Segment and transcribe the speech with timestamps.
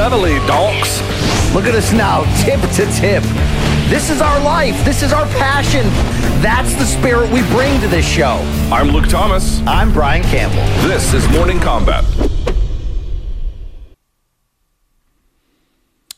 [0.00, 1.02] reveille, donks.
[1.54, 3.22] Look at us now, tip to tip.
[3.90, 4.82] This is our life.
[4.82, 5.84] This is our passion.
[6.40, 8.40] That's the spirit we bring to this show.
[8.72, 9.60] I'm Luke Thomas.
[9.66, 10.64] I'm Brian Campbell.
[10.88, 12.04] This is Morning Combat.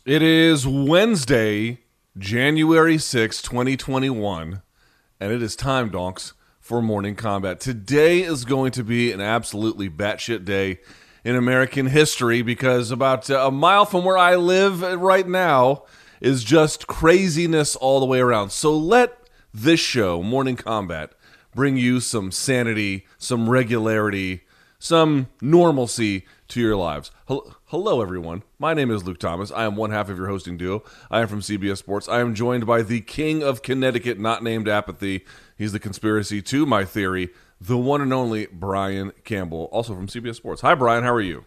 [0.04, 1.80] It is Wednesday,
[2.16, 4.62] January 6, 2021,
[5.18, 7.58] and it is time, donks, for Morning Combat.
[7.58, 10.78] Today is going to be an absolutely batshit day
[11.24, 15.84] in American history because about uh, a mile from where I live right now
[16.20, 18.50] is just craziness all the way around.
[18.50, 19.18] So let
[19.52, 21.12] this show, Morning Combat,
[21.54, 24.42] bring you some sanity, some regularity,
[24.78, 27.10] some normalcy to your lives.
[27.26, 28.42] Hello, everyone.
[28.58, 29.50] My name is Luke Thomas.
[29.50, 30.82] I am one half of your hosting duo.
[31.10, 32.08] I am from CBS Sports.
[32.08, 35.24] I am joined by the king of Connecticut, not named apathy.
[35.56, 37.30] He's the conspiracy to my theory,
[37.66, 40.62] the one and only Brian Campbell, also from CBS Sports.
[40.62, 41.04] Hi, Brian.
[41.04, 41.44] How are you?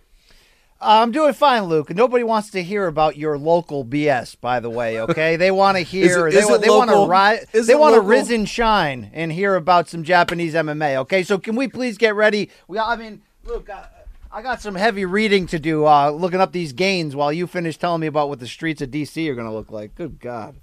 [0.79, 1.89] I'm doing fine, Luke.
[1.89, 4.99] Nobody wants to hear about your local BS, by the way.
[5.01, 6.27] Okay, they want to hear.
[6.27, 7.45] it, they, they want to rise.
[7.51, 10.97] They want to rise and shine and hear about some Japanese MMA.
[10.97, 12.49] Okay, so can we please get ready?
[12.67, 13.69] We, I mean, Luke.
[13.69, 13.83] Uh,
[14.31, 17.77] I got some heavy reading to do, uh, looking up these gains while you finish
[17.77, 19.95] telling me about what the streets of DC are going to look like.
[19.95, 20.57] Good God.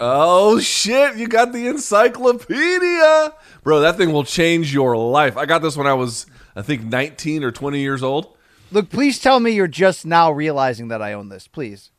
[0.00, 1.16] Oh, shit.
[1.16, 3.34] You got the encyclopedia.
[3.62, 5.36] Bro, that thing will change your life.
[5.36, 8.36] I got this when I was, I think, 19 or 20 years old.
[8.70, 11.90] Look, please tell me you're just now realizing that I own this, please.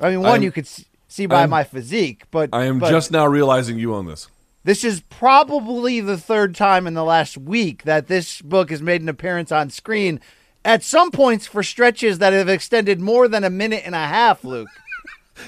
[0.00, 0.68] I mean, one, I'm, you could
[1.08, 2.50] see by I'm, my physique, but.
[2.52, 4.28] I am but, just now realizing you own this.
[4.64, 9.02] This is probably the third time in the last week that this book has made
[9.02, 10.20] an appearance on screen.
[10.64, 14.44] At some points, for stretches that have extended more than a minute and a half,
[14.44, 14.68] Luke.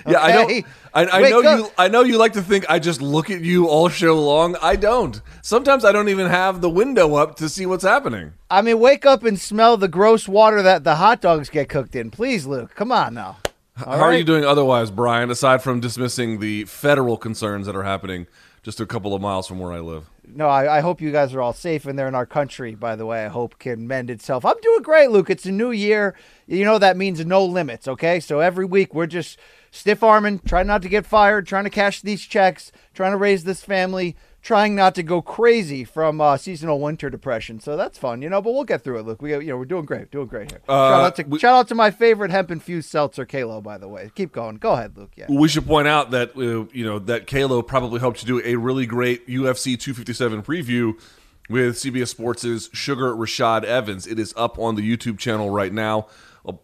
[0.07, 0.13] Okay?
[0.13, 0.63] yeah, I know.
[0.93, 1.59] I, I know up.
[1.59, 1.71] you.
[1.79, 4.57] I know you like to think I just look at you all show long.
[4.61, 5.21] I don't.
[5.43, 8.33] Sometimes I don't even have the window up to see what's happening.
[8.51, 11.95] I mean, wake up and smell the gross water that the hot dogs get cooked
[11.95, 12.11] in.
[12.11, 12.75] Please, Luke.
[12.75, 13.39] Come on now.
[13.87, 14.15] All How right?
[14.15, 15.31] are you doing otherwise, Brian?
[15.31, 18.27] Aside from dismissing the federal concerns that are happening
[18.63, 20.11] just a couple of miles from where I live.
[20.27, 22.95] No, I, I, hope you guys are all safe and they're in our country, by
[22.95, 23.25] the way.
[23.25, 24.45] I hope can mend itself.
[24.45, 25.31] I'm doing great, Luke.
[25.31, 26.15] It's a new year.
[26.47, 28.21] You know that means no limits, okay?
[28.21, 29.39] So every week we're just
[29.71, 33.45] stiff arming, trying not to get fired, trying to cash these checks, trying to raise
[33.45, 37.61] this family, trying not to go crazy from uh, seasonal winter depression.
[37.61, 38.41] So that's fun, you know.
[38.43, 39.07] But we'll get through it.
[39.07, 40.61] Look, we you know we're doing great, doing great here.
[40.69, 43.61] Uh, shout out to we, shout out to my favorite hemp infused seltzer, Kalo.
[43.61, 44.57] By the way, keep going.
[44.57, 45.13] Go ahead, Luke.
[45.17, 45.27] Yeah.
[45.29, 48.57] We should point out that uh, you know that Kalo probably helped you do a
[48.57, 50.95] really great UFC 257 preview
[51.49, 54.07] with CBS Sports' Sugar Rashad Evans.
[54.07, 56.07] It is up on the YouTube channel right now.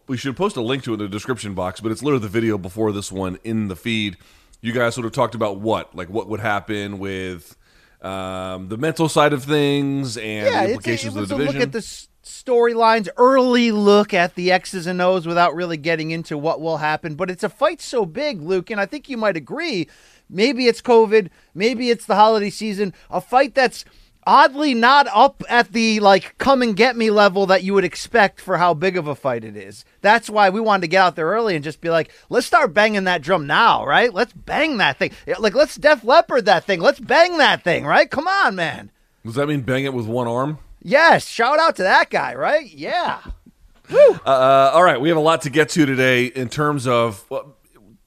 [0.07, 2.29] We should post a link to it in the description box, but it's literally the
[2.29, 4.17] video before this one in the feed.
[4.61, 7.55] You guys sort of talked about what, like what would happen with
[8.01, 11.59] um, the mental side of things and yeah, the implications it of the division.
[11.59, 16.37] look at the storylines, early look at the X's and O's without really getting into
[16.37, 17.15] what will happen.
[17.15, 19.87] But it's a fight so big, Luke, and I think you might agree.
[20.29, 22.93] Maybe it's COVID, maybe it's the holiday season.
[23.09, 23.85] A fight that's
[24.27, 28.41] oddly not up at the like come and get me level that you would expect
[28.41, 29.85] for how big of a fight it is.
[30.01, 32.73] That's why we wanted to get out there early and just be like, let's start
[32.73, 34.13] banging that drum now, right?
[34.13, 35.11] Let's bang that thing.
[35.39, 36.81] Like let's Def Leppard that thing.
[36.81, 38.11] Let's bang that thing, right?
[38.11, 38.91] Come on, man.
[39.25, 40.59] Does that mean bang it with one arm?
[40.83, 41.27] Yes.
[41.27, 42.69] Shout out to that guy, right?
[42.69, 43.21] Yeah.
[43.89, 47.23] Uh, uh, all right, we have a lot to get to today in terms of,
[47.29, 47.55] well,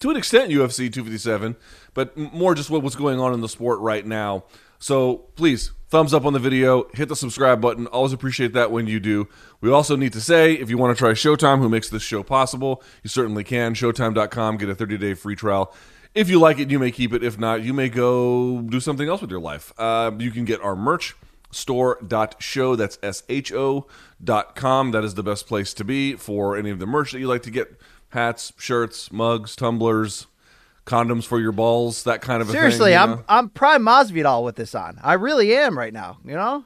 [0.00, 1.56] to an extent, UFC 257,
[1.94, 4.44] but more just what, what's going on in the sport right now.
[4.78, 7.87] So please, thumbs up on the video, hit the subscribe button.
[7.89, 9.28] Always appreciate that when you do.
[9.61, 12.23] We also need to say if you want to try Showtime, who makes this show
[12.23, 13.75] possible, you certainly can.
[13.75, 15.75] Showtime.com, get a 30 day free trial.
[16.15, 17.23] If you like it, you may keep it.
[17.23, 19.73] If not, you may go do something else with your life.
[19.78, 21.15] Uh, you can get our merch
[21.53, 23.87] store.show that's s-h-o
[24.22, 27.19] dot com that is the best place to be for any of the merch that
[27.19, 27.77] you like to get
[28.11, 30.28] hats shirts mugs tumblers
[30.86, 33.24] condoms for your balls, that kind of Seriously, thing, I'm know?
[33.28, 34.98] I'm prime Masvidal with this on.
[35.02, 36.18] I really am right now.
[36.24, 36.64] You know.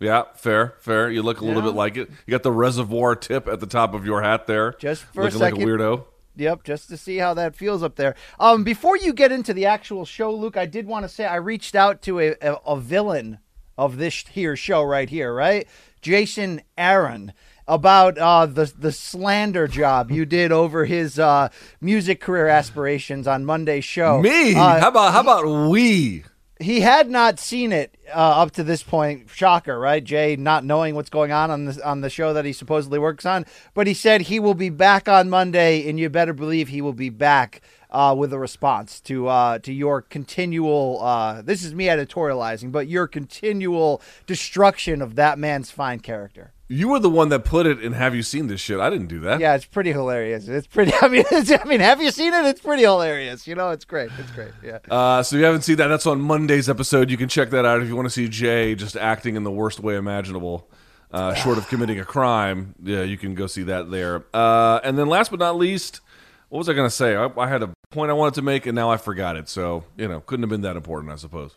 [0.00, 1.10] Yeah, fair, fair.
[1.10, 2.10] You look a little bit like it.
[2.26, 5.36] You got the reservoir tip at the top of your hat there, just for looking
[5.36, 5.58] a second.
[5.58, 6.04] like a weirdo.
[6.34, 8.14] Yep, just to see how that feels up there.
[8.40, 11.36] Um, before you get into the actual show, Luke, I did want to say I
[11.36, 13.38] reached out to a, a, a villain
[13.76, 15.68] of this here show right here, right?
[16.00, 17.32] Jason Aaron
[17.66, 21.48] about uh, the the slander job you did over his uh,
[21.80, 24.20] music career aspirations on Monday's show.
[24.20, 24.54] Me?
[24.54, 26.24] Uh, how about how about we?
[26.60, 29.28] He had not seen it uh, up to this point.
[29.30, 30.02] Shocker, right?
[30.02, 33.26] Jay not knowing what's going on on the on the show that he supposedly works
[33.26, 36.80] on, but he said he will be back on Monday, and you better believe he
[36.80, 41.00] will be back uh, with a response to uh, to your continual.
[41.02, 46.52] Uh, this is me editorializing, but your continual destruction of that man's fine character.
[46.72, 48.80] You were the one that put it in Have You Seen This Shit?
[48.80, 49.40] I didn't do that.
[49.40, 50.48] Yeah, it's pretty hilarious.
[50.48, 50.92] It's pretty.
[51.02, 52.46] I mean, it's, I mean, have you seen it?
[52.46, 53.46] It's pretty hilarious.
[53.46, 54.10] You know, it's great.
[54.18, 54.52] It's great.
[54.64, 54.78] Yeah.
[54.90, 57.10] Uh, so if you haven't seen that, that's on Monday's episode.
[57.10, 59.50] You can check that out if you want to see Jay just acting in the
[59.50, 60.70] worst way imaginable,
[61.10, 62.74] uh, short of committing a crime.
[62.82, 64.24] Yeah, you can go see that there.
[64.32, 66.00] Uh, and then last but not least,
[66.48, 67.14] what was I going to say?
[67.14, 69.50] I, I had a point I wanted to make, and now I forgot it.
[69.50, 71.54] So you know, couldn't have been that important, I suppose.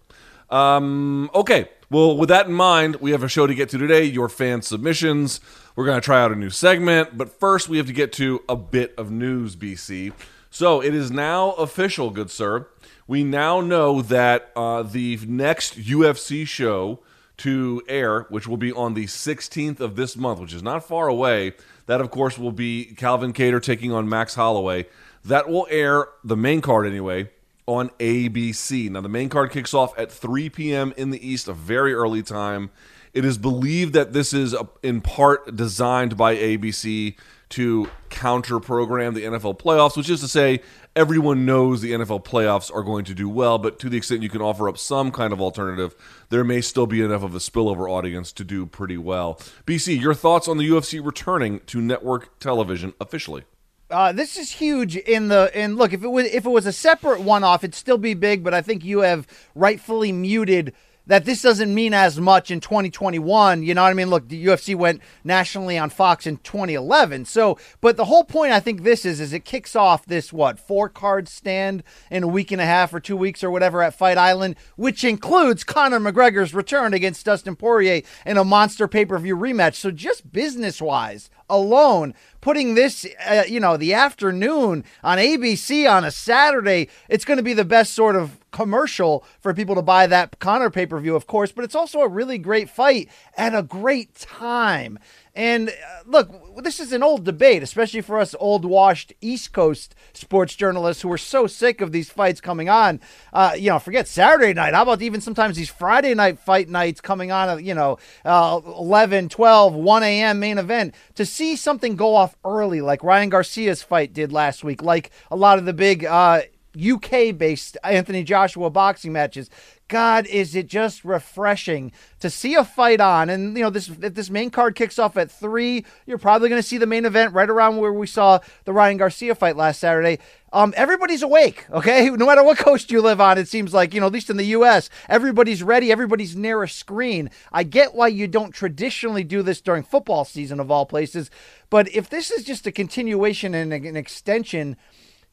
[0.50, 1.70] Um, okay.
[1.90, 4.06] Well, with that in mind, we have a show to get to today.
[4.06, 5.40] Your fan submissions.
[5.76, 8.42] We're going to try out a new segment, but first we have to get to
[8.50, 10.14] a bit of news, BC.
[10.50, 12.68] So it is now official, good sir.
[13.08, 17.02] We now know that uh, the next UFC show
[17.38, 21.08] to air, which will be on the 16th of this month, which is not far
[21.08, 21.54] away.
[21.86, 24.88] That, of course, will be Calvin Kattar taking on Max Holloway.
[25.24, 27.30] That will air the main card anyway
[27.68, 28.90] on ABC.
[28.90, 30.94] Now, the main card kicks off at 3 p.m.
[30.98, 32.70] in the East, a very early time.
[33.14, 37.16] It is believed that this is uh, in part designed by ABC
[37.50, 40.62] to counter program the NFL playoffs, which is to say,
[40.96, 44.30] everyone knows the NFL playoffs are going to do well, but to the extent you
[44.30, 45.96] can offer up some kind of alternative,
[46.30, 49.36] there may still be enough of a spillover audience to do pretty well.
[49.66, 53.44] BC, your thoughts on the UFC returning to network television officially?
[53.90, 56.72] Uh, this is huge in the and look if it was if it was a
[56.72, 60.74] separate one off it'd still be big but I think you have rightfully muted
[61.08, 63.64] that this doesn't mean as much in 2021.
[63.64, 64.10] You know what I mean?
[64.10, 67.26] Look, the UFC went nationally on Fox in 2011.
[67.26, 70.60] So, but the whole point I think this is is it kicks off this what
[70.60, 73.98] four card stand in a week and a half or two weeks or whatever at
[73.98, 79.18] Fight Island, which includes Conor McGregor's return against Dustin Poirier in a monster pay per
[79.18, 79.76] view rematch.
[79.76, 86.04] So, just business wise alone, putting this, uh, you know, the afternoon on ABC on
[86.04, 90.08] a Saturday, it's going to be the best sort of commercial for people to buy
[90.08, 93.54] that Conor pay per view, of course, but it's also a really great fight at
[93.54, 94.98] a great time.
[95.36, 95.74] And uh,
[96.06, 101.02] look, this is an old debate, especially for us old washed East Coast sports journalists
[101.02, 103.02] who are so sick of these fights coming on.
[103.34, 104.74] Uh, you know, forget Saturday night.
[104.74, 108.62] How about even sometimes these Friday night fight nights coming on, uh, you know, uh,
[108.66, 110.40] 11, 12, 1 a.m.
[110.40, 114.82] main event to see something go off early, like Ryan Garcia's fight did last week,
[114.82, 116.44] like a lot of the big uh,
[116.80, 119.50] UK based Anthony Joshua boxing matches.
[119.88, 123.30] God, is it just refreshing to see a fight on?
[123.30, 126.62] And you know, this if this main card kicks off at three, you're probably going
[126.62, 129.80] to see the main event right around where we saw the Ryan Garcia fight last
[129.80, 130.18] Saturday.
[130.52, 132.10] Um, everybody's awake, okay?
[132.16, 134.38] No matter what coast you live on, it seems like you know, at least in
[134.38, 135.92] the U.S., everybody's ready.
[135.92, 137.30] Everybody's near a screen.
[137.52, 141.30] I get why you don't traditionally do this during football season of all places,
[141.70, 144.78] but if this is just a continuation and an extension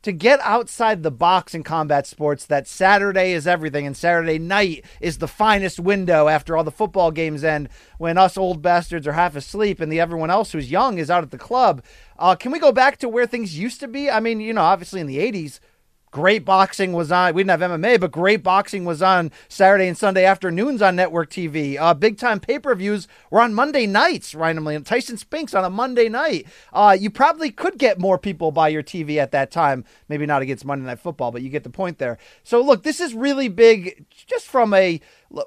[0.02, 4.84] to get outside the box in combat sports that Saturday is everything and Saturday night
[5.00, 7.69] is the finest window after all the football games end
[7.99, 11.22] when us old bastards are half asleep and the everyone else who's young is out
[11.22, 11.82] at the club.
[12.19, 14.10] Uh, can we go back to where things used to be?
[14.10, 15.60] I mean, you know, obviously in the 80s,
[16.12, 17.32] Great boxing was on.
[17.32, 21.31] We didn't have MMA, but great boxing was on Saturday and Sunday afternoons on network
[21.31, 21.79] TV.
[21.81, 24.75] Uh, big time pay per views were on Monday nights, randomly.
[24.75, 26.47] And Tyson Spinks on a Monday night.
[26.70, 29.87] Uh, you probably could get more people by your TV at that time.
[30.06, 32.19] Maybe not against Monday Night Football, but you get the point there.
[32.44, 35.00] So, look, this is really big just from a.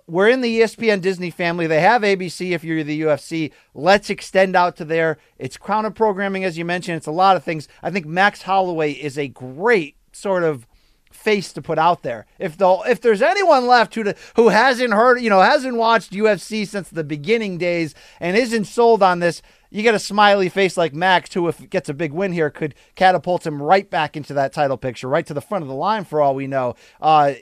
[0.07, 1.67] We're in the ESPN Disney family.
[1.67, 3.51] They have ABC if you're the UFC.
[3.75, 5.19] Let's extend out to there.
[5.37, 6.97] It's crown of programming, as you mentioned.
[6.97, 7.67] It's a lot of things.
[7.83, 10.67] I think Max Holloway is a great sort of
[11.11, 12.25] face to put out there.
[12.37, 16.67] If the if there's anyone left who who hasn't heard, you know, hasn't watched UFC
[16.67, 20.93] since the beginning days and isn't sold on this, you get a smiley face like
[20.93, 24.53] Max, who if gets a big win here could catapult him right back into that
[24.53, 26.75] title picture, right to the front of the line for all we know.
[27.01, 27.33] Uh,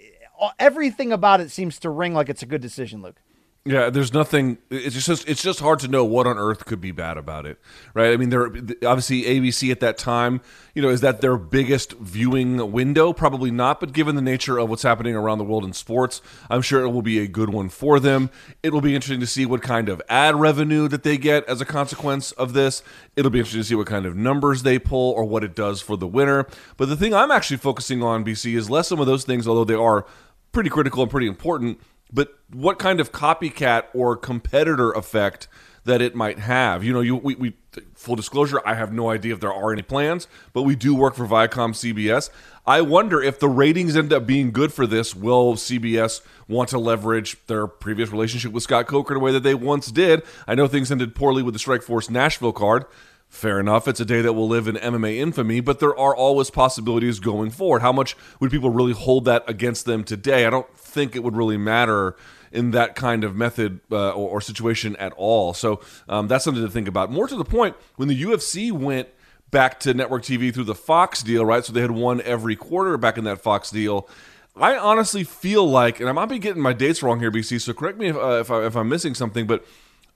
[0.60, 3.22] everything about it seems to ring like it's a good decision, Luke.
[3.65, 4.58] Yeah, there's nothing.
[4.70, 7.58] It's just it's just hard to know what on earth could be bad about it,
[7.93, 8.12] right?
[8.12, 10.41] I mean, they're obviously ABC at that time.
[10.75, 13.13] You know, is that their biggest viewing window?
[13.13, 13.79] Probably not.
[13.79, 16.89] But given the nature of what's happening around the world in sports, I'm sure it
[16.89, 18.32] will be a good one for them.
[18.63, 21.62] It will be interesting to see what kind of ad revenue that they get as
[21.62, 22.84] a consequence of this.
[23.15, 25.79] It'll be interesting to see what kind of numbers they pull or what it does
[25.82, 26.48] for the winner.
[26.75, 29.63] But the thing I'm actually focusing on, BC, is less some of those things, although
[29.63, 30.05] they are
[30.51, 31.79] pretty critical and pretty important
[32.12, 35.48] but what kind of copycat or competitor effect
[35.86, 36.83] that it might have.
[36.83, 37.53] You know, you we, we
[37.95, 41.15] full disclosure, I have no idea if there are any plans, but we do work
[41.15, 42.29] for Viacom CBS.
[42.65, 46.79] I wonder if the ratings end up being good for this, will CBS want to
[46.79, 50.24] leverage their previous relationship with Scott Coker in a way that they once did?
[50.48, 52.86] I know things ended poorly with the Strikeforce Nashville card.
[53.34, 53.88] Fair enough.
[53.88, 57.50] It's a day that will live in MMA infamy, but there are always possibilities going
[57.50, 57.82] forward.
[57.82, 60.46] How much would people really hold that against them today?
[60.46, 62.16] I don't think it would really matter
[62.52, 65.56] in that kind of method uh, or, or, situation at all.
[65.56, 67.12] So um, that's something to think about.
[67.12, 69.10] More to the point, when the UFC went
[69.50, 71.66] back to network TV through the Fox deal, right?
[71.66, 74.08] So they had one every quarter back in that Fox deal.
[74.56, 77.60] I honestly feel like, and I might be getting my dates wrong here, BC.
[77.62, 79.66] So correct me if, uh, if, I, if I'm missing something, but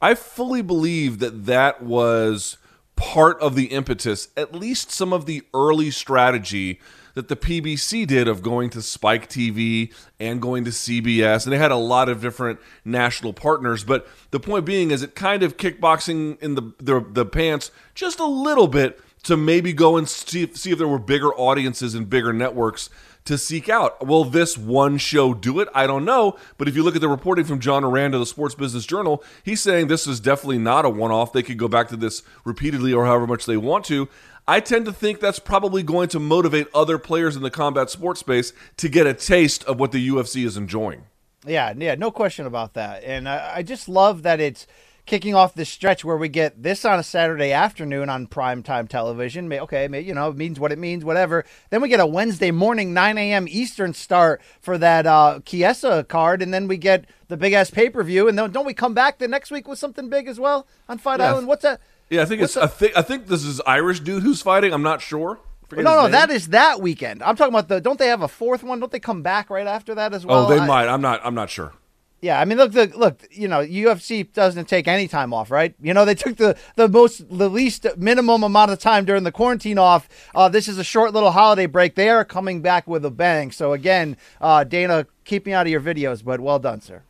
[0.03, 2.57] I fully believe that that was
[2.97, 6.81] part of the impetus, at least some of the early strategy
[7.13, 11.57] that the PBC did of going to Spike TV and going to CBS, and they
[11.57, 13.83] had a lot of different national partners.
[13.83, 18.19] But the point being is, it kind of kickboxing in the the, the pants just
[18.19, 22.09] a little bit to maybe go and see, see if there were bigger audiences and
[22.09, 22.89] bigger networks
[23.27, 24.05] to seek out.
[24.05, 25.67] Will this one show do it?
[25.73, 26.37] I don't know.
[26.57, 29.61] But if you look at the reporting from John Ourand, the Sports Business Journal, he's
[29.61, 31.33] saying this is definitely not a one off.
[31.33, 34.09] They could go back to this repeatedly or however much they want to.
[34.47, 38.21] I tend to think that's probably going to motivate other players in the combat sports
[38.21, 41.03] space to get a taste of what the UFC is enjoying.
[41.45, 43.03] Yeah, yeah, no question about that.
[43.03, 44.65] And I, I just love that it's
[45.07, 49.51] kicking off this stretch where we get this on a Saturday afternoon on primetime television.
[49.51, 51.45] Okay, you know, it means what it means, whatever.
[51.71, 53.47] Then we get a Wednesday morning, 9 a.m.
[53.49, 57.89] Eastern start for that uh, Chiesa card, and then we get the big ass pay
[57.89, 58.27] per view.
[58.27, 60.99] And then don't we come back the next week with something big as well on
[60.99, 61.31] Fight yeah.
[61.31, 61.47] Island?
[61.47, 61.81] What's that?
[62.09, 62.55] Yeah, I think it's.
[62.55, 64.73] I think I think this is Irish dude who's fighting.
[64.73, 65.39] I'm not sure.
[65.71, 66.11] No, no, name.
[66.11, 67.21] that is that weekend.
[67.21, 67.81] I'm talking about the.
[67.81, 68.79] Don't they have a fourth one?
[68.79, 70.45] Don't they come back right after that as well?
[70.45, 70.87] Oh, they I, might.
[70.87, 71.19] I'm not.
[71.25, 71.73] I'm not sure.
[72.19, 75.75] Yeah, I mean, look, the, look, you know, UFC doesn't take any time off, right?
[75.79, 79.31] You know, they took the the most, the least minimum amount of time during the
[79.31, 80.09] quarantine off.
[80.33, 81.93] Uh, this is a short little holiday break.
[81.93, 83.51] They are coming back with a bang.
[83.51, 87.03] So again, uh, Dana, keep me out of your videos, but well done, sir.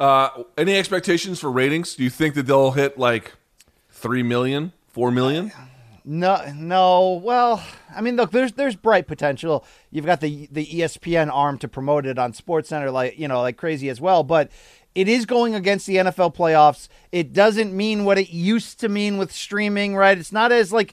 [0.00, 1.94] Uh, any expectations for ratings?
[1.94, 3.34] Do you think that they'll hit like
[3.90, 5.52] three million, four million?
[6.04, 7.20] No, no.
[7.22, 9.64] Well, I mean, look, there's there's bright potential.
[9.90, 13.40] You've got the the ESPN arm to promote it on Sports Center, like you know,
[13.40, 14.22] like crazy as well.
[14.22, 14.50] But
[14.94, 16.88] it is going against the NFL playoffs.
[17.10, 20.18] It doesn't mean what it used to mean with streaming, right?
[20.18, 20.92] It's not as like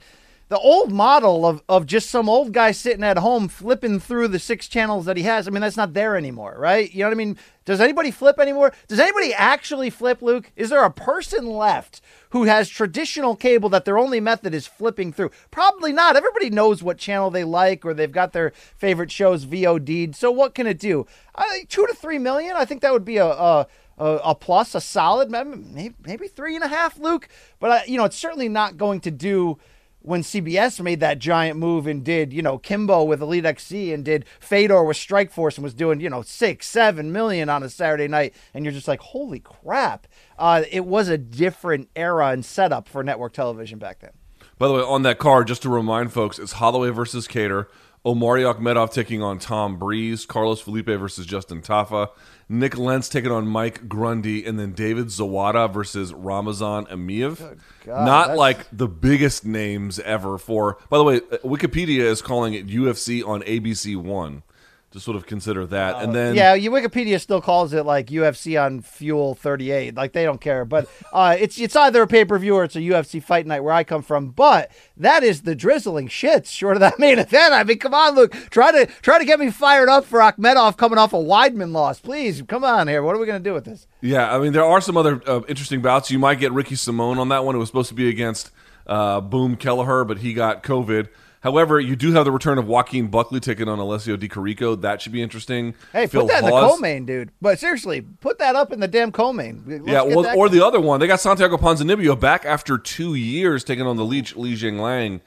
[0.52, 4.38] the old model of, of just some old guy sitting at home flipping through the
[4.38, 5.48] six channels that he has.
[5.48, 6.94] I mean, that's not there anymore, right?
[6.94, 7.38] You know what I mean?
[7.64, 8.74] Does anybody flip anymore?
[8.90, 10.52] Does anybody actually flip, Luke?
[10.58, 15.14] Is there a person left who has traditional cable that their only method is flipping
[15.14, 15.32] through?
[15.52, 16.18] Probably not.
[16.18, 20.18] Everybody knows what channel they like or they've got their favorite shows VOD'd.
[20.18, 21.08] So what can it do?
[21.34, 22.58] Uh, two to three million?
[22.58, 23.68] I think that would be a, a
[23.98, 27.30] a, plus, a solid, maybe, maybe three and a half, Luke.
[27.60, 29.60] But, uh, you know, it's certainly not going to do
[30.02, 34.04] when CBS made that giant move and did, you know, Kimbo with Elite XC and
[34.04, 38.08] did Fedor with Strikeforce and was doing, you know, six, seven million on a Saturday
[38.08, 38.34] night.
[38.54, 40.08] And you're just like, holy crap.
[40.38, 44.12] Uh, it was a different era and setup for network television back then.
[44.58, 47.68] By the way, on that card, just to remind folks, it's Holloway versus Kattar,
[48.06, 52.10] Omari Akhmedov taking on Tom Breeze, Carlos Felipe versus Justin Tafa,
[52.52, 57.58] Nik Lentz taking on Mike Grundy, and then David Zawada versus Ramazan Emeev.
[57.86, 58.38] God, Not that's...
[58.38, 60.78] like the biggest names ever for.
[60.90, 64.44] By the way, uh, Wikipedia is calling it UFC on ABC One
[64.92, 65.96] to sort of consider that.
[65.96, 69.96] Uh, and then yeah, Wikipedia still calls it like UFC on Fuel 38.
[69.96, 72.76] Like they don't care, but uh, it's it's either a pay per view or it's
[72.76, 74.30] a UFC fight night where I come from.
[74.30, 77.54] But that is the drizzling shits short of that main event.
[77.54, 80.78] I mean, come on, Luke, try to try to get me fired up for Akhmedov
[80.78, 82.42] coming off a Weidman loss, please.
[82.48, 83.02] Come on here.
[83.02, 83.88] What are we gonna do with this?
[84.02, 86.12] Yeah, I mean, there are some other uh, interesting bouts.
[86.12, 87.56] You might get Ricky Simón on that one.
[87.56, 88.52] It was supposed to be against
[88.88, 91.08] uh, Boom Kelleher, but he got COVID.
[91.42, 94.80] However, you do have the return of Joaquin Buckley taking on Alessio Di Chirico.
[94.80, 95.74] That should be interesting.
[95.92, 96.52] Hey, Phil put that Hawes.
[96.52, 97.32] in the co-main, dude.
[97.42, 99.64] But seriously, put that up in the damn co-main.
[99.66, 101.00] Let's yeah, well, or the other one.
[101.00, 105.22] They got Santiago Ponzinibbio back after two years taking on the Leech Li Jingliang.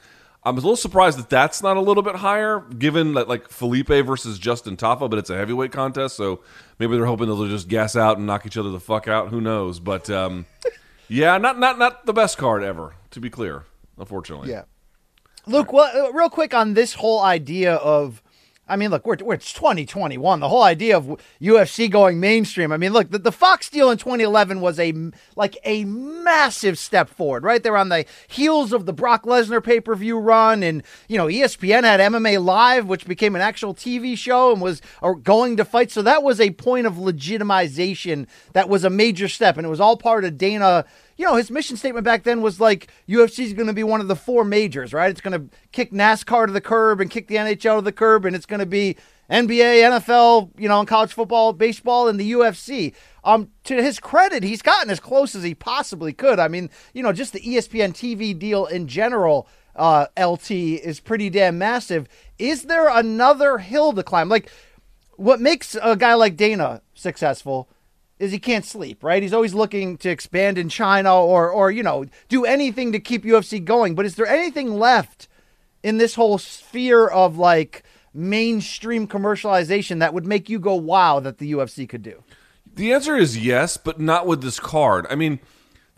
[0.44, 3.88] I'm a little surprised that that's not a little bit higher, given that like Felipe
[3.88, 6.40] versus Justin Tafa, but it's a heavyweight contest, so
[6.78, 9.30] maybe they're hoping they'll just gas out and knock each other the fuck out.
[9.30, 9.80] Who knows?
[9.80, 10.44] But um,
[11.08, 13.64] yeah, not not not the best card ever, to be clear.
[13.98, 14.50] Unfortunately.
[14.50, 14.64] Yeah.
[15.46, 18.22] Luke, well, uh, real quick on this whole idea of
[18.66, 20.40] I mean, look, we're, we're it's 2021.
[20.40, 22.72] The whole idea of UFC going mainstream.
[22.72, 24.94] I mean, look, the, the Fox deal in 2011 was a
[25.36, 27.62] like a massive step forward, right?
[27.62, 31.26] They're on the heels of the Brock Lesnar pay per view run, and you know,
[31.26, 34.80] ESPN had MMA Live, which became an actual TV show and was
[35.22, 35.90] going to fight.
[35.90, 38.26] So that was a point of legitimization.
[38.54, 40.86] That was a major step, and it was all part of Dana
[41.16, 44.00] you know, his mission statement back then was like UFC is going to be one
[44.00, 45.10] of the four majors, right?
[45.10, 48.24] It's going to kick NASCAR to the curb and kick the NHL to the curb,
[48.24, 48.96] and it's going to be
[49.30, 52.94] NBA, NFL, you know, and college football, baseball, and the UFC.
[53.22, 56.38] Um, to his credit, he's gotten as close as he possibly could.
[56.38, 61.30] I mean, you know, just the ESPN TV deal in general, uh, LT is pretty
[61.30, 62.06] damn massive.
[62.38, 64.28] Is there another hill to climb?
[64.28, 64.50] Like,
[65.16, 67.68] what makes a guy like Dana successful
[68.18, 69.22] is he can't sleep, right?
[69.22, 73.24] He's always looking to expand in China or or you know, do anything to keep
[73.24, 73.94] UFC going.
[73.94, 75.28] But is there anything left
[75.82, 81.38] in this whole sphere of like mainstream commercialization that would make you go wow that
[81.38, 82.22] the UFC could do?
[82.74, 85.06] The answer is yes, but not with this card.
[85.10, 85.40] I mean,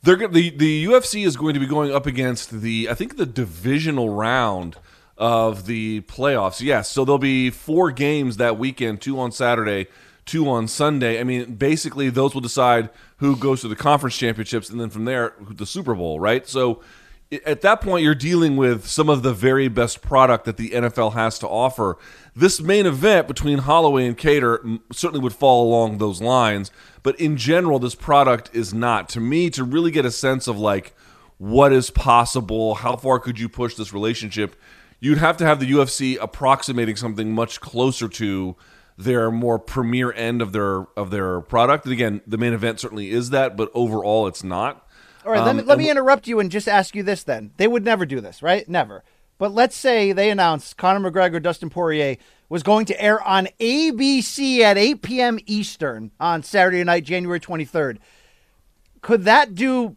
[0.03, 3.27] they're the the UFC is going to be going up against the I think the
[3.27, 4.77] divisional round
[5.19, 6.61] of the playoffs.
[6.61, 9.87] Yes, so there'll be four games that weekend, two on Saturday,
[10.27, 11.19] two on Sunday.
[11.19, 15.05] I mean, basically those will decide who goes to the conference championships and then from
[15.07, 16.47] there the Super Bowl, right?
[16.47, 16.83] So
[17.45, 21.15] at that point you're dealing with some of the very best product that the NFL
[21.15, 21.97] has to offer.
[22.35, 26.71] This main event between Holloway and Kattar certainly would fall along those lines,
[27.03, 29.09] but in general this product is not.
[29.11, 30.95] To me to really get a sense of like
[31.39, 34.57] what is possible, how far could you push this relationship?
[35.01, 38.57] You'd have to have the UFC approximating something much closer to
[38.99, 41.85] their more premier end of their of their product.
[41.85, 44.87] And again, the main event certainly is that, but overall it's not.
[45.25, 47.51] All right, let Um, me let me interrupt you and just ask you this then.
[47.57, 48.69] They would never do this, right?
[48.69, 49.03] Never.
[49.39, 52.17] But let's say they announced Conor McGregor, Dustin Poirier
[52.49, 55.39] was going to air on ABC at 8 p.m.
[55.47, 57.99] Eastern on Saturday night, January 23rd.
[59.03, 59.97] Could that do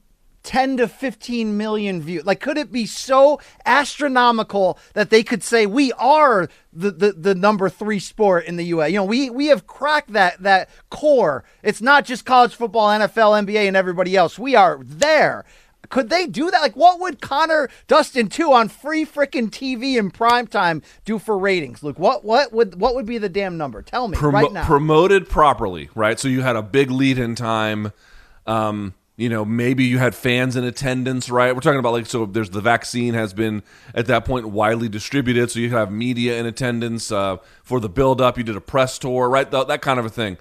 [0.50, 2.25] 10 to 15 million views?
[2.25, 7.36] Like, could it be so astronomical that they could say we are the, the, the
[7.36, 8.89] number three sport in the U.S.?
[8.89, 11.44] You know, we, we have cracked that, that core.
[11.62, 14.39] It's not just college football, NFL, NBA, and everybody else.
[14.39, 15.46] We are there.
[15.89, 16.62] Could they do that?
[16.63, 21.38] Like, what would Conor Dustin two on free freaking TV in prime time do for
[21.38, 21.84] ratings?
[21.84, 23.84] Luke, what what would what would be the damn number?
[23.84, 24.65] Tell me Promo- right now.
[24.65, 26.20] promoted properly, right?
[26.20, 27.91] So you had a big lead in time.
[28.48, 31.54] Um, you know, maybe you had fans in attendance, right?
[31.54, 32.26] We're talking about like so.
[32.26, 36.46] There's the vaccine has been at that point widely distributed, so you have media in
[36.46, 38.38] attendance uh, for the build up.
[38.38, 39.52] You did a press tour, right?
[39.52, 40.38] That, that kind of a thing.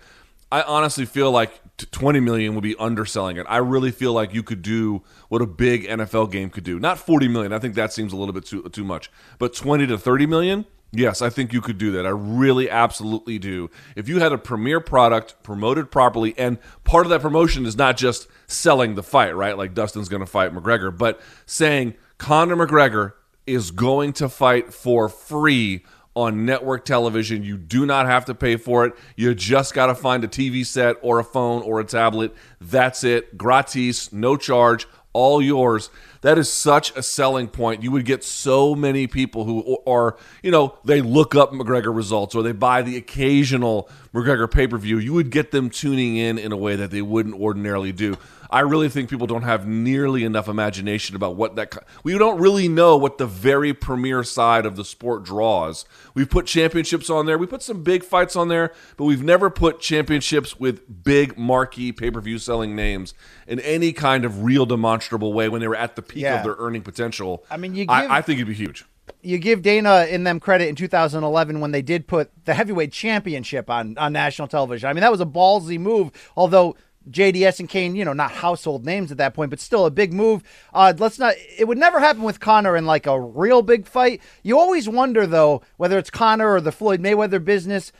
[0.53, 3.47] I honestly feel like 20 million would be underselling it.
[3.49, 6.79] I really feel like you could do what a big NFL game could do.
[6.79, 7.53] Not 40 million.
[7.53, 9.11] I think that seems a little bit too too much.
[9.41, 10.67] But 20 to 30 million?
[10.91, 12.07] Yes, I think you could do that.
[12.07, 13.71] I really absolutely do.
[13.95, 17.99] If you had a premier product promoted properly and part of that promotion is not
[17.99, 19.57] just selling the fight, right?
[19.57, 23.13] Like Dustin's going to fight McGregor, but saying Conor McGregor
[23.47, 27.45] is going to fight for free on network television.
[27.45, 28.95] You do not have to pay for it.
[29.15, 32.35] You just got to find a TV set or a phone or a tablet.
[32.61, 33.39] That's it.
[33.39, 35.91] Gratis, no charge, all yours.
[36.21, 37.83] That is such a selling point.
[37.83, 42.35] You would get so many people who are, you know, they look up McGregor results
[42.35, 44.99] or they buy the occasional McGregor pay per view.
[44.99, 48.17] You would get them tuning in in a way that they wouldn't ordinarily do.
[48.51, 51.77] I really think people don't have nearly enough imagination about what that.
[52.03, 55.85] We don't really know what the very premier side of the sport draws.
[56.15, 57.37] We've put championships on there.
[57.39, 61.93] We put some big fights on there, but we've never put championships with big marquee
[61.93, 63.15] pay per view selling names
[63.47, 66.39] in any kind of real demonstrable way when they were at the peak Yeah.
[66.39, 67.45] of their earning potential.
[67.51, 68.85] I mean, you give- I, I think it'd be huge.
[69.23, 73.69] you give Dana in them credit in 2011 when they did put the heavyweight championship
[73.71, 74.89] on on national television.
[74.89, 76.11] I mean, that was a ballsy move.
[76.37, 76.77] Although
[77.11, 80.13] JDS and Cain, you know, not household names at that point, but still a big
[80.13, 80.43] move.
[80.73, 81.35] Uh, let's not.
[81.57, 84.23] It would never happen with Conor in like a real big fight.
[84.43, 87.93] You always wonder though whether it's Conor or the Floyd Mayweather business.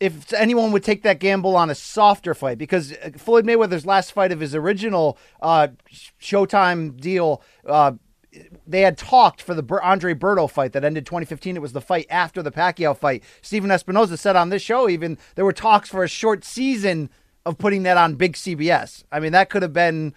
[0.00, 4.12] If anyone would take that gamble on a softer fight, because uh, Floyd Mayweather's last
[4.12, 5.68] fight of his original uh,
[6.20, 7.92] Showtime deal, uh,
[8.66, 11.56] they had talked for the Andre Berto fight that ended 2015.
[11.56, 13.22] It was the fight after the Pacquiao fight.
[13.42, 17.10] Stephen Espinoza said on this show even there were talks for a short season
[17.46, 19.04] of putting that on big CBS.
[19.12, 20.14] I mean, that could have been,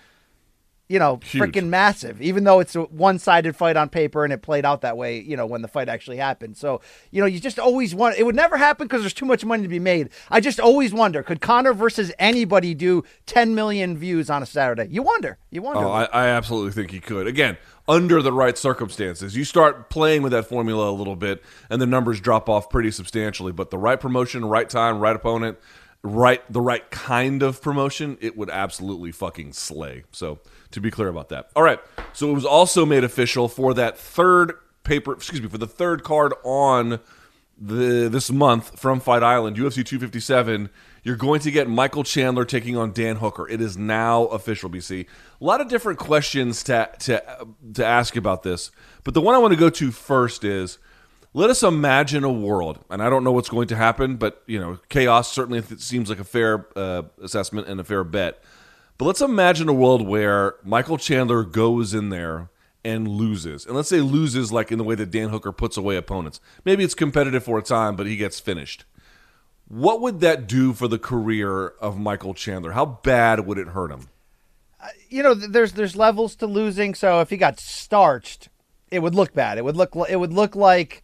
[0.88, 4.42] you know, freaking massive, even though it's a one sided fight on paper and it
[4.42, 6.56] played out that way, you know, when the fight actually happened.
[6.56, 6.80] So,
[7.12, 9.64] you know, you just always want, it would never happen because there's too much money
[9.64, 10.10] to be made.
[10.30, 14.88] I just always wonder could Conor versus anybody do 10 million views on a Saturday?
[14.90, 15.38] You wonder.
[15.52, 15.86] You wonder.
[15.86, 17.28] Oh, I, I absolutely think he could.
[17.28, 19.36] Again, under the right circumstances.
[19.36, 22.92] You start playing with that formula a little bit, and the numbers drop off pretty
[22.92, 23.52] substantially.
[23.52, 25.58] But the right promotion, right time, right opponent,
[26.04, 30.04] right the right kind of promotion, it would absolutely fucking slay.
[30.12, 30.40] So
[30.72, 31.50] to be clear about that.
[31.56, 31.80] All right.
[32.14, 36.04] So it was also made official for that third paper, excuse me, for the third
[36.04, 37.00] card on
[37.60, 40.70] the this month from Fight Island, UFC 257,
[41.04, 43.48] you're going to get Michael Chandler taking on Dan Hooker.
[43.50, 45.06] It is now official, BC.
[45.42, 48.72] A lot of different questions to to to ask about this,
[49.04, 50.78] but the one I want to go to first is
[51.38, 54.60] let us imagine a world, and I don't know what's going to happen, but you
[54.60, 58.44] know, chaos certainly seems like a fair uh, assessment and a fair bet.
[58.98, 62.50] But let's imagine a world where Michael Chandler goes in there
[62.84, 63.68] and loses.
[63.68, 66.40] And let's say loses like in the way that Dan Hooker puts away opponents.
[66.66, 68.86] Maybe it's competitive for a time, but he gets finished.
[69.68, 72.72] What would that do for the career of Michael Chandler?
[72.72, 74.08] How bad would it hurt him?
[75.10, 76.96] you know, there's there's levels to losing.
[76.96, 78.50] So if he got starched,
[78.92, 79.58] it would look bad.
[79.58, 81.04] It would look it would look like.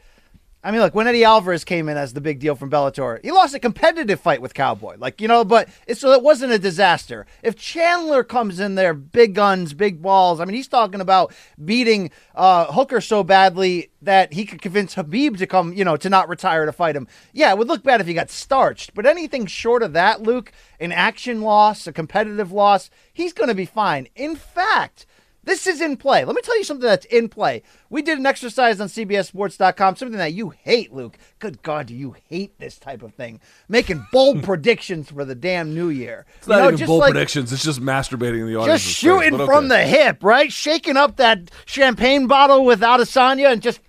[0.65, 3.31] I mean, look, when Eddie Alvarez came in as the big deal from Bellator, he
[3.31, 4.95] lost a competitive fight with Cowboy.
[4.97, 7.25] Like, you know, but it, so it wasn't a disaster.
[7.41, 12.11] If Chandler comes in there, big guns, big balls, I mean, he's talking about beating
[12.33, 16.29] uh, Hooker so badly that he could convince Khabib to come, you know, to not
[16.29, 17.09] retire to fight him.
[17.33, 20.53] Yeah, it would look bad if he got starched, but anything short of that, Luke,
[20.79, 24.07] an action loss, a competitive loss, he's going to be fine.
[24.15, 25.05] In fact,
[25.45, 26.23] this is in play.
[26.23, 27.63] Let me tell you something that's in play.
[27.89, 31.17] We did an exercise on CBSSports.com, something that you hate, Luke.
[31.39, 33.41] Good God, do you hate this type of thing?
[33.67, 36.25] Making bold predictions for the damn new year.
[36.37, 37.51] It's not even bold predictions.
[37.51, 38.83] It's just masturbating the audience.
[38.83, 39.45] Just shooting okay.
[39.45, 40.51] from the hip, right?
[40.51, 43.81] Shaking up that champagne bottle with Adesanya and just,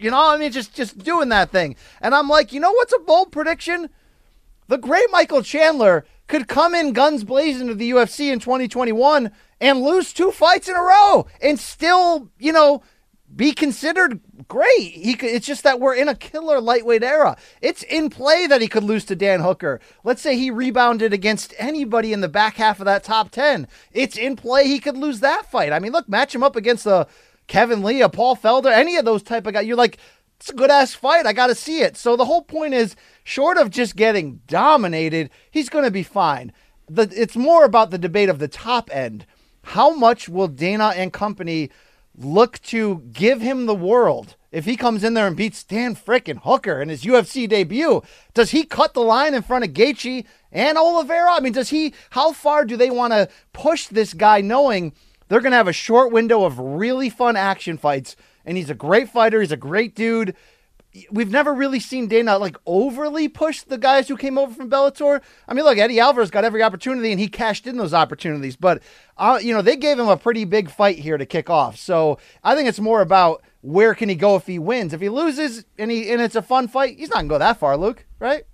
[0.00, 1.76] you know, I mean, just just doing that thing.
[2.00, 3.88] And I'm like, you know what's a bold prediction?
[4.66, 9.82] The great Michael Chandler could come in guns blazing to the UFC in 2021 and
[9.82, 12.82] lose two fights in a row and still, you know,
[13.34, 14.92] be considered great.
[14.92, 17.36] He could, it's just that we're in a killer lightweight era.
[17.60, 19.80] It's in play that he could lose to Dan Hooker.
[20.02, 23.68] Let's say he rebounded against anybody in the back half of that top 10.
[23.92, 25.72] It's in play he could lose that fight.
[25.72, 27.06] I mean, look, match him up against a
[27.48, 29.66] Kevin Lee, a Paul Felder, any of those type of guys.
[29.66, 29.98] You're like,
[30.38, 31.26] it's a good ass fight.
[31.26, 31.96] I got to see it.
[31.96, 32.94] So the whole point is,
[33.24, 36.52] short of just getting dominated, he's going to be fine.
[36.88, 39.26] The, it's more about the debate of the top end.
[39.62, 41.70] How much will Dana and company
[42.16, 46.40] look to give him the world if he comes in there and beats Dan frickin'
[46.42, 48.02] Hooker in his UFC debut?
[48.34, 51.32] Does he cut the line in front of Gaethje and Oliveira?
[51.32, 51.94] I mean, does he?
[52.10, 54.92] How far do they want to push this guy, knowing
[55.28, 58.16] they're going to have a short window of really fun action fights?
[58.44, 59.40] And he's a great fighter.
[59.40, 60.34] He's a great dude
[61.10, 65.20] we've never really seen Dana like overly push the guys who came over from Bellator.
[65.46, 68.82] I mean, look, Eddie Alvarez got every opportunity and he cashed in those opportunities, but
[69.16, 71.76] uh, you know they gave him a pretty big fight here to kick off.
[71.76, 74.92] So I think it's more about where can he go if he wins.
[74.92, 77.58] If he loses and he and it's a fun fight, he's not gonna go that
[77.58, 78.06] far, Luke.
[78.18, 78.44] Right?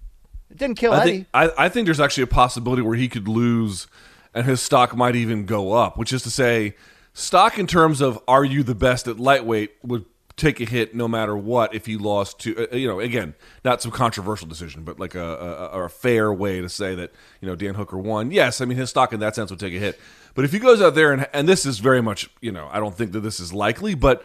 [0.50, 1.10] It didn't kill I Eddie.
[1.12, 3.86] Think, I, I think there's actually a possibility where he could lose
[4.34, 6.74] and his stock might even go up, which is to say.
[7.16, 10.04] Stock in terms of are you the best at lightweight would
[10.36, 13.80] take a hit no matter what if he lost to uh, you know again not
[13.80, 17.54] some controversial decision but like a, a, a, fair way to say that you know
[17.54, 18.30] Dan Hooker won.
[18.30, 19.98] Yes I mean his stock in that sense would take a hit.
[20.34, 22.80] But if he goes out there and and this is very much you know I
[22.80, 24.24] don't think that this is likely but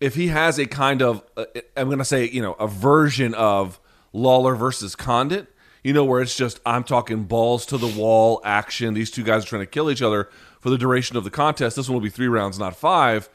[0.00, 3.32] if he has a kind of uh, I'm going to say you know a version
[3.34, 3.80] of
[4.12, 5.48] Lawler versus Condit
[5.82, 9.44] you know where it's just I'm talking balls to the wall action these two guys
[9.44, 10.28] are trying to kill each other
[10.60, 13.30] for the duration of the contest this one will be 3 rounds not 5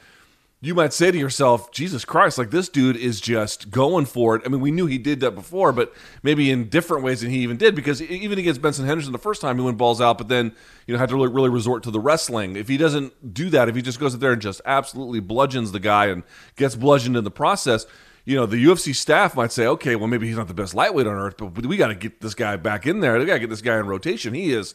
[0.60, 4.42] you might say to yourself, Jesus Christ, like this dude is just going for it.
[4.44, 5.94] I mean, we knew he did that before, but
[6.24, 9.40] maybe in different ways than he even did because even against Benson Henderson the first
[9.40, 10.56] time he went balls out, but then,
[10.88, 12.56] you know, had to really, really resort to the wrestling.
[12.56, 15.74] If he doesn't do that, if he just goes in there and just absolutely bludgeons
[15.74, 16.24] the guy and
[16.56, 17.86] gets bludgeoned in the process,
[18.26, 21.06] you know, the UFC staff might say, okay, well, maybe he's not the best lightweight
[21.06, 23.18] on earth, but we got to get this guy back in there.
[23.20, 24.34] We got to get this guy in rotation.
[24.34, 24.74] He is,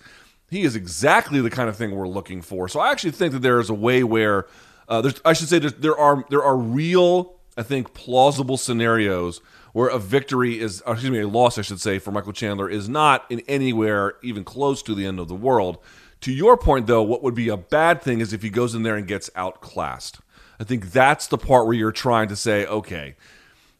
[0.48, 2.68] he is exactly the kind of thing we're looking for.
[2.68, 4.46] So I actually think that there is a way where
[4.92, 9.40] uh, I should say there are there are real, I think, plausible scenarios
[9.72, 12.90] where a victory is, excuse me, a loss, I should say, for Michael Chandler is
[12.90, 15.78] not in anywhere even close to the end of the world.
[16.20, 18.82] To your point, though, what would be a bad thing is if he goes in
[18.82, 20.20] there and gets outclassed.
[20.60, 23.16] I think that's the part where you're trying to say, okay,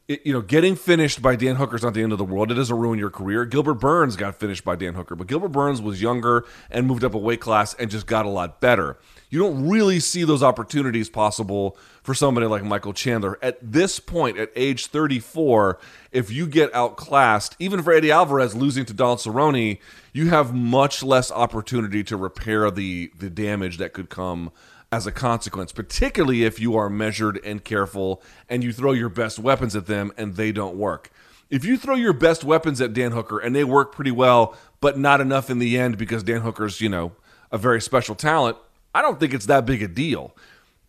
[0.08, 2.50] it, you know, getting finished by Dan Hooker is not the end of the world.
[2.50, 3.44] It doesn't ruin your career.
[3.44, 7.12] Gilbert Burns got finished by Dan Hooker, but Gilbert Burns was younger and moved up
[7.12, 8.96] a weight class and just got a lot better
[9.32, 13.38] you don't really see those opportunities possible for somebody like Michael Chandler.
[13.40, 15.78] At this point, at age 34,
[16.12, 19.78] if you get outclassed, even for Eddie Alvarez losing to Donald Cerrone,
[20.12, 24.52] you have much less opportunity to repair the, the damage that could come
[24.92, 29.38] as a consequence, particularly if you are measured and careful and you throw your best
[29.38, 31.10] weapons at them and they don't work.
[31.48, 34.98] If you throw your best weapons at Dan Hooker and they work pretty well, but
[34.98, 37.12] not enough in the end because Dan Hooker's, you know,
[37.50, 38.58] a very special talent,
[38.94, 40.36] I don't think it's that big a deal.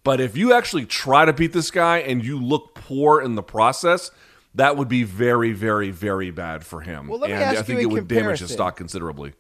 [0.04, 3.44] But if you actually try to beat this guy and you look poor in the
[3.44, 4.12] process,
[4.56, 7.08] that would be very, very, very bad for him.
[7.08, 8.26] Well, let me and ask I think you it would comparison.
[8.26, 9.34] damage his stock considerably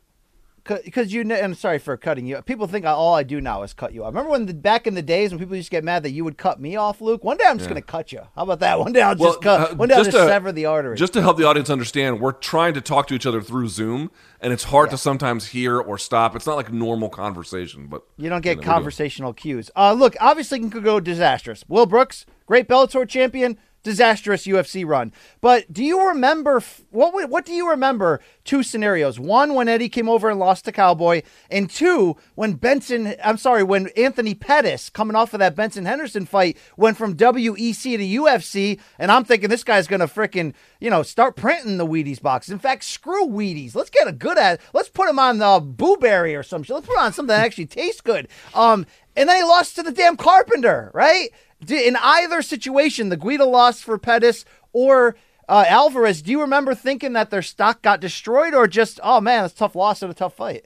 [0.65, 2.41] because you know, and sorry for cutting you.
[2.41, 4.93] People think all I do now is cut you I Remember when the, back in
[4.93, 7.23] the days when people used to get mad that you would cut me off, Luke?
[7.23, 7.73] One day I'm just Yeah.
[7.73, 8.21] going to cut you.
[8.35, 8.79] How about that?
[8.79, 9.71] One day I'll Well, just cut.
[9.71, 10.95] uh, one day I'll just just to- sever the artery.
[10.95, 14.09] Just to help the audience understand, we're trying to talk to each other through Zoom,
[14.39, 16.35] and it's hard to sometimes hear or stop.
[16.35, 19.69] It's not like normal conversation, but you don't get you know, conversational cues.
[19.75, 21.63] Uh, look, obviously it could go disastrous.
[21.67, 25.11] Will Brooks, great Bellator champion, disastrous UFC run.
[25.41, 29.19] But do you remember what what do you remember two scenarios?
[29.19, 33.63] One when Eddie came over and lost to Cowboy, and two when Benson I'm sorry,
[33.63, 38.79] when Anthony Pettis coming off of that Benson Henderson fight went from WEC to UFC,
[38.97, 42.51] and I'm thinking this guy's going to freaking, you know, start printing the Wheaties boxes.
[42.51, 43.75] In fact, screw Wheaties.
[43.75, 44.61] Let's get a good at.
[44.73, 46.75] Let's put him on the Boo Berry or some shit.
[46.75, 48.27] Let's put on something that actually tastes good.
[48.53, 51.29] Um and then he lost to the damn Carpenter, right?
[51.69, 55.15] In either situation, the Guida lost for Pettis or
[55.47, 56.21] uh, Alvarez.
[56.21, 59.57] Do you remember thinking that their stock got destroyed, or just oh man, it's a
[59.57, 60.65] tough loss and a tough fight?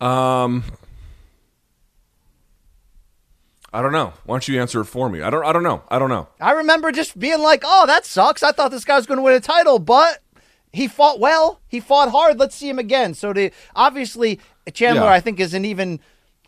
[0.00, 0.64] Um,
[3.72, 4.12] I don't know.
[4.24, 5.22] Why don't you answer it for me?
[5.22, 5.44] I don't.
[5.44, 5.82] I don't know.
[5.88, 6.28] I don't know.
[6.40, 9.22] I remember just being like, "Oh, that sucks." I thought this guy was going to
[9.22, 10.18] win a title, but
[10.72, 11.60] he fought well.
[11.68, 12.38] He fought hard.
[12.38, 13.14] Let's see him again.
[13.14, 14.40] So, to, obviously,
[14.72, 15.12] Chandler, yeah.
[15.12, 16.00] I think, is an even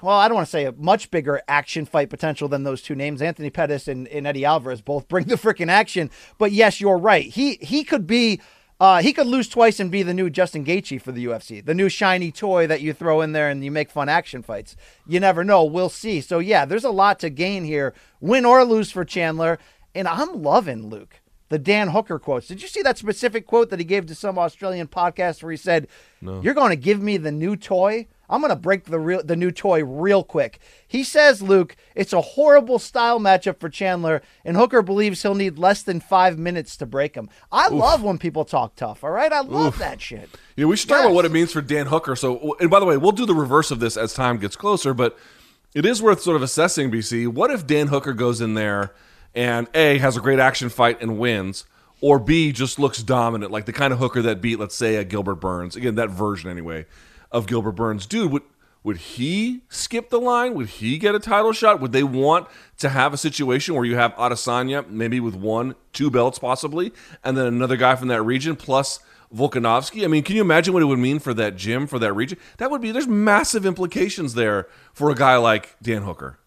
[0.05, 2.95] well, I don't want to say a much bigger action fight potential than those two
[2.95, 3.23] names.
[3.23, 6.11] Anthony Pettis and, and Eddie Alvarez both bring the freaking action.
[6.39, 7.27] But yes, you're right.
[7.27, 8.41] He he could be
[8.81, 11.75] uh, he could lose twice and be the new Justin Gaethje for the UFC, the
[11.75, 14.77] new shiny toy that you throw in there and you make fun action fights.
[15.07, 15.65] You never know.
[15.65, 16.21] We'll see.
[16.21, 19.59] So yeah, there's a lot to gain here, win or lose for Chandler.
[19.95, 22.49] And I'm loving Luke the Dan Hooker quotes.
[22.49, 25.57] Did you see that specific quote that he gave to some Australian podcast where he
[25.57, 25.87] said,
[26.21, 26.41] no.
[26.41, 28.09] "You're going to give me the new toy?
[28.29, 32.13] I'm going to break the real the new toy real quick." He says, "Luke, it's
[32.13, 36.77] a horrible style matchup for Chandler, and Hooker believes he'll need less than 5 minutes
[36.79, 37.73] to break him." I Oof.
[37.73, 39.33] love when people talk tough, all right?
[39.33, 39.79] I love Oof.
[39.79, 40.31] that shit.
[40.57, 41.07] Yeah, we should talk yes.
[41.07, 42.17] about what it means for Dan Hooker.
[42.17, 44.95] So, and by the way, we'll do the reverse of this as time gets closer,
[44.95, 45.19] but
[45.75, 47.29] it is worth sort of assessing BC.
[47.29, 48.95] What if Dan Hooker goes in there
[49.35, 51.65] and A has a great action fight and wins?
[52.01, 55.05] or B just looks dominant, like the kind of hooker that beat, let's say, a
[55.05, 55.75] Gilbert Burns.
[55.75, 56.85] Again, that version anyway
[57.35, 58.07] of Gilbert Burns.
[58.07, 58.43] Dude, would
[58.85, 60.55] would he skip the line?
[60.55, 61.81] Would he get a title shot?
[61.81, 62.47] Would they want
[62.79, 66.93] to have a situation where you have Adesanya, maybe with one, two belts possibly,
[67.25, 69.01] and then another guy from that region plus
[69.35, 70.05] Volkanovski?
[70.05, 72.39] I mean, can you imagine what it would mean for that gym, for that region?
[72.59, 76.39] That would be, there's massive implications there for a guy like Dan Hooker.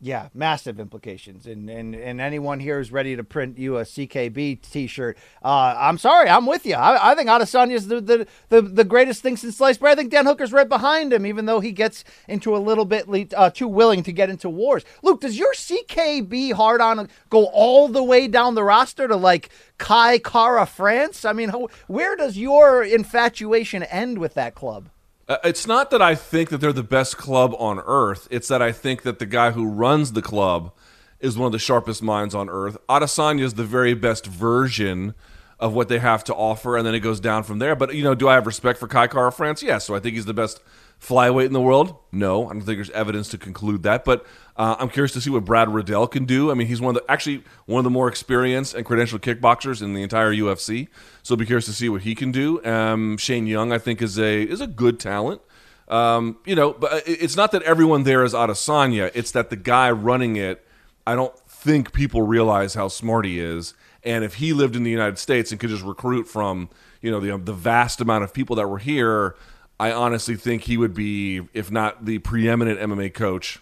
[0.00, 4.62] Yeah, massive implications, and and and anyone here is ready to print you a CKB
[4.62, 5.18] T-shirt.
[5.42, 6.76] Uh, I'm sorry, I'm with you.
[6.76, 9.98] I, I think Adesanya is the, the, the the greatest thing since sliced bread.
[9.98, 13.34] I think Dan Hooker's right behind him, even though he gets into a little bit
[13.36, 14.84] uh, too willing to get into wars.
[15.02, 19.48] Luke, does your CKB hard on go all the way down the roster to like
[19.78, 21.24] Kai Kara France?
[21.24, 21.50] I mean,
[21.88, 24.90] where does your infatuation end with that club?
[25.28, 28.26] Uh, it's not that I think that they're the best club on earth.
[28.30, 30.72] It's that I think that the guy who runs the club
[31.20, 32.78] is one of the sharpest minds on earth.
[32.88, 35.14] Adesanya is the very best version
[35.60, 37.76] of what they have to offer, and then it goes down from there.
[37.76, 39.62] But you know, do I have respect for Kai Kara France?
[39.62, 39.84] Yes.
[39.84, 40.60] So I think he's the best
[41.00, 41.96] flyweight in the world?
[42.10, 44.04] No, I don't think there's evidence to conclude that.
[44.04, 46.50] But uh, I'm curious to see what Brad Riddell can do.
[46.50, 49.82] I mean, he's one of the actually one of the more experienced and credentialed kickboxers
[49.82, 50.88] in the entire UFC.
[51.22, 52.64] So I'll be curious to see what he can do.
[52.64, 55.40] Um, Shane Young, I think, is a is a good talent.
[55.88, 59.10] Um, you know, but it's not that everyone there is Adesanya.
[59.14, 60.66] It's that the guy running it,
[61.06, 63.74] I don't think people realize how smart he is.
[64.04, 66.68] And if he lived in the United States and could just recruit from
[67.00, 69.36] you know the the vast amount of people that were here
[69.80, 73.60] I honestly think he would be, if not the preeminent MMA coach,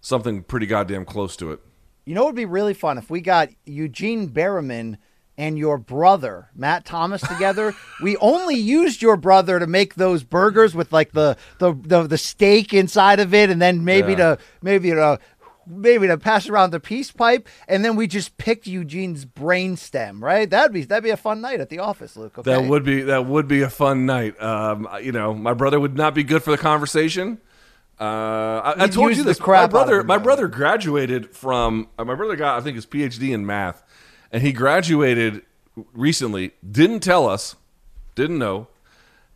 [0.00, 1.60] something pretty goddamn close to it.
[2.06, 4.96] You know, it would be really fun if we got Eugene Bareman
[5.36, 7.74] and your brother Matt Thomas together.
[8.02, 12.18] we only used your brother to make those burgers with like the the the, the
[12.18, 14.34] steak inside of it, and then maybe yeah.
[14.34, 15.20] to maybe to
[15.68, 20.48] maybe to pass around the peace pipe, and then we just picked Eugene's brainstem, right?
[20.48, 22.38] That'd be that'd be a fun night at the office, Luke.
[22.38, 22.50] Okay?
[22.50, 24.40] That would be that would be a fun night.
[24.42, 27.40] Um, you know, my brother would not be good for the conversation.
[28.00, 29.40] Uh, I, I, told you this.
[29.40, 31.88] my brother, my brother graduated from.
[31.98, 33.82] Uh, my brother got, I think, his PhD in math,
[34.30, 35.42] and he graduated
[35.92, 36.52] recently.
[36.68, 37.56] Didn't tell us,
[38.14, 38.68] didn't know,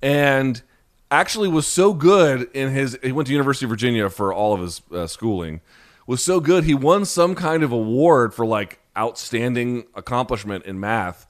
[0.01, 0.63] and
[1.11, 2.97] actually was so good in his.
[3.03, 5.61] He went to University of Virginia for all of his uh, schooling
[6.07, 11.27] was so good he won some kind of award for like outstanding accomplishment in math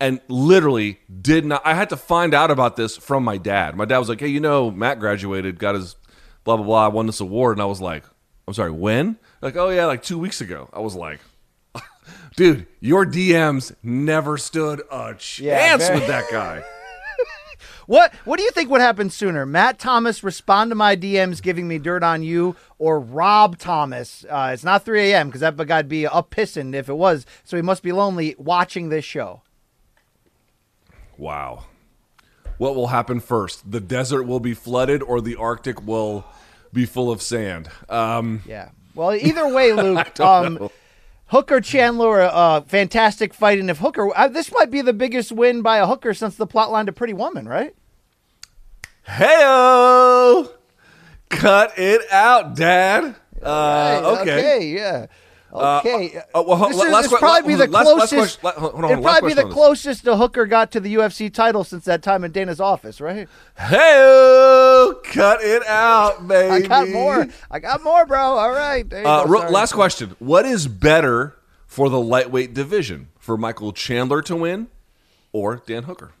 [0.00, 3.76] and literally did not I had to find out about this from my dad.
[3.76, 5.96] My dad was like, "Hey, you know, Matt graduated, got his
[6.44, 8.04] blah blah blah, won this award." And I was like,
[8.46, 11.20] "I'm sorry, when?" Like, "Oh yeah, like 2 weeks ago." I was like,
[12.36, 16.64] "Dude, your DMs never stood a chance yeah, with that guy."
[17.86, 19.44] What What do you think would happen sooner?
[19.46, 24.24] Matt Thomas respond to my DMs giving me dirt on you, or Rob Thomas?
[24.28, 25.28] Uh, it's not 3 a.m.
[25.28, 27.26] because that guy'd be up pissing if it was.
[27.44, 29.42] So he must be lonely watching this show.
[31.16, 31.64] Wow.
[32.58, 33.70] What will happen first?
[33.70, 36.24] The desert will be flooded, or the Arctic will
[36.72, 37.68] be full of sand.
[37.88, 38.70] Um, yeah.
[38.94, 40.20] Well, either way, Luke.
[40.20, 40.70] um,
[41.28, 45.32] Hooker Chandler, a uh, fantastic fight, and if Hooker, uh, this might be the biggest
[45.32, 47.74] win by a Hooker since the plotline to Pretty Woman, right?
[49.08, 50.50] Heyo!
[51.30, 53.16] Cut it out, Dad.
[53.42, 54.66] Uh, Right, okay.
[54.74, 55.06] yeah.
[55.54, 56.16] Okay.
[56.34, 58.40] uh, well, ho- this is, last this probably be the last- last closest.
[58.40, 61.62] question- hold on, it'd probably be the closest a Hooker got to the UFC title
[61.62, 63.28] since that time in Dana's office, right?
[63.56, 66.50] Hey, Cut it out, baby.
[66.64, 67.26] I got more.
[67.50, 68.20] I got more, bro.
[68.20, 68.84] All right.
[68.92, 69.30] Uh, go.
[69.50, 70.16] last question.
[70.18, 71.36] What is better
[71.66, 73.08] for the lightweight division?
[73.18, 74.66] For Michael Chandler to win
[75.32, 76.12] or Dan Hooker?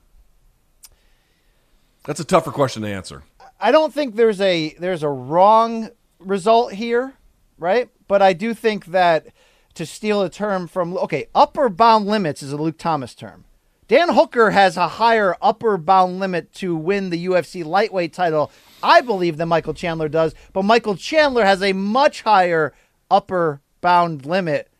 [2.06, 3.24] That's a tougher question to answer.
[3.60, 7.14] I don't think there's a there's a wrong result here,
[7.58, 7.88] right?
[8.08, 9.26] But I do think that
[9.74, 13.44] to steal a term from okay, upper bound limits is a Luke Thomas term.
[13.86, 18.50] Dan Hooker has a higher upper bound limit to win the UFC lightweight title,
[18.82, 20.34] I believe, than Michael Chandler does.
[20.54, 22.72] But Michael Chandler has a much higher
[23.10, 24.70] upper bound limit.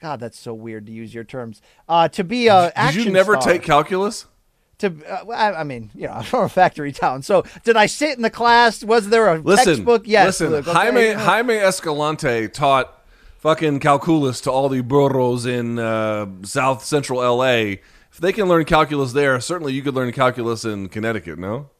[0.00, 1.62] God, that's so weird to use your terms.
[1.88, 4.26] Uh, to be a Did action you never star take calculus?
[4.82, 7.22] To uh, I, I mean, you know, I'm from a factory town.
[7.22, 8.84] So did I sit in the class?
[8.84, 10.02] Was there a Listen, textbook?
[10.06, 10.26] Yes.
[10.26, 10.50] listen.
[10.50, 10.78] Luke, okay?
[10.78, 13.02] Jaime Jaime Escalante taught
[13.38, 17.80] fucking calculus to all the burros in uh, South Central L.A.
[18.12, 21.38] If they can learn calculus there, certainly you could learn calculus in Connecticut.
[21.38, 21.70] No.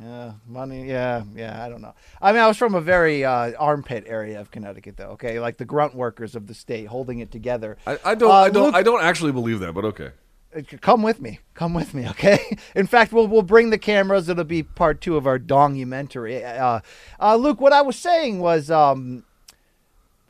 [0.00, 0.88] Yeah, money.
[0.88, 1.64] Yeah, yeah.
[1.64, 1.94] I don't know.
[2.20, 5.10] I mean, I was from a very uh, armpit area of Connecticut, though.
[5.10, 7.78] Okay, like the grunt workers of the state holding it together.
[7.86, 8.30] I, I don't.
[8.30, 8.64] Uh, I don't.
[8.66, 10.10] Luke- I don't actually believe that, but okay.
[10.56, 11.40] Uh, Come with me.
[11.54, 12.56] Come with me, okay?
[12.74, 14.28] In fact, we'll we'll bring the cameras.
[14.28, 16.44] It'll be part two of our dongumentary.
[16.44, 16.80] Uh,
[17.20, 19.24] uh, Luke, what I was saying was, um,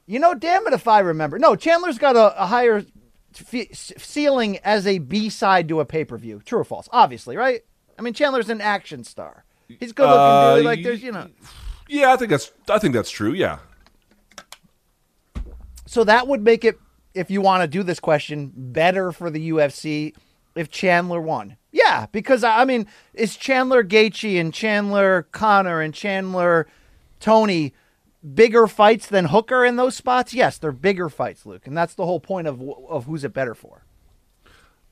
[0.06, 1.38] you know, damn it if I remember.
[1.38, 2.84] No, Chandler's got a, a higher
[3.52, 6.42] f- ceiling as a B side to a pay per view.
[6.44, 6.88] True or false?
[6.92, 7.62] Obviously, right?
[7.98, 9.44] I mean, Chandler's an action star.
[9.68, 10.64] He's good looking Uh, dude.
[10.64, 11.28] Like there's, you know.
[11.88, 12.50] Yeah, I think that's.
[12.68, 13.32] I think that's true.
[13.32, 13.58] Yeah.
[15.86, 16.78] So that would make it,
[17.16, 20.14] if you want to do this question, better for the UFC
[20.54, 21.56] if Chandler won.
[21.72, 26.66] Yeah, because I mean, is Chandler Gaethje and Chandler Conor and Chandler
[27.20, 27.72] Tony
[28.34, 30.34] bigger fights than Hooker in those spots?
[30.34, 33.54] Yes, they're bigger fights, Luke, and that's the whole point of of who's it better
[33.54, 33.82] for.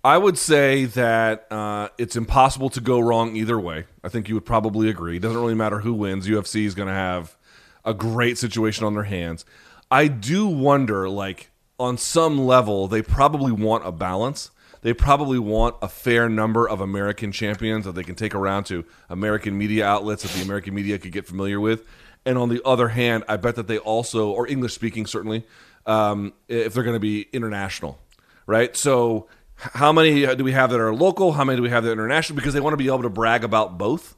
[0.05, 3.87] I would say that uh, it's impossible to go wrong either way.
[4.03, 5.17] I think you would probably agree.
[5.17, 6.29] It doesn't really matter who wins.
[6.29, 7.39] UFC is going to have
[7.87, 9.47] a great situation on their hands.
[9.91, 14.51] I do wonder, like, on some level, they probably want a balance.
[14.83, 18.85] They probably want a fair number of American champions that they can take around to
[19.09, 21.87] American media outlets that the American media could get familiar with.
[22.27, 25.45] And on the other hand, I bet that they also, or English speaking certainly,
[25.87, 27.99] um, if they're going to be international,
[28.47, 28.77] right?
[28.77, 31.33] So, how many uh, do we have that are local?
[31.33, 32.37] How many do we have that are international?
[32.37, 34.17] Because they want to be able to brag about both.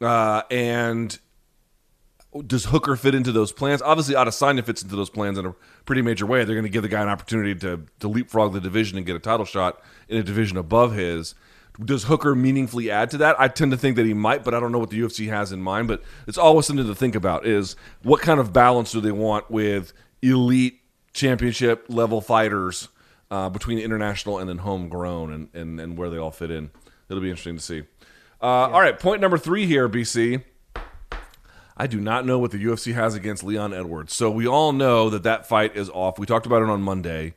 [0.00, 1.18] Uh, and
[2.46, 3.82] does Hooker fit into those plans?
[3.82, 6.44] Obviously, Adesanya fits into those plans in a pretty major way.
[6.44, 9.16] They're going to give the guy an opportunity to to leapfrog the division and get
[9.16, 11.34] a title shot in a division above his.
[11.82, 13.38] Does Hooker meaningfully add to that?
[13.40, 15.52] I tend to think that he might, but I don't know what the UFC has
[15.52, 15.88] in mind.
[15.88, 19.50] But it's always something to think about: is what kind of balance do they want
[19.50, 19.92] with
[20.22, 20.80] elite
[21.12, 22.88] championship level fighters
[23.30, 26.70] uh, between international and then homegrown, and, and and where they all fit in?
[27.08, 27.82] It'll be interesting to see.
[28.40, 30.42] Uh, All right, point number three here, BC.
[31.82, 34.14] I do not know what the UFC has against Leon Edwards.
[34.14, 36.16] So we all know that that fight is off.
[36.16, 37.34] We talked about it on Monday.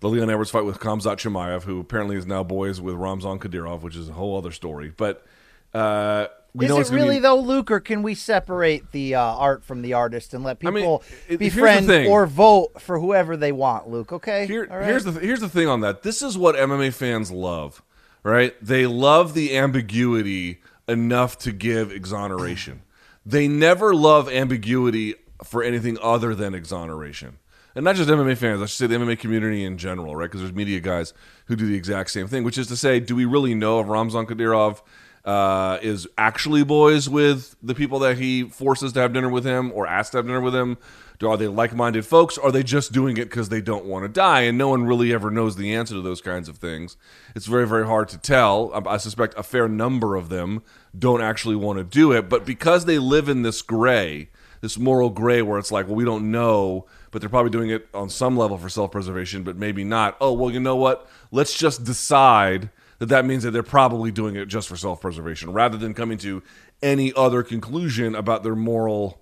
[0.00, 3.80] The Leon Edwards fight with Khamzat Chimaev, who apparently is now boys with Ramzan Kadyrov,
[3.80, 4.92] which is a whole other story.
[4.94, 5.26] But
[5.72, 9.22] uh, we Is know it really be, though, Luke, or can we separate the uh,
[9.22, 12.98] art from the artist and let I mean, people it- be friends or vote for
[13.00, 14.12] whoever they want, Luke?
[14.12, 14.46] Okay.
[14.46, 14.84] Here, right?
[14.84, 16.02] Here's the here's the thing on that.
[16.02, 17.82] This is what MMA fans love,
[18.22, 18.54] right?
[18.60, 22.82] They love the ambiguity enough to give exoneration.
[23.28, 25.14] They never love ambiguity
[25.44, 27.38] for anything other than exoneration.
[27.74, 30.24] And not just MMA fans, I should say the MMA community in general, right?
[30.24, 31.12] Because there's media guys
[31.44, 33.88] who do the exact same thing, which is to say, do we really know if
[33.88, 34.80] Ramzan Kadyrov
[35.26, 39.72] uh, is actually boys with the people that he forces to have dinner with him
[39.74, 40.78] or asks to have dinner with him?
[41.18, 42.38] Do, are they like minded folks?
[42.38, 44.42] Are they just doing it because they don't want to die?
[44.42, 46.96] And no one really ever knows the answer to those kinds of things.
[47.34, 48.72] It's very, very hard to tell.
[48.72, 50.62] I, I suspect a fair number of them
[50.96, 52.28] don't actually want to do it.
[52.28, 54.30] But because they live in this gray,
[54.60, 57.88] this moral gray where it's like, well, we don't know, but they're probably doing it
[57.94, 60.16] on some level for self preservation, but maybe not.
[60.20, 61.08] Oh, well, you know what?
[61.30, 65.52] Let's just decide that that means that they're probably doing it just for self preservation
[65.52, 66.42] rather than coming to
[66.82, 69.20] any other conclusion about their moral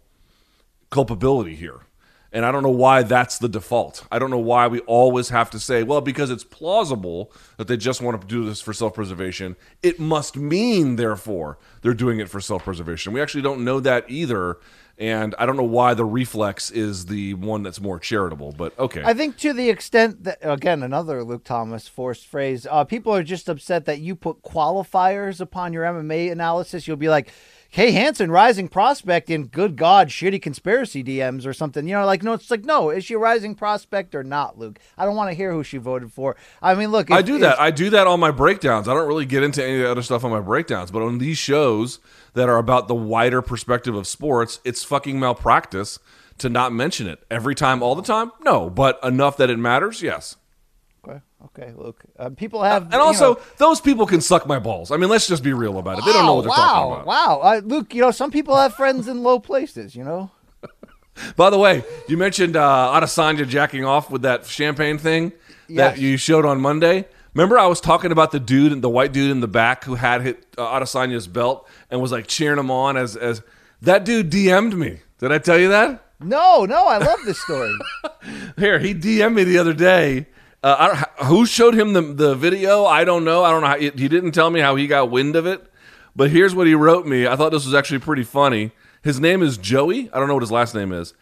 [0.90, 1.80] culpability here.
[2.32, 4.06] And I don't know why that's the default.
[4.10, 7.76] I don't know why we always have to say, well, because it's plausible that they
[7.76, 12.28] just want to do this for self preservation, it must mean, therefore, they're doing it
[12.28, 13.12] for self preservation.
[13.12, 14.58] We actually don't know that either.
[14.98, 19.02] And I don't know why the reflex is the one that's more charitable, but okay.
[19.04, 23.22] I think to the extent that again another Luke Thomas forced phrase, uh, people are
[23.22, 26.88] just upset that you put qualifiers upon your MMA analysis.
[26.88, 27.30] You'll be like,
[27.76, 32.22] "Hey Hansen, rising prospect in good God, shitty conspiracy DMs or something." You know, like
[32.22, 34.78] no, it's like no, is she a rising prospect or not, Luke?
[34.96, 36.36] I don't want to hear who she voted for.
[36.62, 37.60] I mean, look, I do if- that.
[37.60, 38.88] I do that on my breakdowns.
[38.88, 41.18] I don't really get into any of the other stuff on my breakdowns, but on
[41.18, 41.98] these shows
[42.32, 45.98] that are about the wider perspective of sports, it's fucking malpractice
[46.38, 48.32] to not mention it every time, all the time.
[48.42, 50.00] No, but enough that it matters.
[50.02, 50.36] Yes.
[51.46, 52.02] Okay, Luke.
[52.18, 54.90] Uh, people have, And also, know- those people can suck my balls.
[54.90, 56.04] I mean, let's just be real about it.
[56.04, 57.06] They don't know what they're wow, talking about.
[57.06, 57.94] Wow, uh, Luke.
[57.94, 59.94] You know, some people have friends in low places.
[59.94, 60.30] You know.
[61.36, 65.32] By the way, you mentioned uh, Adesanya jacking off with that champagne thing
[65.70, 67.06] that you showed on Monday.
[67.34, 70.22] Remember, I was talking about the dude, the white dude in the back who had
[70.22, 73.42] hit uh, Adesanya's belt and was like cheering him on as as
[73.82, 75.00] that dude DM'd me.
[75.18, 76.02] Did I tell you that?
[76.18, 77.72] No, no, I love this story.
[78.56, 80.28] Here, he DM'd me the other day.
[80.66, 82.86] Uh, I don't, who showed him the the video?
[82.86, 83.44] I don't know.
[83.44, 83.68] I don't know.
[83.68, 85.64] How, he didn't tell me how he got wind of it.
[86.16, 87.24] But here's what he wrote me.
[87.24, 88.72] I thought this was actually pretty funny.
[89.00, 90.10] His name is Joey.
[90.12, 91.14] I don't know what his last name is.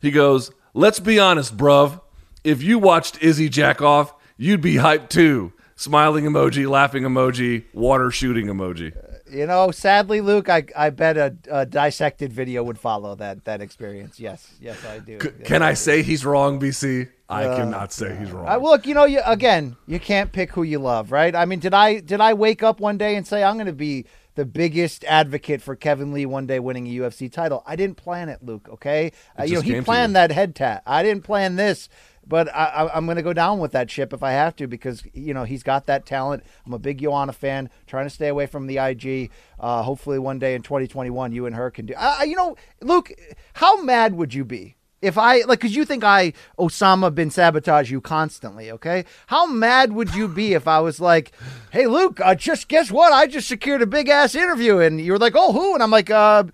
[0.00, 2.00] He goes, "Let's be honest, bruv.
[2.44, 8.12] If you watched Izzy jack off, you'd be hyped too." Smiling emoji, laughing emoji, water
[8.12, 8.94] shooting emoji.
[9.28, 13.62] You know, sadly, Luke, I I bet a, a dissected video would follow that that
[13.62, 14.20] experience.
[14.20, 15.18] Yes, yes, I do.
[15.18, 17.08] Can I say he's wrong, BC?
[17.32, 18.46] I cannot say he's wrong.
[18.46, 21.34] I, look, you know, you again, you can't pick who you love, right?
[21.34, 23.72] I mean, did I did I wake up one day and say I'm going to
[23.72, 27.62] be the biggest advocate for Kevin Lee one day winning a UFC title?
[27.66, 28.68] I didn't plan it, Luke.
[28.68, 30.82] Okay, uh, you know, he planned that head tat.
[30.86, 31.88] I didn't plan this.
[32.24, 34.68] But I, I, I'm going to go down with that ship if I have to
[34.68, 36.44] because you know he's got that talent.
[36.64, 39.30] I'm a big Joanna fan, trying to stay away from the IG.
[39.58, 41.94] Uh, hopefully, one day in 2021, you and her can do.
[41.96, 43.12] Uh, you know, Luke,
[43.54, 45.60] how mad would you be if I like?
[45.60, 48.70] Because you think I Osama bin sabotage you constantly.
[48.70, 51.32] Okay, how mad would you be if I was like,
[51.70, 53.12] "Hey, Luke, uh, just guess what?
[53.12, 55.90] I just secured a big ass interview," and you were like, "Oh, who?" And I'm
[55.90, 56.44] like, uh.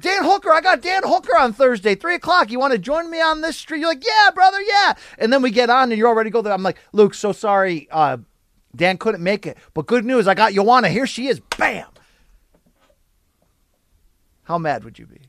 [0.00, 2.50] Dan Hooker, I got Dan Hooker on Thursday, three o'clock.
[2.50, 3.78] You want to join me on this street?
[3.78, 4.94] You're like, yeah, brother, yeah.
[5.18, 6.52] And then we get on, and you're already go there.
[6.52, 8.16] I'm like, Luke, so sorry, uh,
[8.74, 10.88] Dan couldn't make it, but good news, I got Joanna.
[10.88, 11.38] Here she is.
[11.38, 11.86] Bam.
[14.42, 15.20] How mad would you be?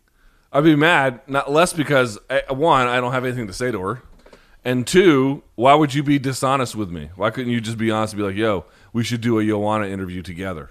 [0.56, 3.82] I'd be mad, not less because uh, one, I don't have anything to say to
[3.82, 4.04] her,
[4.64, 7.10] and two, why would you be dishonest with me?
[7.18, 9.88] Why couldn't you just be honest and be like, "Yo, we should do a Joanna
[9.88, 10.70] interview together"?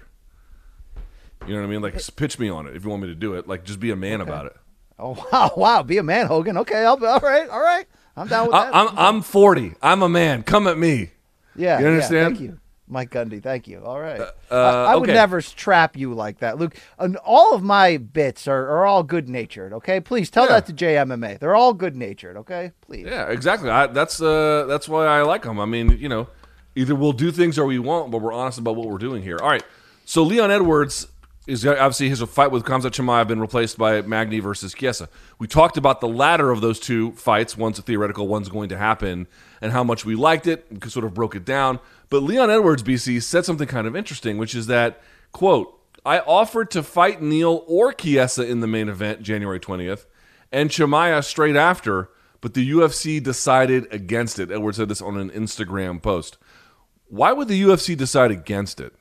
[1.45, 1.83] You know what I mean?
[1.83, 3.47] Like, pitch me on it if you want me to do it.
[3.47, 4.57] Like, just be a man about it.
[4.97, 6.57] Oh wow, wow, be a man, Hogan.
[6.57, 7.85] Okay, I'll all right, all right.
[8.17, 8.73] I'm down with I, that.
[8.73, 9.75] I'm I'm 40.
[9.83, 10.41] I'm a man.
[10.41, 11.11] Come at me.
[11.55, 12.37] yeah, you yeah, understand?
[12.37, 13.41] thank you, Mike Gundy.
[13.41, 13.83] Thank you.
[13.83, 14.19] All right.
[14.19, 15.13] uh, I, I would okay.
[15.17, 16.75] never trap you like that, Luke.
[16.99, 19.73] And all of my bits are, are all good natured.
[19.73, 20.59] Okay, please tell Yeah.
[20.59, 21.39] that to JMMA.
[21.39, 22.37] They're all good natured.
[22.37, 23.05] Okay, please.
[23.07, 23.69] Yeah, exactly.
[23.69, 25.59] I, that's uh, that's why I like them.
[25.59, 26.27] I mean, you know,
[26.75, 29.37] either we'll do things or we won't, but we're honest about what we're doing here.
[29.41, 29.63] All right.
[30.05, 31.07] So Leon Edwards
[31.47, 35.09] is obviously his fight with Khamzat Chimaev been replaced by Magny versus Chiesa.
[35.37, 37.55] We talked about the latter of those two fights.
[37.55, 39.27] One's a theoretical, one's going to happen,
[39.65, 40.65] and how much we liked it.
[40.69, 41.79] and Sort of broke it down.
[42.09, 45.01] But Leon Edwards, BC, said something kind of interesting, which is that
[45.31, 45.71] quote.
[46.05, 50.05] I offered to fight Neal or Chiesa in the main event January 20th
[50.51, 52.11] and Chimaev straight after,
[52.41, 54.51] but the UFC decided against it.
[54.51, 56.37] Edwards said this on an Instagram post.
[57.07, 58.93] Why would the UFC decide against it?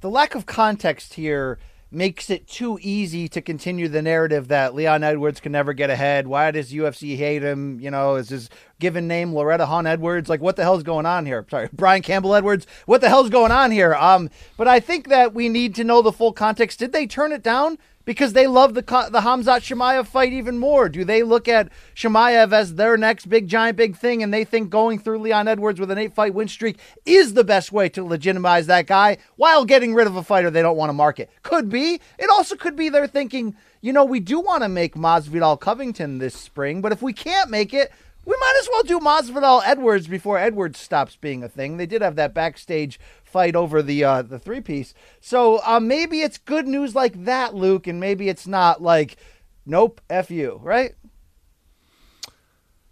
[0.00, 1.58] the lack of context here
[1.90, 6.26] makes it too easy to continue the narrative that Leon Edwards can never get ahead.
[6.26, 7.80] Why does UFC hate him?
[7.80, 10.28] You know, is his given name Loretta Hunt Edwards?
[10.28, 11.44] Like, what the hell's going on here?
[11.50, 12.66] Sorry, Brian Campbell Edwards.
[12.86, 13.94] What the hell's going on here?
[13.94, 16.78] Um, but I think that we need to know the full context.
[16.78, 17.78] Did they turn it down?
[18.04, 20.88] Because they love the the Khamzat Chimaev fight even more.
[20.88, 24.70] Do they look at Chimaev as their next big giant big thing, and they think
[24.70, 28.02] going through Leon Edwards with an eight fight win streak is the best way to
[28.02, 31.28] legitimize that guy while getting rid of a fighter they don't want to market?
[31.42, 32.00] Could be.
[32.18, 36.16] It also could be they're thinking, you know, we do want to make Masvidal Covington
[36.16, 37.92] this spring, but if we can't make it,
[38.24, 41.76] we might as well do Masvidal Edwards before Edwards stops being a thing.
[41.76, 46.20] They did have that backstage fight over the uh, the three piece, so uh, maybe
[46.20, 49.16] it's good news like that, Luke, and maybe it's not like,
[49.66, 50.94] nope, f you, right?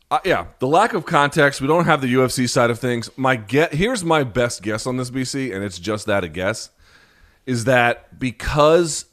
[0.09, 1.61] Uh, yeah, the lack of context.
[1.61, 3.11] We don't have the UFC side of things.
[3.17, 6.71] My get here's my best guess on this BC, and it's just that a guess,
[7.45, 9.07] is that because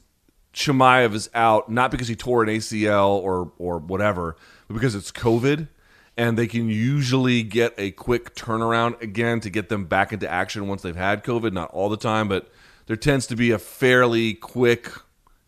[0.52, 4.36] Chimaev is out, not because he tore an ACL or or whatever,
[4.68, 5.68] but because it's COVID,
[6.16, 10.68] and they can usually get a quick turnaround again to get them back into action
[10.68, 11.52] once they've had COVID.
[11.52, 12.50] Not all the time, but
[12.86, 14.90] there tends to be a fairly quick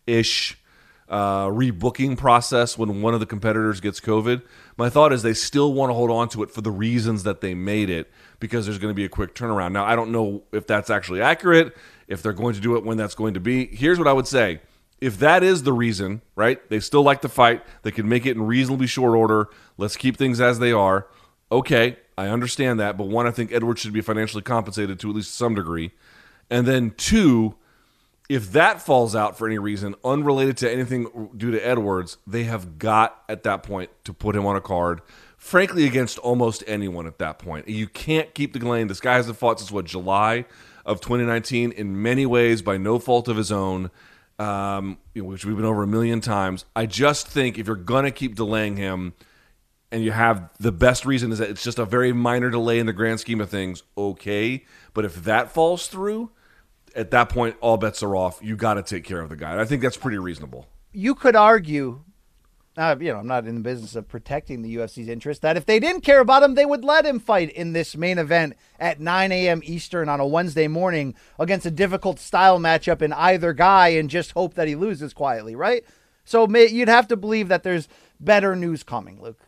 [0.05, 0.57] ish
[1.09, 4.41] uh, rebooking process when one of the competitors gets COVID.
[4.75, 7.41] My thought is they still want to hold on to it for the reasons that
[7.41, 9.71] they made it because there's going to be a quick turnaround.
[9.71, 11.75] Now, I don't know if that's actually accurate,
[12.07, 13.67] if they're going to do it when that's going to be.
[13.67, 14.59] Here's what I would say.
[14.99, 16.67] If that is the reason, right?
[16.69, 17.63] They still like to fight.
[17.83, 19.49] They can make it in reasonably short order.
[19.77, 21.07] Let's keep things as they are.
[21.51, 22.97] Okay, I understand that.
[22.97, 25.91] But one, I think Edwards should be financially compensated to at least some degree.
[26.49, 27.55] And then two,
[28.27, 32.79] if that falls out for any reason unrelated to anything due to Edwards, they have
[32.79, 35.01] got at that point to put him on a card.
[35.37, 38.87] Frankly, against almost anyone at that point, you can't keep the Glenn.
[38.87, 40.45] This guy hasn't fought since what July
[40.85, 41.71] of 2019.
[41.71, 43.91] In many ways, by no fault of his own,
[44.39, 46.65] um, which we've been over a million times.
[46.75, 49.13] I just think if you're gonna keep delaying him,
[49.91, 52.85] and you have the best reason is that it's just a very minor delay in
[52.85, 53.83] the grand scheme of things.
[53.97, 56.31] Okay, but if that falls through
[56.95, 58.39] at that point, all bets are off.
[58.41, 59.51] You got to take care of the guy.
[59.51, 60.67] And I think that's pretty reasonable.
[60.91, 62.01] You could argue,
[62.77, 65.79] you know, I'm not in the business of protecting the UFC's interest, that if they
[65.79, 69.31] didn't care about him, they would let him fight in this main event at 9
[69.31, 69.61] a.m.
[69.63, 74.31] Eastern on a Wednesday morning against a difficult style matchup in either guy and just
[74.31, 75.83] hope that he loses quietly, right?
[76.23, 77.87] So may, you'd have to believe that there's
[78.19, 79.39] better news coming, Luke.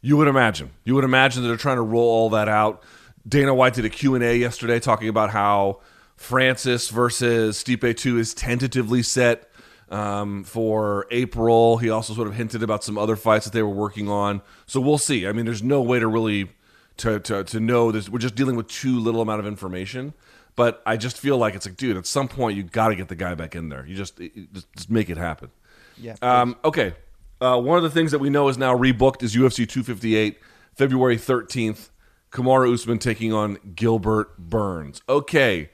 [0.00, 0.70] You would imagine.
[0.84, 2.82] You would imagine that they're trying to roll all that out.
[3.26, 5.80] Dana White did a Q&A yesterday talking about how
[6.16, 9.51] Francis versus Stipe 2 is tentatively set
[9.92, 11.76] um, for April.
[11.76, 14.42] He also sort of hinted about some other fights that they were working on.
[14.66, 15.26] So we'll see.
[15.26, 16.50] I mean, there's no way to really
[16.98, 18.08] to to, to know this.
[18.08, 20.14] We're just dealing with too little amount of information.
[20.54, 23.08] But I just feel like it's like, dude, at some point you got to get
[23.08, 23.86] the guy back in there.
[23.86, 25.50] You just just make it happen.
[25.96, 26.16] Yeah.
[26.20, 26.94] Um, okay.
[27.40, 30.38] Uh, one of the things that we know is now rebooked is UFC 258,
[30.74, 31.88] February 13th.
[32.30, 35.02] Kamaru Usman taking on Gilbert Burns.
[35.06, 35.68] Okay,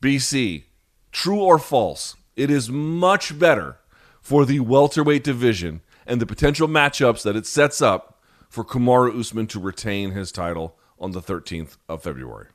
[0.00, 0.64] BC,
[1.12, 2.16] true or false?
[2.38, 3.80] It is much better
[4.20, 9.48] for the welterweight division and the potential matchups that it sets up for Kamaru Usman
[9.48, 12.46] to retain his title on the 13th of February.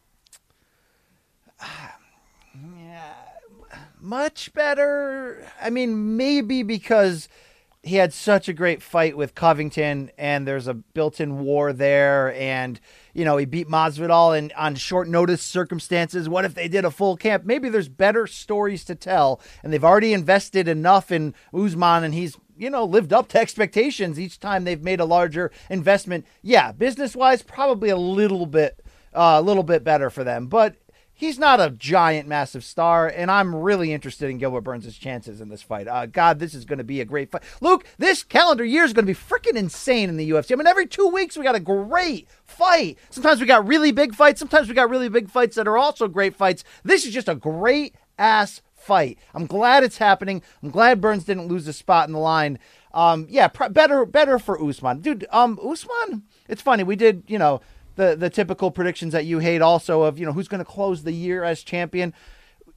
[4.00, 5.46] Much better.
[5.62, 7.28] I mean, maybe because
[7.84, 12.80] he had such a great fight with Covington, and there's a built-in war there, and
[13.14, 16.30] you know he beat Masvidal in on short notice circumstances.
[16.30, 17.44] What if they did a full camp?
[17.44, 22.38] Maybe there's better stories to tell, and they've already invested enough in Usman, and he's
[22.56, 26.26] you know lived up to expectations each time they've made a larger investment.
[26.42, 28.80] Yeah, business-wise, probably a little bit,
[29.14, 30.78] uh, a little bit better for them, but
[31.14, 35.50] he's not a giant, massive star, and I'm really interested in Gilbert Burns' chances in
[35.50, 35.88] this fight.
[35.88, 37.44] Uh, God, this is going to be a great fight.
[37.62, 40.52] Luke, this calendar year is going to be freaking insane in the UFC.
[40.52, 42.98] I mean, every two weeks we got a great fight.
[43.10, 44.40] Sometimes we got really big fights.
[44.40, 46.64] Sometimes we got really big fights that are also great fights.
[46.84, 49.18] This is just a great ass fight.
[49.34, 50.42] I'm glad it's happening.
[50.62, 52.60] I'm glad Burns didn't lose a spot in the line.
[52.94, 55.26] Um, yeah, pr- better, better for Usman, dude.
[55.32, 56.24] Um, Usman.
[56.48, 56.84] It's funny.
[56.84, 57.62] We did, you know,
[57.96, 61.04] the the typical predictions that you hate also of you know who's going to close
[61.04, 62.14] the year as champion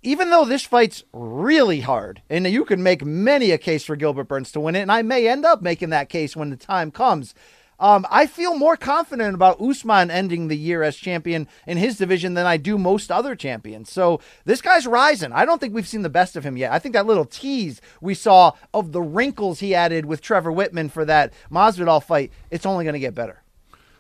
[0.03, 4.25] even though this fight's really hard and you can make many a case for Gilbert
[4.25, 6.91] Burns to win it and I may end up making that case when the time
[6.91, 7.35] comes
[7.79, 12.35] um, I feel more confident about Usman ending the year as champion in his division
[12.35, 13.93] than I do most other champions.
[13.93, 15.33] So this guy's rising.
[15.33, 16.73] I don't think we've seen the best of him yet.
[16.73, 20.91] I think that little tease we saw of the wrinkles he added with Trevor Wittman
[20.91, 23.43] for that Masvidal fight, it's only going to get better.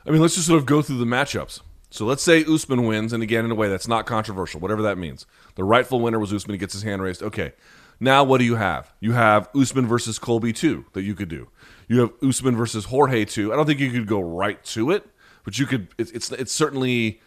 [0.07, 1.61] I mean, let's just sort of go through the matchups.
[1.91, 4.99] So let's say Usman wins, and again, in a way that's not controversial, whatever that
[4.99, 5.27] means.
[5.55, 6.55] The rightful winner was Usman.
[6.55, 7.23] He gets his hand raised.
[7.23, 7.53] Okay.
[7.99, 8.93] Now, what do you have?
[9.01, 11.49] You have Usman versus Colby 2 that you could do.
[11.89, 13.53] You have Usman versus Jorge 2.
[13.53, 15.09] I don't think you could go right to it,
[15.45, 15.89] but you could.
[15.97, 17.21] It's, it's, it's certainly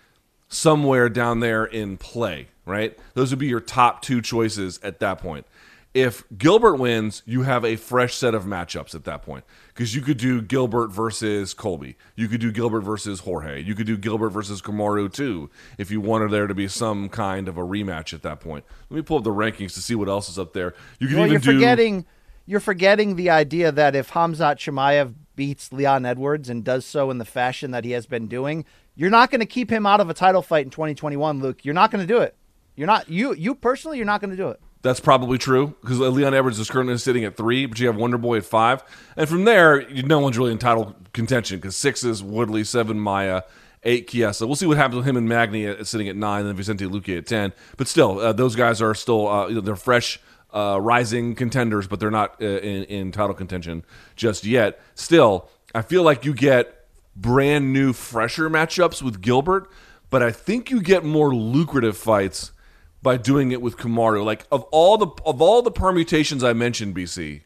[0.48, 2.98] somewhere down there in play, right?
[3.14, 5.46] Those would be your top two choices at that point.
[5.94, 10.02] If Gilbert wins, you have a fresh set of matchups at that point because you
[10.02, 14.30] could do Gilbert versus Colby, you could do Gilbert versus Jorge, you could do Gilbert
[14.30, 18.22] versus Kamaru too, if you wanted there to be some kind of a rematch at
[18.22, 18.66] that point.
[18.90, 20.76] Let me pull up the rankings to see what else is up there.
[21.00, 21.54] You could well, even you're do.
[21.54, 22.06] forgetting
[22.46, 27.20] you're forgetting the idea that if Khamzat Chimaev beats Leon Edwards and does so in
[27.20, 28.66] the fashion that he has been doing,
[28.96, 31.64] you're not going to keep him out of a title fight in 2021, Luke.
[31.64, 32.36] You're not going to do it.
[32.76, 33.98] You're not you you personally.
[33.98, 34.60] You're not going to do it.
[34.82, 38.18] That's probably true because Leon Edwards is currently sitting at three, but you have Wonder
[38.18, 38.82] Boy at five,
[39.18, 43.42] and from there, no one's really in title contention because six is Woodley, seven Maia,
[43.84, 44.48] eight Chiesa.
[44.48, 47.18] We'll see what happens with him and Magny at, sitting at nine, and Vicente Luque
[47.18, 47.52] at ten.
[47.76, 50.18] But still, uh, those guys are still uh, you know, they're fresh,
[50.54, 53.84] uh, rising contenders, but they're not uh, in, in title contention
[54.16, 54.80] just yet.
[54.96, 56.86] Still, I feel like you get
[57.18, 59.70] brand new, fresher matchups with Gilbert,
[60.10, 62.54] but I think you get more lucrative fights
[63.02, 64.24] by doing it with Kamaru?
[64.24, 67.44] Like of all the of all the permutations I mentioned, BC,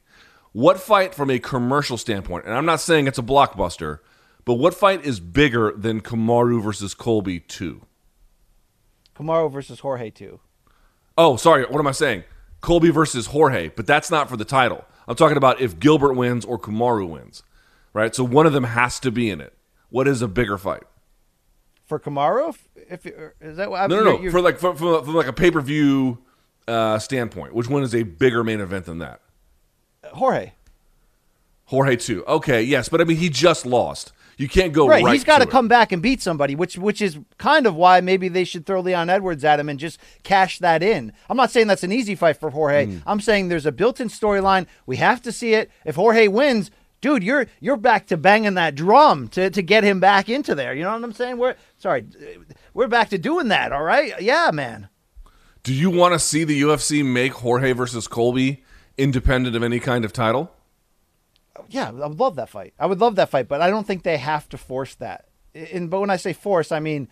[0.51, 2.45] what fight from a commercial standpoint?
[2.45, 3.99] And I'm not saying it's a blockbuster,
[4.45, 7.85] but what fight is bigger than Kamaru versus Colby two?
[9.15, 10.39] Kamaru versus Jorge two.
[11.17, 11.63] Oh, sorry.
[11.65, 12.23] What am I saying?
[12.61, 14.85] Colby versus Jorge, but that's not for the title.
[15.07, 17.43] I'm talking about if Gilbert wins or Kamaru wins,
[17.93, 18.15] right?
[18.15, 19.53] So one of them has to be in it.
[19.89, 20.83] What is a bigger fight?
[21.93, 22.49] For Kamaru,
[22.89, 23.05] if, if
[23.39, 23.87] is that what?
[23.87, 24.31] No, no, no.
[24.31, 26.17] For like from, from, from like a pay per view
[26.67, 29.21] uh, standpoint, which one is a bigger main event than that?
[30.05, 30.53] Jorge.
[31.65, 32.25] Jorge too.
[32.25, 34.11] Okay, yes, but I mean he just lost.
[34.37, 35.03] You can't go right.
[35.03, 38.01] right he's got to come back and beat somebody, which which is kind of why
[38.01, 41.13] maybe they should throw Leon Edwards at him and just cash that in.
[41.29, 42.87] I'm not saying that's an easy fight for Jorge.
[42.87, 43.03] Mm.
[43.05, 44.65] I'm saying there's a built-in storyline.
[44.87, 45.69] We have to see it.
[45.85, 46.71] If Jorge wins,
[47.03, 50.73] dude, you're you're back to banging that drum to, to get him back into there.
[50.73, 51.37] You know what I'm saying?
[51.37, 52.07] We're sorry,
[52.73, 53.71] we're back to doing that.
[53.71, 54.89] All right, yeah, man.
[55.61, 58.63] Do you want to see the UFC make Jorge versus Colby
[58.97, 60.51] independent of any kind of title?
[61.69, 62.73] yeah, I would love that fight.
[62.79, 65.25] I would love that fight, but I don't think they have to force that.
[65.53, 67.09] And but when I say force, I mean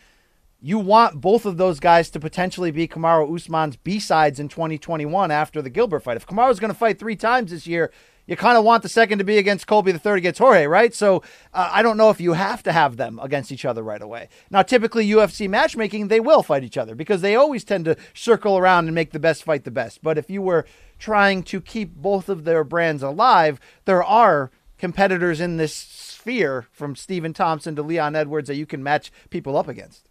[0.63, 5.31] you want both of those guys to potentially be Kamaru Usman's B sides in 2021
[5.31, 6.17] after the Gilbert fight.
[6.17, 7.91] If Kamaru's going to fight three times this year,
[8.31, 10.93] you kind of want the second to be against Colby, the third against Jorge, right?
[10.95, 11.17] So
[11.53, 14.29] uh, I don't know if you have to have them against each other right away.
[14.49, 18.57] Now, typically UFC matchmaking, they will fight each other because they always tend to circle
[18.57, 20.01] around and make the best fight the best.
[20.01, 20.65] But if you were
[20.97, 26.95] trying to keep both of their brands alive, there are competitors in this sphere from
[26.95, 30.07] Stephen Thompson to Leon Edwards that you can match people up against.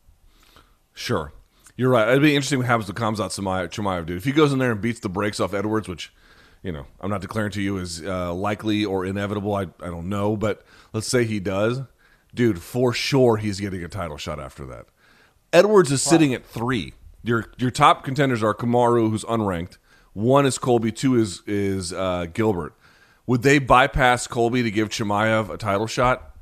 [0.92, 1.32] Sure.
[1.74, 2.06] You're right.
[2.06, 4.18] It'd be interesting what happens to Khamzat Chimaev, dude.
[4.18, 6.12] If he goes in there and beats the brakes off Edwards, which,
[6.62, 9.54] you know, I'm not declaring to you as uh, likely or inevitable.
[9.54, 10.36] I, I don't know.
[10.36, 11.82] But let's say he does.
[12.34, 14.86] Dude, for sure he's getting a title shot after that.
[15.52, 16.10] Edwards is wow.
[16.10, 16.94] sitting at three.
[17.22, 19.78] Your your top contenders are Kamaru, who's unranked,
[20.12, 22.74] one is Colby, two is is uh, Gilbert.
[23.26, 26.34] Would they bypass Colby to give Chimaev a title shot?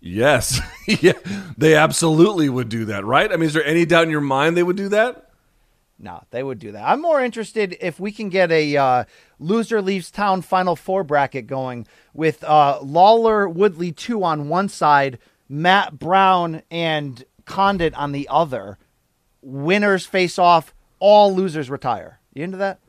[0.00, 1.12] Yes, yeah,
[1.56, 3.30] they absolutely would do that, right?
[3.30, 5.30] I mean, is there any doubt in your mind they would do that?
[6.02, 6.84] No, they would do that.
[6.84, 9.04] I'm more interested if we can get a uh,
[9.38, 15.20] loser leaves town final four bracket going with uh, Lawler Woodley two on one side,
[15.48, 18.78] Matt Brown and Condit on the other.
[19.42, 22.18] Winners face off, all losers retire.
[22.34, 22.80] You into that?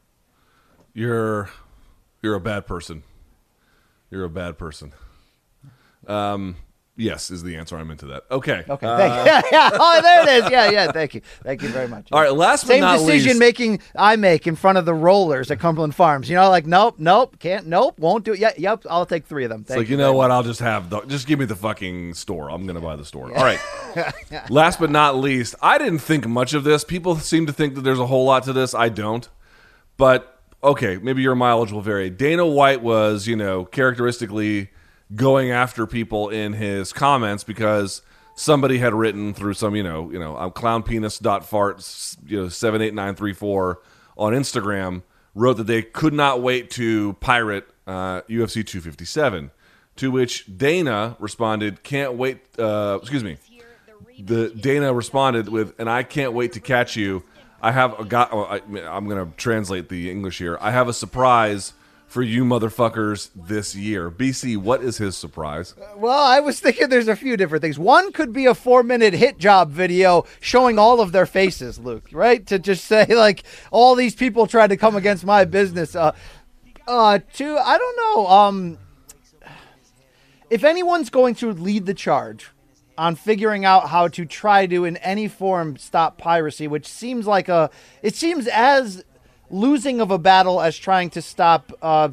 [0.94, 1.52] You're
[2.24, 3.04] you're a bad person.
[4.10, 4.94] You're a bad person.
[6.08, 6.56] Um,
[6.96, 7.78] yes, is the answer.
[7.78, 8.24] I'm into that.
[8.32, 8.64] Okay.
[8.68, 8.88] Okay.
[8.88, 9.32] Uh, thank you.
[9.32, 9.70] Yeah, yeah.
[9.74, 10.52] Oh, there it is.
[10.52, 10.92] Yeah, yeah.
[10.92, 11.22] Thank you.
[11.44, 12.10] Thank you very much.
[12.12, 12.34] All right.
[12.34, 16.30] Last same decision least, making I make in front of the rollers at Cumberland Farms.
[16.30, 18.40] You know, like nope, nope, can't, nope, won't do it.
[18.40, 18.84] Yeah, yep.
[18.90, 19.64] I'll take three of them.
[19.64, 20.30] Thank like you, you know what?
[20.30, 20.36] Much.
[20.36, 22.50] I'll just have the just give me the fucking store.
[22.50, 23.30] I'm gonna buy the store.
[23.32, 23.38] Yeah.
[23.38, 24.50] All right.
[24.50, 26.84] Last but not least, I didn't think much of this.
[26.84, 28.74] People seem to think that there's a whole lot to this.
[28.74, 29.28] I don't,
[29.98, 30.34] but
[30.64, 32.10] okay, maybe your mileage will vary.
[32.10, 34.70] Dana White was, you know, characteristically
[35.16, 38.02] going after people in his comments because
[38.36, 41.78] somebody had written through some, you know, you know, I'm clownpenis.fart,
[42.28, 43.80] you know, 78934
[44.18, 45.04] on Instagram
[45.36, 49.52] wrote that they could not wait to pirate uh, UFC 257.
[49.98, 53.38] To which Dana responded, "Can't wait." Uh, excuse me.
[54.18, 57.24] The Dana responded with, "And I can't wait to catch you."
[57.62, 58.30] I have a got.
[58.34, 60.58] Oh, I'm going to translate the English here.
[60.60, 61.74] I have a surprise
[62.14, 64.12] for you motherfuckers this year.
[64.12, 65.74] BC, what is his surprise?
[65.96, 67.80] Well, I was thinking there's a few different things.
[67.80, 72.08] One could be a four minute hit job video showing all of their faces, Luke,
[72.12, 72.46] right?
[72.46, 75.96] To just say, like, all these people tried to come against my business.
[75.96, 76.14] Uh,
[76.88, 78.28] uh, two, I don't know.
[78.28, 78.78] Um,
[80.52, 82.52] if anyone's going to lead the charge
[82.96, 87.50] on figuring out how to try to in any form stop piracy which seems like
[87.50, 87.72] a
[88.04, 89.04] it seems as
[89.54, 92.10] losing of a battle as trying to stop uh,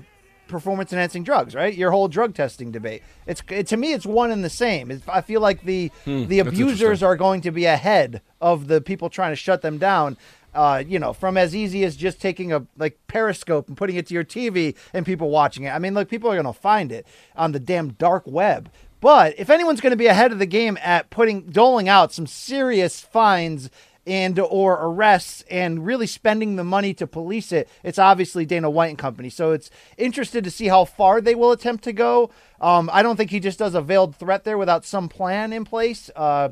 [0.47, 4.33] performance enhancing drugs right your whole drug testing debate it's it, to me it's one
[4.33, 7.65] and the same it's, i feel like the hmm, the abusers are going to be
[7.65, 10.17] ahead of the people trying to shut them down
[10.53, 14.07] uh, you know, from as easy as just taking a like Periscope and putting it
[14.09, 15.71] to your TV and people watching it.
[15.71, 18.69] I mean, look, people are going to find it on the damn dark web.
[19.01, 22.27] But if anyone's going to be ahead of the game at putting doling out some
[22.27, 23.71] serious fines
[24.11, 28.89] and or arrests and really spending the money to police it, it's obviously Dana White
[28.89, 29.31] and company.
[29.31, 32.31] So it's interested to see how far they will attempt to go.
[32.61, 35.65] Um, I don't think he just does a veiled threat there without some plan in
[35.65, 36.11] place.
[36.17, 36.49] Uh,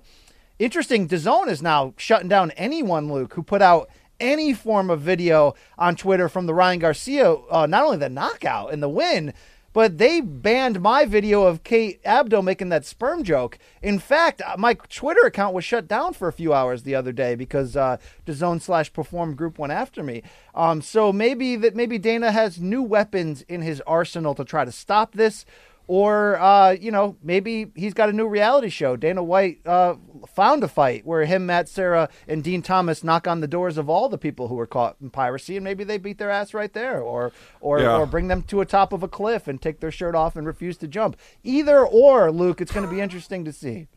[0.60, 3.90] interesting, DAZN is now shutting down anyone, Luke, who put out
[4.20, 8.72] any form of video on Twitter from the Ryan Garcia, uh, not only the knockout
[8.72, 9.34] and the win,
[9.78, 13.60] but they banned my video of Kate Abdo making that sperm joke.
[13.80, 17.12] In fact, uh, my Twitter account was shut down for a few hours the other
[17.12, 20.24] day because uh, DAZN slash Perform group went after me.
[20.52, 24.72] Um, so maybe that maybe Dana has new weapons in his arsenal to try to
[24.72, 25.44] stop this
[25.88, 28.94] or uh, you know maybe he's got a new reality show.
[28.94, 29.96] Dana White uh,
[30.34, 33.88] found a fight where him, Matt Serra, and Din Thomas knock on the doors of
[33.88, 36.72] all the people who were caught in piracy, and maybe they beat their ass right
[36.72, 37.96] there, or or Yeah.
[37.96, 40.46] or bring them to a top of a cliff and take their shirt off and
[40.46, 41.16] refuse to jump.
[41.42, 43.88] Either or, Luke, it's going to be interesting to see.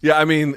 [0.00, 0.56] Yeah, I mean,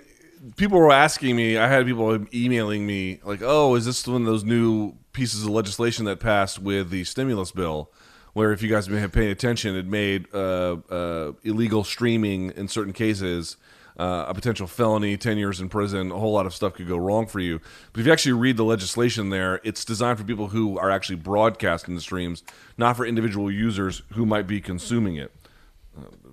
[0.56, 1.58] people were asking me.
[1.58, 5.50] I had people emailing me like, "Oh, is this one of those new pieces of
[5.50, 7.92] legislation that passed with the stimulus bill?"
[8.34, 12.94] Where, if you guys have paid attention, it made uh, uh, illegal streaming in certain
[12.94, 13.58] cases
[14.00, 16.12] uh, a potential felony, ten years in prison.
[16.12, 17.60] A whole lot of stuff could go wrong for you.
[17.92, 21.18] But if you actually read the legislation, there, it's designed for people who are actually
[21.18, 22.42] broadcasting the streams,
[22.78, 25.32] not for individual users who might be consuming it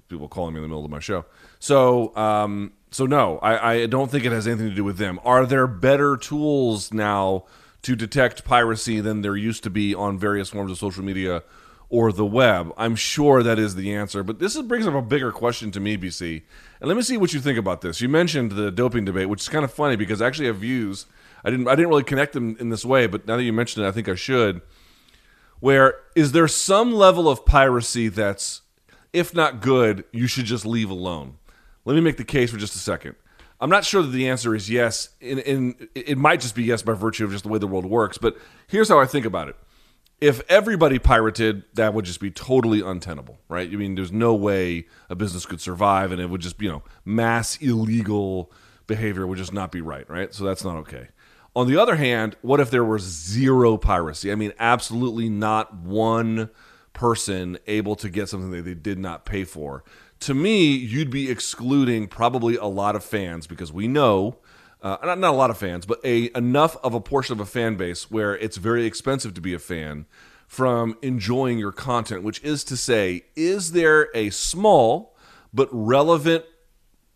[0.09, 1.25] people calling me in the middle of my show.
[1.59, 5.21] So, um, so no, I, I don't think it has anything to do with them.
[5.25, 7.45] Are there better tools now
[7.83, 11.43] to detect piracy than there used to be on various forms of social media
[11.91, 12.73] or the web?
[12.77, 14.23] I'm sure that is the answer.
[14.23, 16.43] But this is, brings up a bigger question to me, BC.
[16.81, 18.01] And let me see what you think about this.
[18.01, 21.07] You mentioned the doping debate, which is kind of funny because I actually have views.
[21.45, 23.85] I didn't, I didn't really connect them in this way, but now that you mentioned
[23.85, 24.61] it, I think I should
[25.61, 28.63] where is there some level of piracy that's
[29.13, 31.37] if not good you should just leave alone
[31.85, 33.15] let me make the case for just a second
[33.61, 36.83] i'm not sure that the answer is yes in, in it might just be yes
[36.83, 38.37] by virtue of just the way the world works but
[38.67, 39.57] here's how i think about it
[40.21, 44.87] if everybody pirated that would just be totally untenable right i mean there's no way
[45.09, 48.51] a business could survive and it would just be you know mass illegal
[48.87, 51.09] behavior would just not be right right so that's not okay
[51.59, 54.31] on the other hand, what if there was zero piracy?
[54.31, 56.51] I mean, absolutely not one
[56.93, 59.83] person able to get something that they did not pay for.
[60.21, 64.39] To me, you'd be excluding probably a lot of fans because we know,
[64.83, 67.47] uh, not, not a lot of fans, but a enough of a portion of a
[67.47, 70.07] fan base where it's very expensive to be a fan
[70.47, 75.15] from enjoying your content, which is to say, is there a small
[75.53, 76.45] but relevant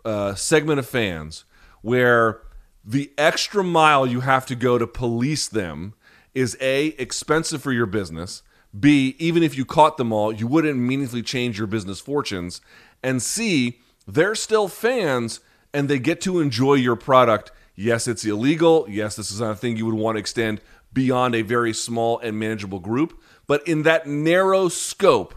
[0.05, 1.45] uh, segment of fans
[1.81, 2.41] where
[2.85, 5.95] the extra mile you have to go to police them
[6.35, 8.43] is a expensive for your business
[8.79, 12.61] b even if you caught them all you wouldn't meaningfully change your business fortunes
[13.03, 15.41] and c they're still fans
[15.75, 19.57] and they get to enjoy your product yes it's illegal yes this is not a
[19.57, 20.61] thing you would want to extend
[20.93, 25.35] beyond a very small and manageable group but in that narrow scope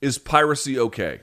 [0.00, 1.20] is piracy okay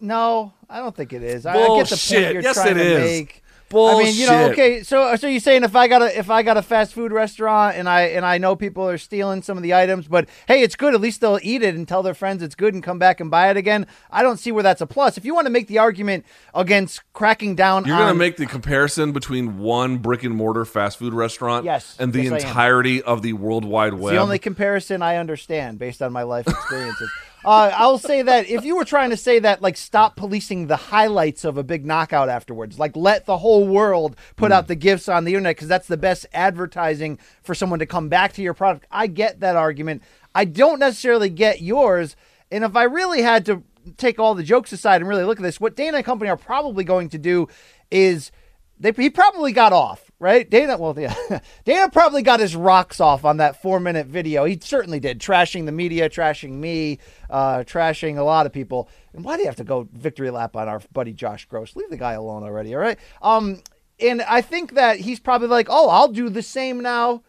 [0.00, 1.46] No, I don't think it is.
[1.46, 2.98] I, I get the point you're Yes, trying it to is.
[3.20, 3.42] make.
[3.74, 4.82] I mean, you know, okay.
[4.84, 7.76] So, so you're saying if I got a if I got a fast food restaurant
[7.76, 10.76] and I and I know people are stealing some of the items, but hey, it's
[10.76, 10.94] good.
[10.94, 13.30] At least they'll eat it and tell their friends it's good and come back and
[13.30, 13.86] buy it again.
[14.10, 15.18] I don't see where that's a plus.
[15.18, 18.46] If you want to make the argument against cracking down, You're going to make the
[18.46, 21.96] comparison between one brick and mortar fast food restaurant Yes.
[21.98, 24.14] and the Yes, entirety of the World Wide It's Web.
[24.14, 27.10] the only comparison I understand based on my life experiences.
[27.46, 30.76] uh, I'll say that if you were trying to say that, like, stop policing the
[30.76, 35.08] highlights of a big knockout afterwards, like, let the whole world put out the gifts
[35.08, 38.52] on the internet because that's the best advertising for someone to come back to your
[38.52, 38.86] product.
[38.90, 40.02] I get that argument.
[40.34, 42.16] I don't necessarily get yours.
[42.50, 43.62] And if I really had to
[43.96, 46.36] take all the jokes aside and really look at this, what Dana and Company are
[46.36, 47.46] probably going to do
[47.92, 48.32] is
[48.78, 50.48] they, he probably got off, right?
[50.48, 51.14] Dana, well, yeah,
[51.64, 54.44] Dana probably got his rocks off on that four minute video.
[54.44, 56.98] He certainly did, trashing the media, trashing me,
[57.28, 58.88] uh, trashing a lot of people.
[59.12, 61.76] And why do you have to go victory lap on our buddy Josh Gross?
[61.76, 62.98] Leave the guy alone already, all right?
[63.22, 63.60] Um,
[63.98, 67.22] and I think that he's probably like, oh, I'll do the same now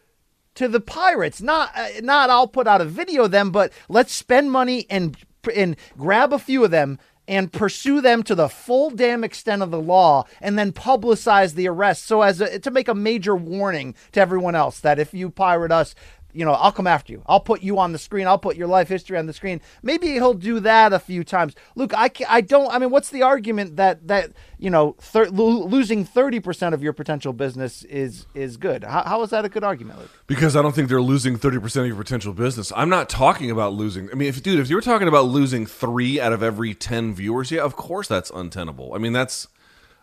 [0.54, 1.40] to the pirates.
[1.40, 5.16] Not uh, not I'll put out a video of them, but let's spend money and
[5.54, 6.98] and grab a few of them
[7.28, 11.68] and pursue them to the full damn extent of the law and then publicize the
[11.68, 15.30] arrest so as a, to make a major warning to everyone else that if you
[15.30, 15.94] pirate us
[16.32, 18.68] you know i'll come after you i'll put you on the screen i'll put your
[18.68, 22.26] life history on the screen maybe he'll do that a few times luke i, ca-
[22.28, 26.74] I don't i mean what's the argument that that you know thir- lo- losing 30%
[26.74, 30.10] of your potential business is is good how, how is that a good argument luke
[30.26, 32.70] because I don't think they're losing 30% of your potential business.
[32.76, 34.10] I'm not talking about losing.
[34.10, 37.14] I mean, if dude, if you were talking about losing 3 out of every 10
[37.14, 38.92] viewers, yeah, of course that's untenable.
[38.94, 39.48] I mean, that's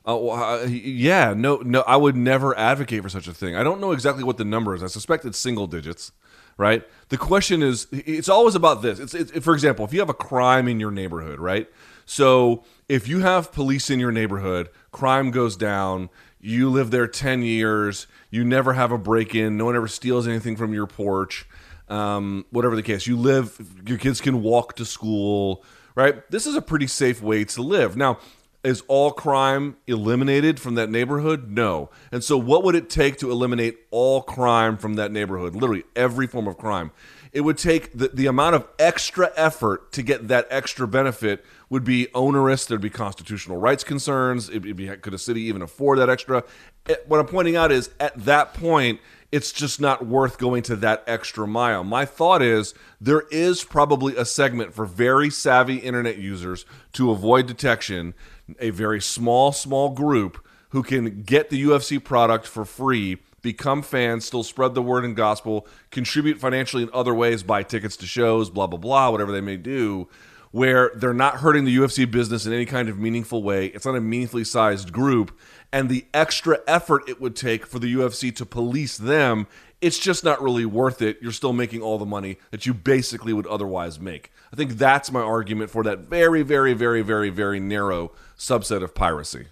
[0.08, 3.56] uh, uh, yeah, no no I would never advocate for such a thing.
[3.56, 4.84] I don't know exactly what the number is.
[4.84, 6.12] I suspect it's single digits,
[6.58, 6.84] right?
[7.10, 9.00] The question is it's always about this.
[9.00, 11.70] It's, it's for example, if you have a crime in your neighborhood, right?
[12.06, 17.42] So, if you have police in your neighborhood, crime goes down, you live there 10
[17.42, 21.48] years, you never have a break in, no one ever steals anything from your porch.
[21.88, 23.08] um, whatever the case.
[23.08, 25.64] You live, your kids can walk to school,
[25.96, 26.30] right?
[26.32, 27.96] This is a pretty safe way to live.
[27.96, 28.20] Now,
[28.66, 31.50] is all crime eliminated from that neighborhood?
[31.50, 31.90] No.
[32.12, 35.54] And so, what would it take to eliminate all crime from that neighborhood?
[35.54, 36.92] Literally every form of crime.
[37.32, 41.84] It would take the, the amount of extra effort to get that extra benefit would
[41.84, 42.66] be onerous.
[42.66, 44.50] There'd be constitutional rights concerns.
[44.50, 46.46] It'd be, could a city even afford that extra?
[46.88, 49.02] It, what I'm pointing out is at that point,
[49.34, 51.84] it's just not worth going to that extra mile.
[51.84, 57.48] My thought is there is probably a segment for very savvy internet users to avoid
[57.48, 58.14] detection,
[58.60, 64.26] a very small, small group who can get the UFC product for free, become fans,
[64.26, 68.50] still spread the word and gospel, contribute financially in other ways, buy tickets to shows,
[68.50, 70.08] blah, blah, blah, whatever they may do
[70.56, 73.66] where they're not hurting the UFC business in any kind of meaningful way.
[73.66, 75.38] It's not a meaningfully sized group.
[75.74, 79.48] And the extra effort it would take for the UFC to police them,
[79.86, 81.20] it's just not really worth it.
[81.22, 84.32] You're still making all the money that you basically would otherwise make.
[84.52, 88.96] I think that's my argument for that very, very, very, very, very narrow subset of
[88.96, 89.46] piracy.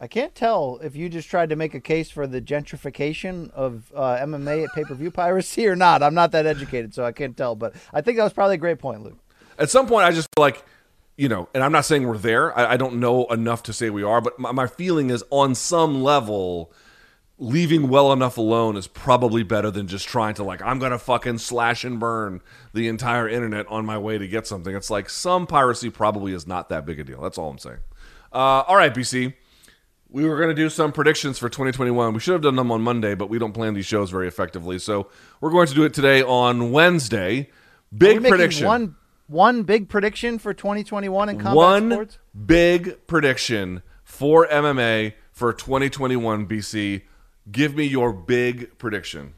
[0.00, 3.92] I can't tell if you just tried to make a case for the gentrification of
[3.94, 6.02] uh, MMA at pay per view piracy or not.
[6.02, 7.54] I'm not that educated, so I can't tell.
[7.54, 9.18] But I think that was probably a great point, Luke.
[9.56, 10.64] At some point, I just feel like,
[11.16, 12.58] you know, and I'm not saying we're there.
[12.58, 15.54] I, I don't know enough to say we are, but my, my feeling is on
[15.54, 16.72] some level,
[17.38, 21.38] leaving well enough alone is probably better than just trying to like I'm gonna fucking
[21.38, 22.40] slash and burn
[22.72, 24.74] the entire internet on my way to get something.
[24.74, 27.20] It's like some piracy probably is not that big a deal.
[27.20, 27.78] That's all I'm saying.
[28.32, 29.34] Uh, all right, BC.
[30.08, 32.14] We were going to do some predictions for 2021.
[32.14, 34.78] We should have done them on Monday, but we don't plan these shows very effectively.
[34.78, 35.08] So
[35.40, 37.50] we're going to do it today on Wednesday.
[37.96, 38.66] Big prediction.
[38.66, 42.18] One one big prediction for 2021 in combat one sports?
[42.46, 47.02] big prediction for MMA for 2021 BC.
[47.50, 49.34] Give me your big prediction.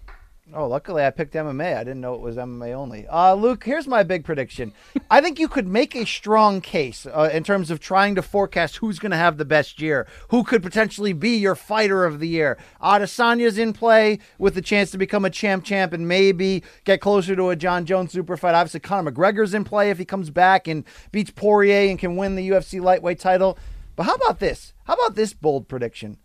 [0.54, 1.76] Oh, luckily I picked MMA.
[1.76, 3.06] I didn't know it was MMA only.
[3.06, 4.72] Uh, Luke, here's my big prediction.
[5.10, 8.76] I think you could make a strong case uh, in terms of trying to forecast
[8.76, 12.28] who's going to have the best year, who could potentially be your fighter of the
[12.28, 12.56] year.
[12.82, 17.36] Adesanya's in play with the chance to become a champ champ and maybe get closer
[17.36, 18.54] to a Jon Jones super fight.
[18.54, 22.36] Obviously, Conor McGregor's in play if he comes back and beats Poirier and can win
[22.36, 23.58] the UFC lightweight title.
[23.96, 24.72] But how about this?
[24.84, 26.16] How about this bold prediction?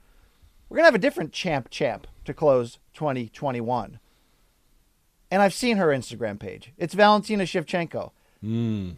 [0.74, 4.00] We're going to have a different champ champ to close 2021
[5.30, 6.74] and I've seen her Instagram page.
[6.80, 8.10] It's Valentina Shevchenko.
[8.44, 8.96] Mm.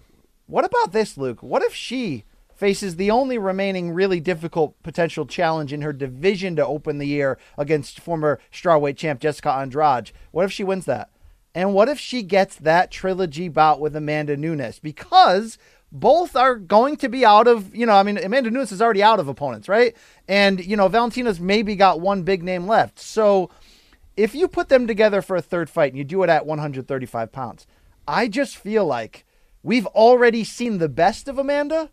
[0.48, 1.44] What about this, Luke?
[1.44, 2.24] What if she
[2.56, 7.38] faces the only remaining really difficult potential challenge in her division to open the year
[7.58, 10.14] against former strawweight champ Jessica Andrade?
[10.32, 11.10] What if she wins that?
[11.54, 14.80] And what if she gets that trilogy bout with Amanda Nunes?
[14.80, 15.58] Because
[15.92, 19.04] both are going to be out of, you know, I mean, Amanda Nunes is already
[19.04, 19.96] out of opponents, right?
[20.28, 23.00] And, you know, Valentina's maybe got one big name left.
[23.00, 23.50] So,
[24.18, 27.32] if you put them together for a third fight and you do it at 135
[27.32, 27.68] pounds,
[28.08, 29.26] I just feel like
[29.62, 31.90] we've already seen the best of Amanda,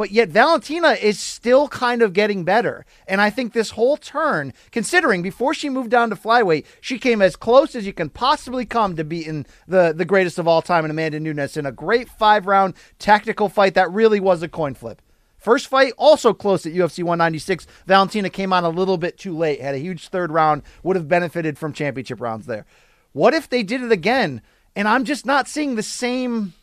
[0.00, 2.86] but yet Valentina is still kind of getting better.
[3.06, 7.20] And I think this whole turn, considering before she moved down to flyweight, she came
[7.20, 10.86] as close as you can possibly come to beating the, the greatest of all time
[10.86, 14.72] in Amanda Nunes in a great five round tactical fight that really was a coin
[14.72, 15.02] flip.
[15.36, 17.66] First fight, also close at UFC 196.
[17.84, 21.08] Valentina came on a little bit too late, had a huge third round, would have
[21.08, 22.64] benefited from championship rounds there.
[23.12, 24.40] What if they did it again?
[24.74, 26.54] And I'm just not seeing the same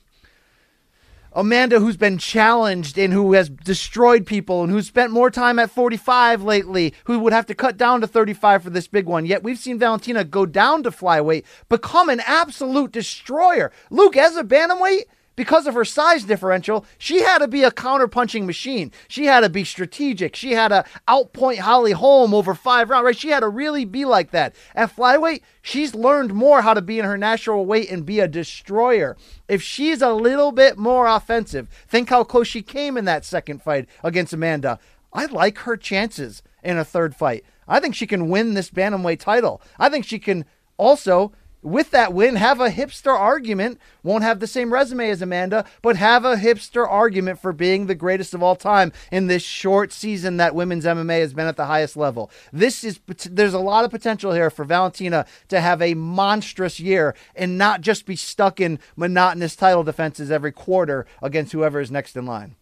[1.34, 5.70] Amanda who's been challenged and who has destroyed people and who's spent more time at
[5.70, 9.26] 45 lately, who would have to cut down to 35 for this big one.
[9.26, 13.72] Yet we've seen Valentina go down to flyweight, become an absolute destroyer.
[13.90, 15.04] Luke, as a bantamweight,
[15.38, 18.92] because of her size differential, she had to be a counter-punching machine.
[19.08, 20.36] She had to be strategic.
[20.36, 23.18] She had to outpoint Holly Holm over five rounds, right?
[23.18, 24.54] She had to really be like that.
[24.76, 28.28] At flyweight, she's learned more how to be in her natural weight and be a
[28.28, 29.16] destroyer.
[29.48, 33.62] If she's a little bit more offensive, think how close she came in that second
[33.62, 34.80] fight against Amanda.
[35.14, 37.46] I like her chances in a third fight.
[37.68, 39.62] I think she can win this bantamweight title.
[39.78, 40.46] I think she can
[40.78, 41.32] also
[41.68, 43.80] with that win, have a hipster argument.
[44.02, 47.96] Won't have the same resume as Amanda, but have a hipster argument for being the
[47.96, 51.66] greatest of all time in this short season that women's MMA has been at the
[51.66, 52.32] highest level.
[52.54, 53.00] This is
[53.30, 57.82] there's a lot of potential here for Valentina to have a monstrous year and not
[57.82, 62.56] just be stuck in monotonous title defenses every quarter against whoever is next in line.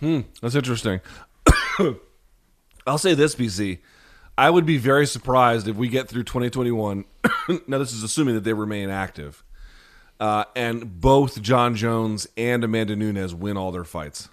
[0.00, 1.00] Hmm, that's interesting.
[2.86, 3.78] I'll say this, BC.
[4.40, 7.04] I would be very surprised if we get through 2021.
[7.66, 9.44] now, this is assuming that they remain active,
[10.18, 14.30] uh, and both Jon Jones and Amanda Nunes win all their fights.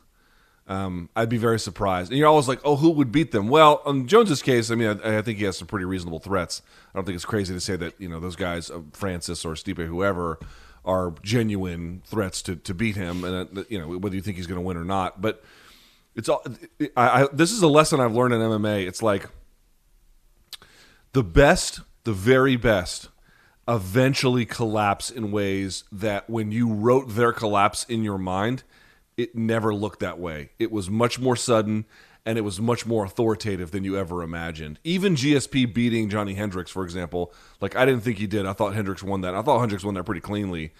[0.65, 2.09] Um, I'd be very surprised.
[2.09, 3.49] And you're always like, oh, who would beat them?
[3.49, 6.61] Well, in Jones's case, I mean, I, I think he has some pretty reasonable threats.
[6.93, 9.55] I don't think it's crazy to say that you know those guys, uh, Francis or
[9.55, 10.39] Stipe, whoever,
[10.85, 14.47] are genuine threats to, to beat him, and uh, you know whether you think he's
[14.47, 15.21] going to win or not.
[15.21, 15.43] But
[16.15, 16.45] it's all.
[16.95, 18.87] I, I, this is a lesson I've learned in MMA.
[18.87, 19.27] It's like
[21.17, 23.09] the best, the very best,
[23.67, 28.61] eventually collapse in ways that when you wrote their collapse in your mind,
[29.17, 30.51] it never looked that way.
[30.59, 31.85] It was much more sudden
[32.23, 34.77] and it was much more authoritative than you ever imagined.
[34.83, 38.45] Even GSP beating Johnny Hendricks, for example, like I didn't think he did.
[38.45, 39.33] I thought Hendricks won that.
[39.33, 40.71] I thought Hendricks won that pretty cleanly,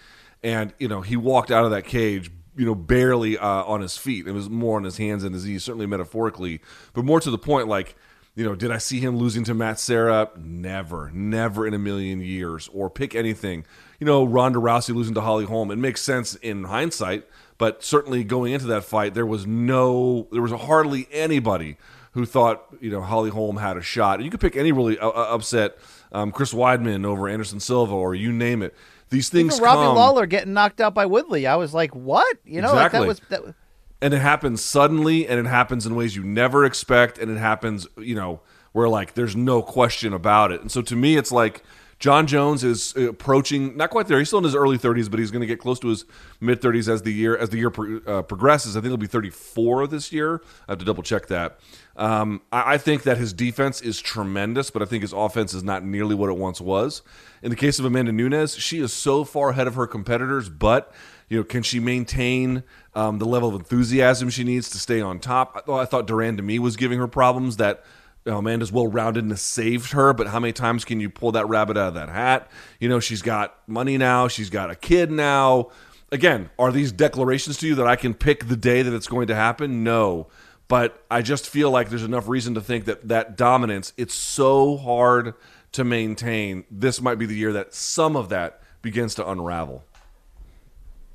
[0.44, 3.96] and you know he walked out of that cage, you know, barely uh, on his
[3.96, 4.28] feet.
[4.28, 6.60] It was more on his hands and his knees, certainly metaphorically,
[6.92, 7.96] but more to the point, like.
[8.38, 10.30] You know, did I see him losing to Matt Serra?
[10.36, 12.68] Never, never in a million years.
[12.72, 13.64] Or pick anything.
[13.98, 15.72] You know, Ronda Rousey losing to Holly Holm.
[15.72, 17.26] It makes sense in hindsight
[17.58, 21.76] but certainly going into that fight, there was no, there was hardly anybody
[22.12, 24.22] who thought you know Holly Holm had a shot.
[24.22, 25.76] You could pick any really uh, uh, upset,
[26.12, 28.74] um, Chris Weidman over Anderson Silva, or you name it.
[29.10, 29.54] These things.
[29.54, 31.46] Even Robbie come, Lawler getting knocked out by Woodley.
[31.46, 32.36] I was like, what?
[32.44, 33.00] You know, exactly.
[33.00, 33.54] like that was that.
[34.00, 37.86] And it happens suddenly, and it happens in ways you never expect, and it happens,
[37.96, 38.40] you know,
[38.72, 40.60] where like there's no question about it.
[40.60, 41.64] And so to me, it's like
[41.98, 44.18] Jon Jones is approaching not quite there.
[44.18, 46.04] He's still in his early 30s, but he's going to get close to his
[46.40, 48.76] mid 30s as the year as the year pro, uh, progresses.
[48.76, 50.40] I think he'll be 34 this year.
[50.68, 51.58] I have to double check that.
[51.96, 55.64] Um, I, I, think that his defense is tremendous, but I think his offense is
[55.64, 57.02] not nearly what it once was.
[57.42, 60.92] In the case of Amanda Nunes, she is so far ahead of her competitors, but
[61.28, 62.62] you know, can she maintain
[62.98, 65.52] um, the level of enthusiasm she needs to stay on top?
[65.54, 67.84] I thought, I thought de Randamie was giving her problems that
[68.26, 71.76] Amanda's well rounded and saved her, but how many times can you pull that rabbit
[71.76, 72.50] out of that hat?
[72.80, 75.70] You know, she's got money now, she's got a kid now.
[76.10, 79.28] Again, are these declarations to you that I can pick the day that it's going
[79.28, 79.84] to happen?
[79.84, 80.26] No.
[80.66, 84.76] But I just feel like there's enough reason to think that that dominance, it's so
[84.76, 85.34] hard
[85.72, 86.64] to maintain.
[86.68, 89.84] This might be the year that some of that begins to unravel.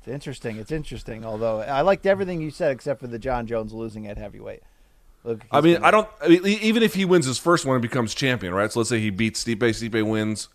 [0.04, 0.58] It's interesting.
[0.58, 1.24] It's interesting.
[1.24, 4.62] Although I liked everything you said except for the Jon Jones losing at heavyweight.
[5.24, 6.06] Look, I mean, I don't.
[6.22, 8.70] I mean, even if he wins his first one and becomes champion, right?
[8.70, 10.50] So let's say he beats Stipe, Stipe wins,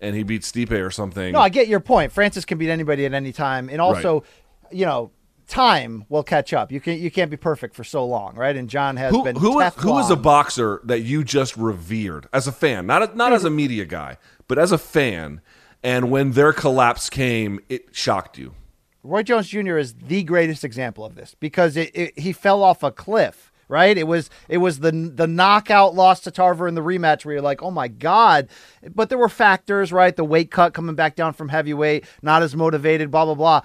[0.00, 1.32] and he beats Stipe or something.
[1.32, 2.12] No, I get your point.
[2.12, 4.72] Francis can beat anybody at any time, and also, right.
[4.72, 5.12] you know,
[5.46, 6.70] time will catch up.
[6.70, 8.54] You can you can't be perfect for so long, right?
[8.54, 9.36] And Jon has who, been.
[9.36, 13.16] Who is, who is a boxer that you just revered as a fan, not a,
[13.16, 15.40] not as a media guy, but as a fan?
[15.82, 18.54] And when their collapse came, it shocked you.
[19.02, 19.78] Roy Jones Jr.
[19.78, 23.96] is the greatest example of this because it, it, he fell off a cliff right?
[23.96, 27.42] It was it was the the knockout loss to Tarver in the rematch where you're
[27.42, 28.48] like, oh my god.
[28.94, 30.14] But there were factors, right?
[30.14, 33.62] The weight cut coming back down from heavyweight, not as motivated, blah blah blah.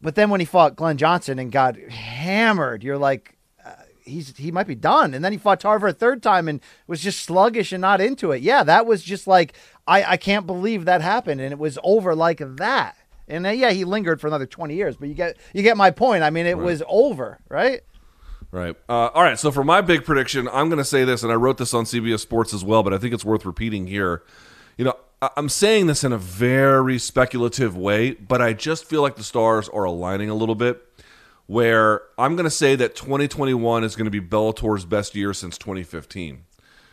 [0.00, 3.72] But then when he fought Glenn Johnson and got hammered, you're like, uh,
[4.02, 5.14] he's he might be done.
[5.14, 8.30] And then he fought Tarver a third time and was just sluggish and not into
[8.30, 8.42] it.
[8.42, 9.54] Yeah, that was just like
[9.86, 12.96] I I can't believe that happened and it was over like that.
[13.30, 15.90] And uh, yeah, he lingered for another 20 years, but you get you get my
[15.90, 16.22] point.
[16.22, 16.64] I mean, it right.
[16.64, 17.80] was over, right?
[18.52, 18.76] Right.
[18.88, 19.38] Uh, all right.
[19.38, 21.84] So for my big prediction, I'm going to say this, and I wrote this on
[21.84, 24.24] CBS Sports as well, but I think it's worth repeating here.
[24.76, 24.96] You know,
[25.36, 29.68] I'm saying this in a very speculative way, but I just feel like the stars
[29.68, 30.84] are aligning a little bit.
[31.46, 35.58] Where I'm going to say that 2021 is going to be Bellator's best year since
[35.58, 36.44] 2015.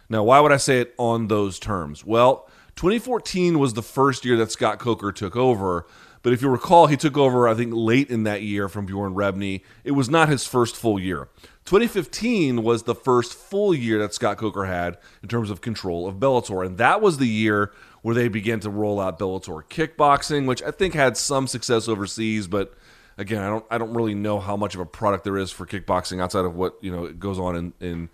[0.09, 2.03] Now, why would I say it on those terms?
[2.03, 5.85] Well, 2014 was the first year that Scott Coker took over,
[6.27, 9.13] but if you recall, he took over, I think, late in that year from Bjorn
[9.13, 9.61] Rebney.
[9.85, 11.29] It was not his first full year.
[11.63, 16.15] 2015 was the first full year that Scott Coker had in terms of control of
[16.15, 16.65] Bellator.
[16.65, 17.71] And that was the year
[18.01, 22.45] where they began to roll out Bellator kickboxing, which I think had some success overseas,
[22.45, 22.73] but
[23.17, 25.65] again, I don't I don't really know how much of a product there is for
[25.65, 28.09] kickboxing outside of what you know goes on in, in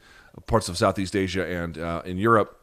[0.45, 2.61] parts of Southeast Asia and uh, in Europe.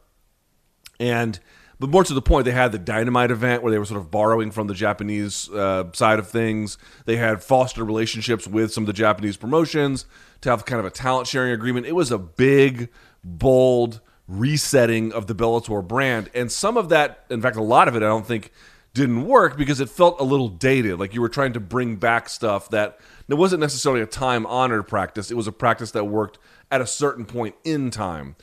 [0.97, 1.41] And
[1.81, 4.11] but more to the point, they had the Dynamite event where they were sort of
[4.11, 6.77] borrowing from the Japanese uh, side of things.
[7.05, 10.05] They had fostered relationships with some of the Japanese promotions
[10.41, 11.87] to have kind of a talent sharing agreement.
[11.87, 12.89] It was a big,
[13.23, 16.29] bold resetting of the Bellator brand.
[16.35, 18.51] And some of that, in fact, a lot of it, I don't think
[18.93, 20.99] didn't work because it felt a little dated.
[20.99, 24.87] Like you were trying to bring back stuff that it wasn't necessarily a time honored
[24.87, 25.31] practice.
[25.31, 26.37] It was a practice that worked
[26.69, 28.35] at a certain point in time.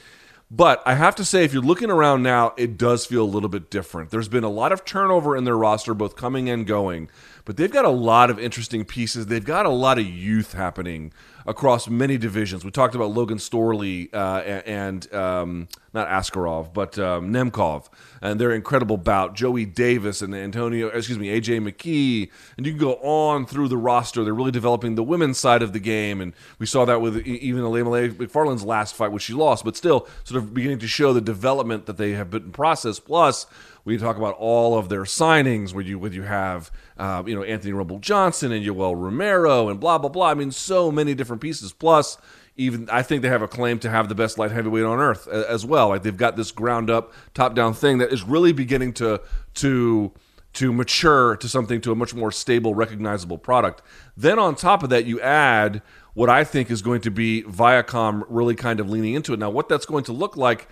[0.51, 3.51] But I have to say, if you're looking around now, it does feel a little
[3.51, 4.11] bit different.
[4.11, 7.11] There's been a lot of turnover in their roster, both coming and going.
[7.49, 9.25] But they've got a lot of interesting pieces.
[9.25, 11.15] They've got a lot of youth happening
[11.47, 12.63] across many divisions.
[12.63, 17.89] We talked about Logan Storley uh, and um, not Askarov, but um, Nemkov,
[18.21, 19.35] and their incredible bout.
[19.35, 23.79] Joey Davis and Antonio, excuse me, AJ McKee, and you can go on through the
[23.79, 24.25] roster.
[24.25, 27.63] They're really developing the women's side of the game, and we saw that with even
[27.63, 31.87] Ilima-Lei last fight, which she lost, but still sort of beginning to show the development
[31.87, 33.01] that they have been in process.
[33.01, 33.47] Plus,
[33.85, 37.43] we talk about all of their signings, where you where you have uh, you know
[37.43, 40.31] Anthony Rumble Johnson and Yoel Romero and blah blah blah.
[40.31, 41.73] I mean, so many different pieces.
[41.73, 42.19] Plus,
[42.57, 45.27] even I think they have a claim to have the best light heavyweight on earth
[45.29, 45.89] as well.
[45.89, 49.21] Like they've got this ground up, top down thing that is really beginning to
[49.55, 50.13] to
[50.55, 53.83] to mature to something to a much more stable, recognizable product.
[54.17, 55.83] Then on top of that, you add
[56.15, 59.39] what I think is going to be Viacom really kind of leaning into it.
[59.39, 60.69] Now, what that's going to look like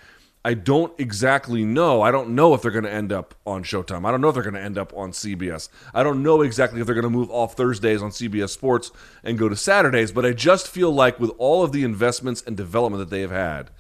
[0.47, 2.03] I don't exactly know.
[2.03, 4.07] I don't know if they're going to end up on Showtime.
[4.07, 5.69] I don't know if they're going to end up on CBS.
[5.93, 8.93] I don't know exactly if they're going to move off Thursdays on CBS Sports
[9.25, 12.57] and go to Saturdays, but I just feel like with all of the investments and
[12.57, 13.71] development that they have had,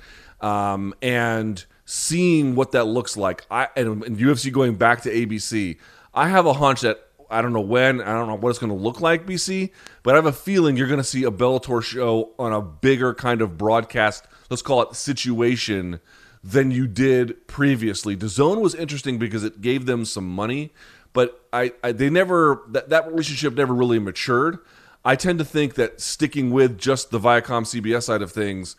[0.40, 5.78] um, and seeing what that looks like, I and, and UFC going back to ABC,
[6.12, 6.98] I have a hunch that
[7.30, 9.70] I don't know when, I don't know what it's going to look like, BC,
[10.02, 13.14] but I have a feeling you're going to see a Bellator show on a bigger
[13.14, 16.00] kind of broadcast, let's call it situation
[16.46, 18.16] than you did previously.
[18.16, 20.72] DAZN was interesting because it gave them some money,
[21.12, 24.58] but I, I they never that, that relationship never really matured.
[25.04, 28.76] I tend to think that sticking with just the Viacom CBS side of things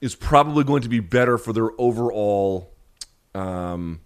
[0.00, 2.72] is probably going to be better for their overall
[3.34, 4.00] um,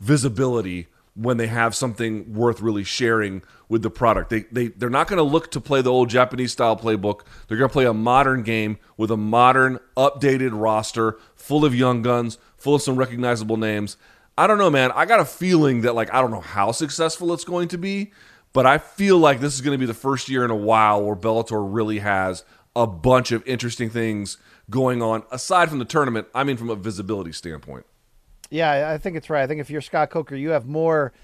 [0.00, 3.42] visibility when they have something worth really sharing
[3.72, 4.28] with the product.
[4.28, 7.22] They, they, they're not going to look to play the old Japanese style playbook.
[7.48, 12.02] They're going to play a modern game with a modern, updated roster full of young
[12.02, 13.96] guns, full of some recognizable names.
[14.36, 14.92] I don't know, man.
[14.92, 18.12] I got a feeling that, like, I don't know how successful it's going to be,
[18.52, 21.02] but I feel like this is going to be the first year in a while
[21.02, 22.44] where Bellator really has
[22.76, 24.36] a bunch of interesting things
[24.68, 26.28] going on aside from the tournament.
[26.34, 27.86] I mean, from a visibility standpoint.
[28.50, 29.42] Yeah, I think it's right.
[29.42, 31.14] I think if you're Scott Coker, you have more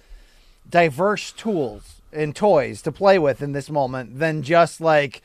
[0.70, 5.22] diverse tools and toys to play with in this moment than just like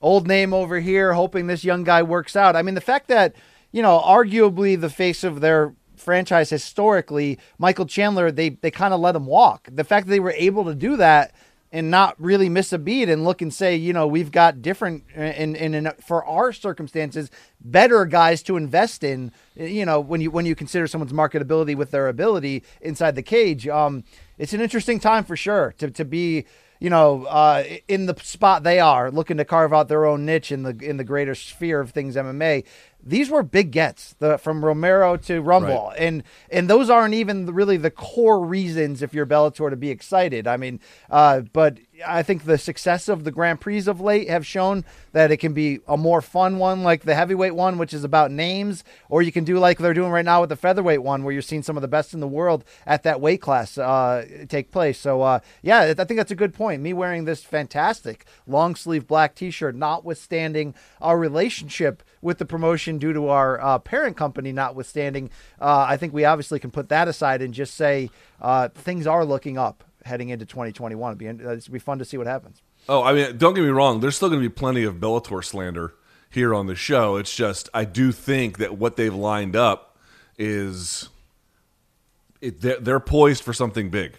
[0.00, 2.56] old name over here, hoping this young guy works out.
[2.56, 3.34] I mean, the fact that,
[3.72, 9.00] you know, arguably the face of their franchise historically, Michael Chandler, they they kind of
[9.00, 9.68] let him walk.
[9.72, 11.34] The fact that they were able to do that
[11.72, 15.04] and not really miss a beat and look and say, you know, we've got different
[15.14, 19.32] in, in, in for our circumstances, better guys to invest in.
[19.54, 23.66] You know, when you when you consider someone's marketability with their ability inside the cage,
[23.68, 24.04] um,
[24.38, 26.46] it's an interesting time for sure to to be.
[26.78, 30.52] You know, uh, in the spot they are, looking to carve out their own niche
[30.52, 32.64] in the in the greater sphere of things MMA
[33.06, 35.98] these were big gets the, from Romero to Rumble, right.
[35.98, 40.46] and and those aren't even really the core reasons if you're Bellator to be excited.
[40.46, 44.44] I mean, uh, but I think the success of the Grand Prix of late have
[44.44, 48.04] shown that it can be a more fun one, like the heavyweight one, which is
[48.04, 51.22] about names, or you can do like they're doing right now with the featherweight one,
[51.22, 54.26] where you're seeing some of the best in the world at that weight class uh,
[54.48, 54.98] take place.
[54.98, 56.82] So, uh, yeah, I think that's a good point.
[56.82, 63.12] Me wearing this fantastic long sleeve black T-shirt, notwithstanding our relationship with the promotion due
[63.12, 67.40] to our uh, parent company, notwithstanding, uh, I think we obviously can put that aside
[67.40, 68.10] and just say
[68.42, 71.12] uh, things are looking up heading into 2021.
[71.12, 72.60] It'd be, it'd be fun to see what happens.
[72.88, 74.00] Oh, I mean, don't get me wrong.
[74.00, 75.94] There's still going to be plenty of Bellator slander
[76.28, 77.16] here on the show.
[77.16, 79.96] It's just I do think that what they've lined up
[80.36, 81.08] is
[82.40, 84.16] it, they're, they're poised for something big.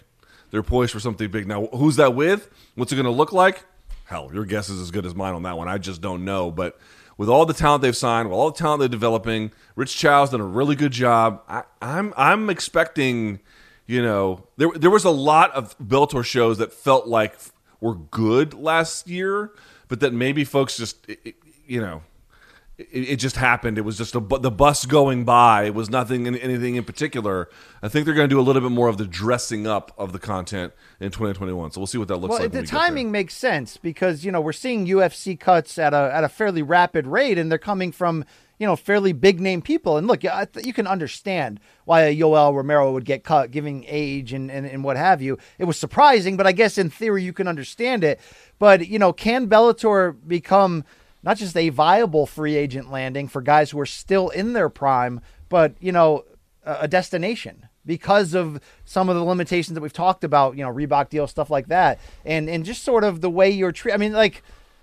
[0.50, 1.46] They're poised for something big.
[1.46, 2.48] Now, who's that with?
[2.74, 3.64] What's it going to look like?
[4.06, 5.68] Hell, your guess is as good as mine on that one.
[5.68, 6.50] I just don't know.
[6.50, 6.78] But
[7.18, 10.40] with all the talent they've signed, with all the talent they're developing, Rich Chou's done
[10.40, 11.42] a really good job.
[11.46, 13.40] I, I'm I'm expecting
[13.88, 17.36] you know, there there was a lot of Bellator shows that felt like
[17.80, 19.50] were good last year,
[19.88, 22.02] but that maybe folks just, it, you know,
[22.78, 23.76] it, it, just happened.
[23.76, 25.64] It was just a, the bus going by.
[25.64, 27.48] It was nothing, anything in particular.
[27.82, 30.12] I think they're going to do a little bit more of the dressing up of
[30.12, 31.72] the content in 2021.
[31.72, 32.52] So we'll see what that looks well, like.
[32.52, 36.28] The timing makes sense because you know we're seeing UFC cuts at a at a
[36.28, 38.24] fairly rapid rate, and they're coming from
[38.58, 39.96] you know, fairly big name people.
[39.96, 44.50] And look, you can understand why a Yoel Romero would get cut, giving age and,
[44.50, 45.38] and, and what have you.
[45.58, 48.20] It was surprising, but I guess in theory you can understand it.
[48.58, 50.84] But, you know, can Bellator become
[51.22, 55.20] not just a viable free agent landing for guys who are still in their prime,
[55.48, 56.24] but, you know,
[56.64, 57.68] a destination?
[57.86, 61.48] because of some of the limitations that we've talked about, you know, Reebok deal, stuff
[61.48, 63.94] like that, and and just sort of the way you're treated.
[63.94, 64.42] I mean, like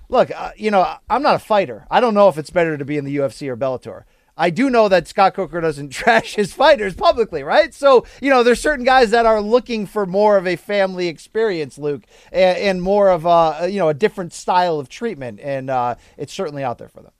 [0.09, 1.85] look, uh, you know, I'm not a fighter.
[1.89, 4.03] I don't know if it's better to be in the UFC or Bellator.
[4.37, 7.73] I do know that Scott Coker doesn't trash his fighters publicly, right?
[7.73, 11.77] So, you know, there's certain guys that are looking for more of a family experience,
[11.77, 15.39] Luke, and, and more of a, you know, a different style of treatment.
[15.41, 17.11] And uh, it's certainly out there for them.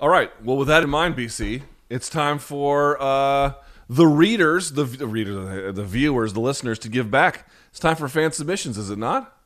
[0.00, 0.30] All right.
[0.42, 3.52] Well, with that in mind, BC, it's time for uh,
[3.88, 7.48] the readers, the, the readers, the viewers, the listeners to give back.
[7.70, 9.36] It's time for fan submissions, is it not?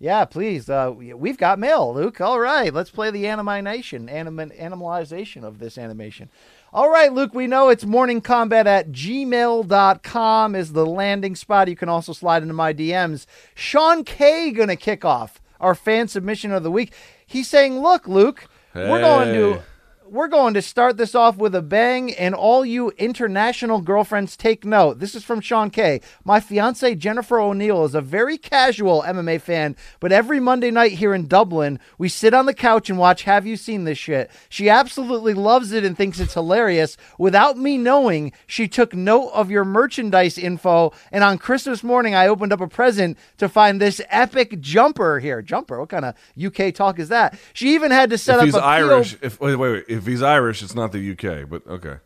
[0.00, 0.70] Yeah, please.
[0.70, 2.20] Uh, we've got mail, Luke.
[2.20, 6.30] All right, let's play the animation, anim- animalization of this animation.
[6.72, 11.68] All right, Luke, we know it's morningcombat at gmail.com is the landing spot.
[11.68, 13.26] You can also slide into my DMs.
[13.54, 16.92] Sean K going to kick off our fan submission of the week.
[17.26, 19.62] He's saying, look, Luke, we're going to Hey.
[20.10, 24.64] We're going to start this off with a bang, and all you international girlfriends take
[24.64, 24.98] note.
[24.98, 26.00] This is from Sean K.
[26.24, 31.14] My fiance Jennifer O'Neill is a very casual MMA fan, but every Monday night here
[31.14, 34.30] in Dublin, we sit on the couch and watch Have You Seen This Shit?
[34.48, 36.96] She absolutely loves it and thinks it's hilarious.
[37.18, 42.28] Without me knowing, she took note of your merchandise info, and on Christmas morning, I
[42.28, 45.42] opened up a present to find this epic jumper here.
[45.42, 45.78] Jumper?
[45.78, 47.38] What kind of UK talk is that?
[47.52, 50.22] She even had to set If up he's Irish, if wait, wait, wait, if he's
[50.22, 51.96] Irish, it's not the UK, but okay.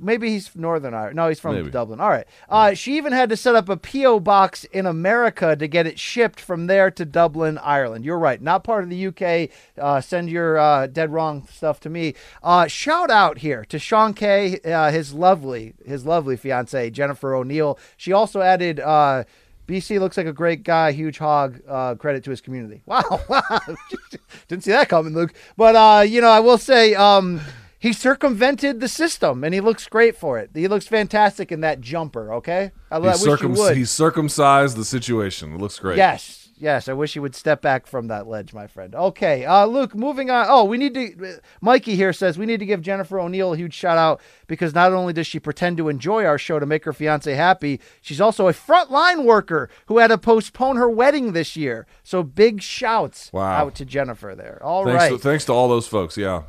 [0.00, 1.16] Maybe he's Northern Ireland.
[1.16, 1.70] No, he's from Maybe.
[1.70, 2.00] Dublin.
[2.00, 2.26] All right.
[2.48, 4.20] Uh, she even had to set up a P.O.
[4.20, 8.04] box in America to get it shipped from there to Dublin, Ireland.
[8.04, 8.42] You're right.
[8.42, 9.50] Not part of the UK.
[9.78, 12.14] Uh, send your uh, dead wrong stuff to me.
[12.42, 17.78] Uh, shout out here to Sean Kay, uh, his lovely, his lovely fiance, Jennifer O'Neill.
[17.96, 19.24] She also added, uh,
[19.66, 21.60] BC looks like a great guy, huge hog.
[21.68, 22.82] Uh, credit to his community.
[22.86, 23.60] Wow, wow,
[24.48, 25.32] didn't see that coming, Luke.
[25.56, 27.40] But uh, you know, I will say, um,
[27.78, 30.50] he circumvented the system, and he looks great for it.
[30.54, 32.32] He looks fantastic in that jumper.
[32.34, 35.54] Okay, I, I wish circum- he circumcised the situation.
[35.54, 35.96] It looks great.
[35.96, 36.88] Yes, yes.
[36.88, 38.94] I wish you would step back from that ledge, my friend.
[38.94, 39.94] Okay, uh, Luke.
[39.94, 40.46] Moving on.
[40.48, 41.40] Oh, we need to.
[41.60, 44.92] Mikey here says we need to give Jennifer O'Neill a huge shout out because not
[44.92, 48.48] only does she pretend to enjoy our show to make her fiance happy, she's also
[48.48, 51.86] a frontline worker who had to postpone her wedding this year.
[52.02, 53.66] So big shouts Wow.
[53.66, 54.60] out to Jennifer there.
[54.62, 54.98] All right.
[55.10, 56.16] Thanks, to, thanks to all those folks.
[56.16, 56.42] Yeah.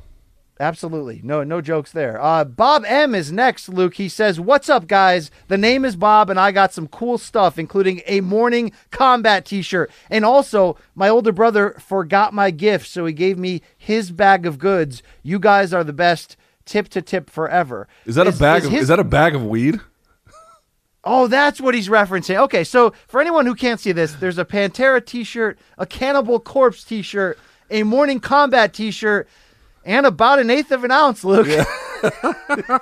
[0.57, 1.19] Absolutely.
[1.21, 2.21] No no jokes there.
[2.21, 3.95] Uh, Bob M is next, Luke.
[3.95, 5.29] He says, What's up, guys?
[5.49, 9.61] The name is Bob, and I got some cool stuff, including a morning combat t
[9.61, 9.91] shirt.
[10.09, 14.57] And also, my older brother forgot my gift, so he gave me his bag of
[14.57, 15.03] goods.
[15.23, 16.37] You guys are the best.
[16.63, 17.87] Tip to tip forever.
[18.07, 19.81] Is that a bag of his- is that a bag of weed?
[21.03, 22.37] Oh, that's what he's referencing.
[22.37, 26.83] Okay, so for anyone who can't see this, there's a Pantera t-shirt, a Cannibal Corpse
[26.83, 27.37] t-shirt,
[27.69, 29.27] a Morning Combat t-shirt,
[29.85, 31.47] and about an eighth of an ounce, Luke.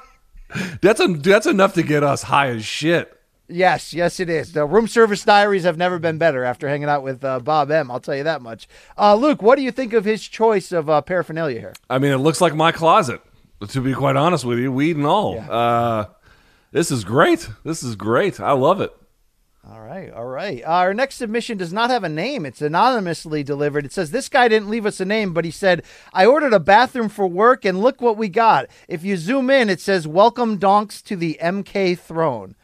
[0.82, 3.20] That's a that's enough to get us high as shit.
[3.48, 4.54] Yes, yes, it is.
[4.54, 7.92] The room service diaries have never been better after hanging out with uh, Bob M.
[7.92, 8.68] I'll tell you that much.
[8.98, 11.74] Uh, Luke, what do you think of his choice of uh, paraphernalia here?
[11.90, 13.22] I mean, it looks like my closet.
[13.70, 15.40] To be quite honest with you, weed and all.
[15.40, 16.06] Uh,
[16.72, 17.48] this is great.
[17.64, 18.40] This is great.
[18.40, 18.94] I love it.
[19.66, 20.62] All right, all right.
[20.66, 22.46] Our next submission does not have a name.
[22.46, 23.86] It's anonymously delivered.
[23.86, 26.60] It says this guy didn't leave us a name, but he said, "I ordered a
[26.60, 30.58] bathroom for work, and look what we got." If you zoom in, it says, "Welcome
[30.58, 32.56] donks to the MK throne."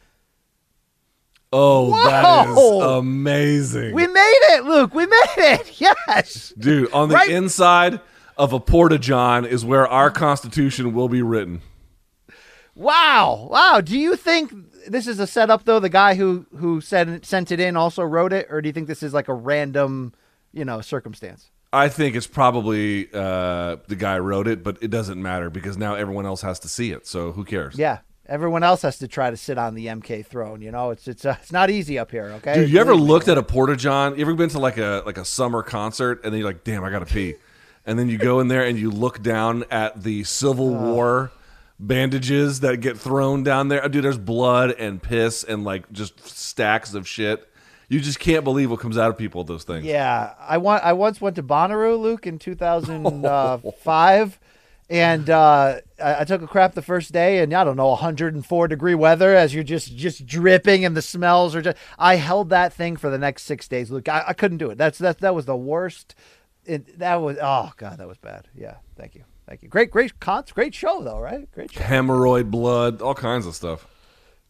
[1.52, 3.94] Oh, that is amazing.
[3.94, 4.94] We made it, Luke.
[4.94, 5.80] We made it.
[6.06, 6.52] Yes.
[6.58, 8.00] Dude, on the Right- inside
[8.36, 11.62] of a porta john is where our constitution will be written.
[12.74, 13.48] Wow.
[13.50, 13.80] Wow.
[13.80, 14.52] Do you think
[14.90, 15.80] this is a setup though?
[15.80, 18.88] The guy who who sent sent it in also wrote it, or do you think
[18.88, 20.12] this is like a random,
[20.52, 21.50] you know, circumstance?
[21.72, 25.94] I think it's probably uh, the guy wrote it, but it doesn't matter because now
[25.94, 27.06] everyone else has to see it.
[27.06, 27.76] So who cares?
[27.76, 27.98] Yeah.
[28.26, 30.62] Everyone else has to try to sit on the MK throne.
[30.62, 32.26] You know, it's it's uh, it's not easy up here.
[32.36, 32.54] Okay.
[32.54, 34.16] Dude, you ever looked at a porta john?
[34.16, 36.84] You ever been to like a like a summer concert and then you're like, damn,
[36.84, 37.34] I gotta pee,
[37.84, 41.32] and then you go in there and you look down at the Civil War
[41.80, 43.88] bandages that get thrown down there.
[43.88, 47.46] Dude, there's blood and piss and like just stacks of shit.
[47.88, 49.84] You just can't believe what comes out of people with those things.
[49.84, 50.84] Yeah, I want.
[50.84, 54.40] I once went to Bonnaroo, Luke, in 2005,
[54.90, 58.68] and uh, I, I took a crap the first day, and I don't know, 104
[58.68, 61.78] degree weather as you're just just dripping, and the smells are just.
[61.98, 64.08] I held that thing for the next six days, Luke.
[64.08, 64.78] I, I couldn't do it.
[64.78, 65.18] That's that.
[65.18, 66.14] That was the worst.
[66.64, 67.38] It, that was.
[67.42, 68.46] Oh God, that was bad.
[68.54, 68.76] Yeah.
[68.96, 69.24] Thank you.
[69.50, 69.68] Thank you.
[69.68, 71.50] Great, great con- great show though, right?
[71.50, 71.80] Great show.
[71.80, 73.84] Hemorrhoid blood, all kinds of stuff.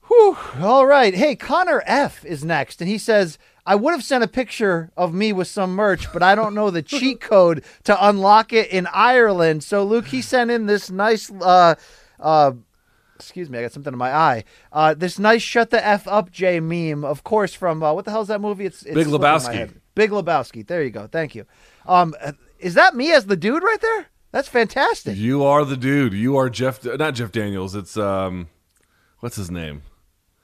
[0.09, 0.36] Whew.
[0.60, 1.14] All right.
[1.14, 5.14] Hey, Connor F is next, and he says, I would have sent a picture of
[5.14, 8.86] me with some merch, but I don't know the cheat code to unlock it in
[8.93, 9.64] Ireland.
[9.64, 11.77] So, Luke, he sent in this nice, uh,
[12.18, 12.52] uh,
[13.14, 14.44] excuse me, I got something in my eye.
[14.70, 18.10] Uh, this nice "shut the f up, Jay" meme, of course, from uh, what the
[18.10, 18.66] hell's that movie?
[18.66, 19.72] It's, it's Big Lebowski.
[19.94, 20.66] Big Lebowski.
[20.66, 21.06] There you go.
[21.06, 21.47] Thank you.
[21.86, 24.06] Um, uh, is that me as the dude right there?
[24.32, 25.16] That's fantastic.
[25.16, 26.12] You are the dude.
[26.12, 26.85] You are Jeff.
[26.85, 27.74] Not Jeff Daniels.
[27.74, 28.48] It's um,
[29.20, 29.82] what's his name?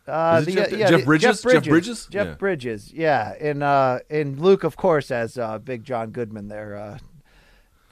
[0.07, 1.23] Uh, the, Jeff- uh, yeah, Jeff Bridges?
[1.43, 1.69] Jeff Jeff Bridges.
[1.69, 2.07] Bridges?
[2.11, 2.35] Jeff Yeah.
[2.35, 2.93] Bridges.
[2.93, 6.99] Yeah, and uh, and Luke, of course, as uh, Big John Goodman there.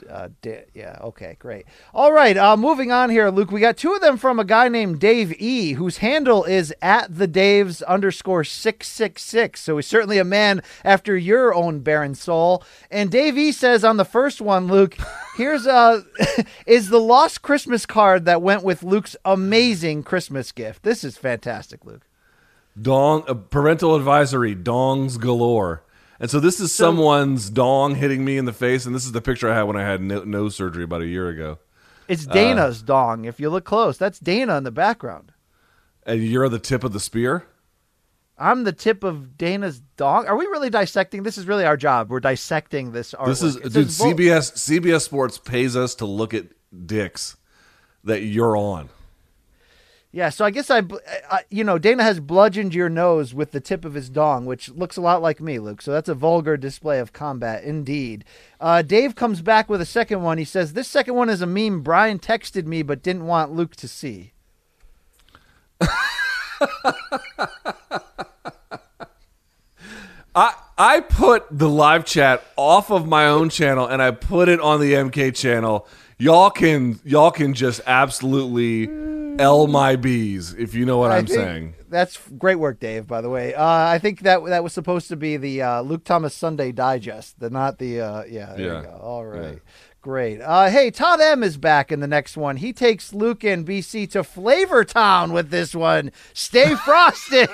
[0.09, 0.99] Uh, da- yeah.
[1.03, 1.37] Okay.
[1.39, 1.67] Great.
[1.95, 2.37] All right.
[2.37, 3.51] Uh, moving on here, Luke.
[3.51, 7.17] We got two of them from a guy named Dave E, whose handle is at
[7.17, 9.61] the Dave's underscore six six six.
[9.61, 12.63] So he's certainly a man after your own barren soul.
[12.91, 14.97] And Dave E says on the first one, Luke,
[15.37, 16.03] here's uh
[16.67, 20.83] is the lost Christmas card that went with Luke's amazing Christmas gift.
[20.83, 22.07] This is fantastic, Luke.
[22.81, 23.23] Dong.
[23.29, 24.57] Uh, parental advisory.
[24.57, 25.84] Dongs galore.
[26.25, 29.21] And so this is someone's dong hitting me in the face, and this is the
[29.21, 31.59] picture I had when I had no- nose surgery about a year ago.
[32.09, 33.27] It's uh, Dana's dong.
[33.27, 35.33] If you look close, that's Dana in the background.
[36.07, 37.45] And you're the tip of the spear.
[38.39, 40.27] I'm the tip of Dana's dong.
[40.27, 41.25] Are we really dissecting?
[41.25, 42.09] This is really our job.
[42.09, 43.27] We're dissecting this artwork.
[43.27, 43.89] This is It dude.
[43.89, 46.47] CBS CBS Sports pays us to look at
[46.87, 47.37] dicks
[48.03, 48.89] that you're on.
[50.15, 50.83] Yeah, so I guess I,
[51.29, 54.69] I, you know, Dana has bludgeoned your nose with the tip of his dong, which
[54.69, 55.83] looks a lot like me, Luke.
[55.83, 58.25] So that's a vulgar display of combat, indeed.
[58.61, 60.39] Uh, Dave comes back with a second one.
[60.39, 63.75] He says, This second one is a meme Brian texted me but didn't want Luke
[63.75, 64.35] to see.
[70.37, 74.61] I I put the live chat off of my own channel and I put it
[74.61, 75.89] on the MK channel.
[76.19, 78.87] Y'all can y'all can just absolutely
[79.39, 81.75] L my bees if you know what I I'm saying.
[81.89, 83.07] That's great work, Dave.
[83.07, 86.05] By the way, uh, I think that that was supposed to be the uh, Luke
[86.05, 88.55] Thomas Sunday Digest, the not the uh, yeah.
[88.55, 88.81] There Yeah.
[88.81, 88.99] you go.
[89.03, 89.59] All right,
[90.03, 90.41] great.
[90.41, 92.57] Uh, hey, Todd M is back in the next one.
[92.57, 96.11] He takes Luke and BC to Flavor Town with this one.
[96.33, 97.49] Stay frosted.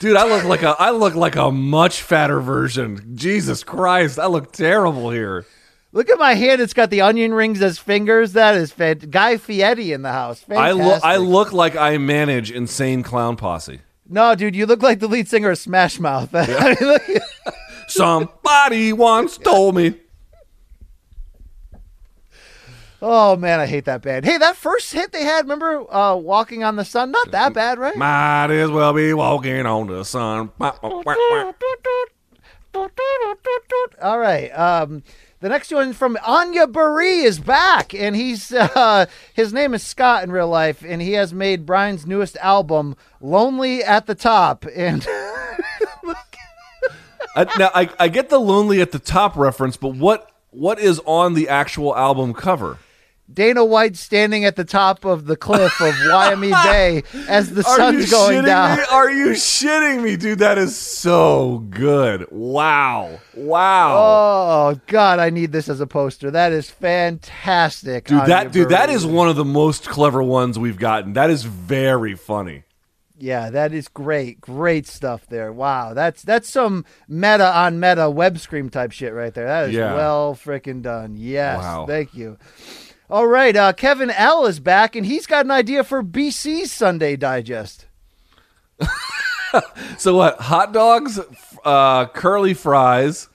[0.00, 3.12] Dude, I look like a I look like a much fatter version.
[3.16, 5.46] Jesus Christ, I look terrible here.
[5.94, 8.32] Look at my hand; it's got the onion rings as fingers.
[8.32, 10.44] That is fant- Guy Fieri in the house.
[10.50, 10.84] I Fantastic.
[10.84, 13.80] look I look like I manage Insane Clown Posse.
[14.08, 16.30] No, dude, you look like the lead singer of Smash Mouth.
[16.34, 17.02] I look
[17.88, 19.94] Somebody once told me.
[23.00, 24.24] oh man, I hate that band.
[24.24, 27.12] Hey, that first hit they had, remember uh, "Walking on the Sun"?
[27.12, 27.94] Not that bad, right?
[27.96, 30.50] Might as well be walking on the sun.
[34.02, 34.48] All right.
[34.48, 35.04] Um,
[35.44, 39.04] the next one from Anya Baree is back, and he's uh,
[39.34, 43.84] his name is Scott in real life, and he has made Brian's newest album, "Lonely
[43.84, 45.06] at the Top." And
[47.36, 50.98] I, now I, I get the lonely at the top reference, but what what is
[51.04, 52.78] on the actual album cover?
[53.32, 57.92] Dana White standing at the top of the cliff of Wyoming Bay as the Are
[57.92, 58.78] you sun's going shitting down.
[58.78, 58.84] Me?
[58.90, 60.40] Are you shitting me, dude?
[60.40, 62.26] That is so good.
[62.30, 66.30] Wow, wow, Oh God, I need this as a poster.
[66.30, 68.26] That is fantastic, dude.
[68.26, 71.14] That dude, that is one of the most clever ones we've gotten.
[71.14, 72.64] That is very funny.
[73.16, 74.40] Yeah, that is great.
[74.40, 75.52] Great stuff there.
[75.52, 75.94] Wow.
[75.94, 79.46] That's that's some meta on meta web scream type shit right there.
[79.46, 79.94] That is Yeah.
[79.94, 81.16] well freaking done.
[81.16, 81.62] Yes.
[81.62, 81.86] Wow.
[81.86, 82.36] Thank you.
[83.14, 87.14] All right, uh, Kevin L is back and he's got an idea for BC's Sunday
[87.14, 87.86] Digest.
[89.98, 90.40] So what?
[90.40, 91.20] Hot dogs,
[91.64, 93.28] uh, curly fries,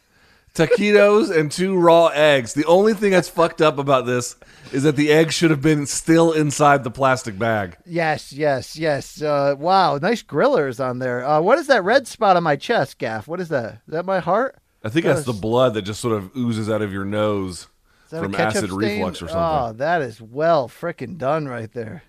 [0.53, 2.53] taquitos, and two raw eggs.
[2.53, 4.35] The only thing that's fucked up about this
[4.73, 7.77] is that the egg should have been still inside the plastic bag.
[7.85, 9.21] Yes, yes, yes.
[9.21, 11.25] Uh, wow, nice grillers on there.
[11.25, 13.29] Uh, what is that red spot on my chest, Gaff?
[13.29, 13.75] What is that?
[13.87, 14.57] Is that my heart?
[14.83, 17.67] I think that's the blood that just sort of oozes out of your nose Is
[17.67, 17.78] that a
[18.09, 18.77] from acid stain?
[18.77, 19.37] reflux or something.
[19.37, 22.03] Oh, that is well frickin' done right there.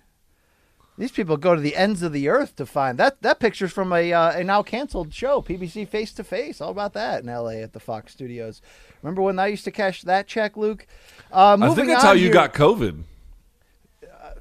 [0.97, 3.21] These people go to the ends of the earth to find that.
[3.21, 6.61] That picture's from a uh, a now canceled show, PBC Face to Face.
[6.61, 7.63] All about that in L.A.
[7.63, 8.61] at the Fox Studios.
[9.01, 10.85] Remember when I used to cash that check, Luke?
[11.31, 13.03] Uh, I think that's how you here- got COVID.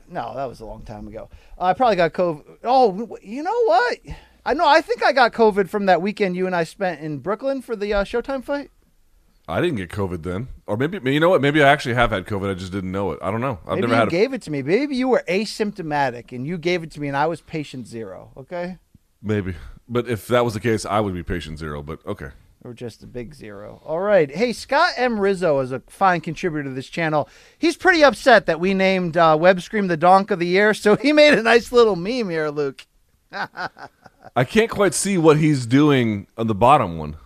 [0.08, 1.30] No, that was a long time ago.
[1.56, 2.58] I probably got COVID.
[2.64, 3.98] Oh, you know what?
[4.44, 4.66] I know.
[4.66, 7.76] I think I got COVID from that weekend you and I spent in Brooklyn for
[7.76, 8.70] the uh, Showtime fight.
[9.50, 11.40] I didn't get COVID then, or maybe you know what?
[11.40, 12.50] Maybe I actually have had COVID.
[12.50, 13.18] I just didn't know it.
[13.22, 13.58] I don't know.
[13.66, 14.08] I've Maybe never you had.
[14.08, 14.62] A, gave it to me.
[14.62, 18.32] Maybe you were asymptomatic and you gave it to me, and I was patient zero.
[18.36, 18.78] Okay.
[19.22, 19.54] maybe,
[19.88, 21.82] but if that was the case, I would be patient zero.
[21.82, 22.30] But okay.
[22.62, 23.82] or just a big zero.
[23.84, 24.30] All right.
[24.30, 25.18] Hey, Scott M.
[25.18, 27.28] Rizzo is a fine contributor to this channel.
[27.58, 30.96] He's pretty upset that we named uh, Web Scream the Donk of the Year, so
[30.96, 32.86] he made a nice little meme here, Luke.
[33.32, 37.16] I can't quite see what he's doing on the bottom one.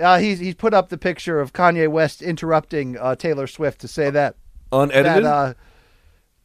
[0.00, 3.88] Uh, he's he's put up the picture of Kanye West interrupting uh, Taylor Swift to
[3.88, 4.36] say that
[4.72, 5.24] Unedited.
[5.24, 5.54] that uh,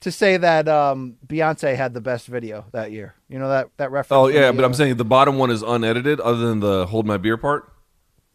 [0.01, 3.15] to say that um, Beyonce had the best video that year.
[3.29, 4.17] You know that that reference.
[4.17, 7.05] oh yeah, but I'm uh, saying the bottom one is unedited, other than the hold
[7.05, 7.71] my beer part.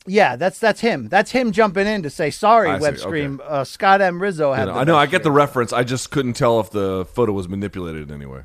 [0.06, 1.08] Yeah, that's that's him.
[1.08, 2.70] That's him jumping in to say sorry.
[2.70, 3.44] I see, Web okay.
[3.44, 4.20] Uh, Scott M.
[4.20, 4.62] Rizzo had.
[4.62, 4.96] You know, the I know.
[4.96, 5.72] I get the reference.
[5.72, 8.42] I just couldn't tell if the photo was manipulated in any way.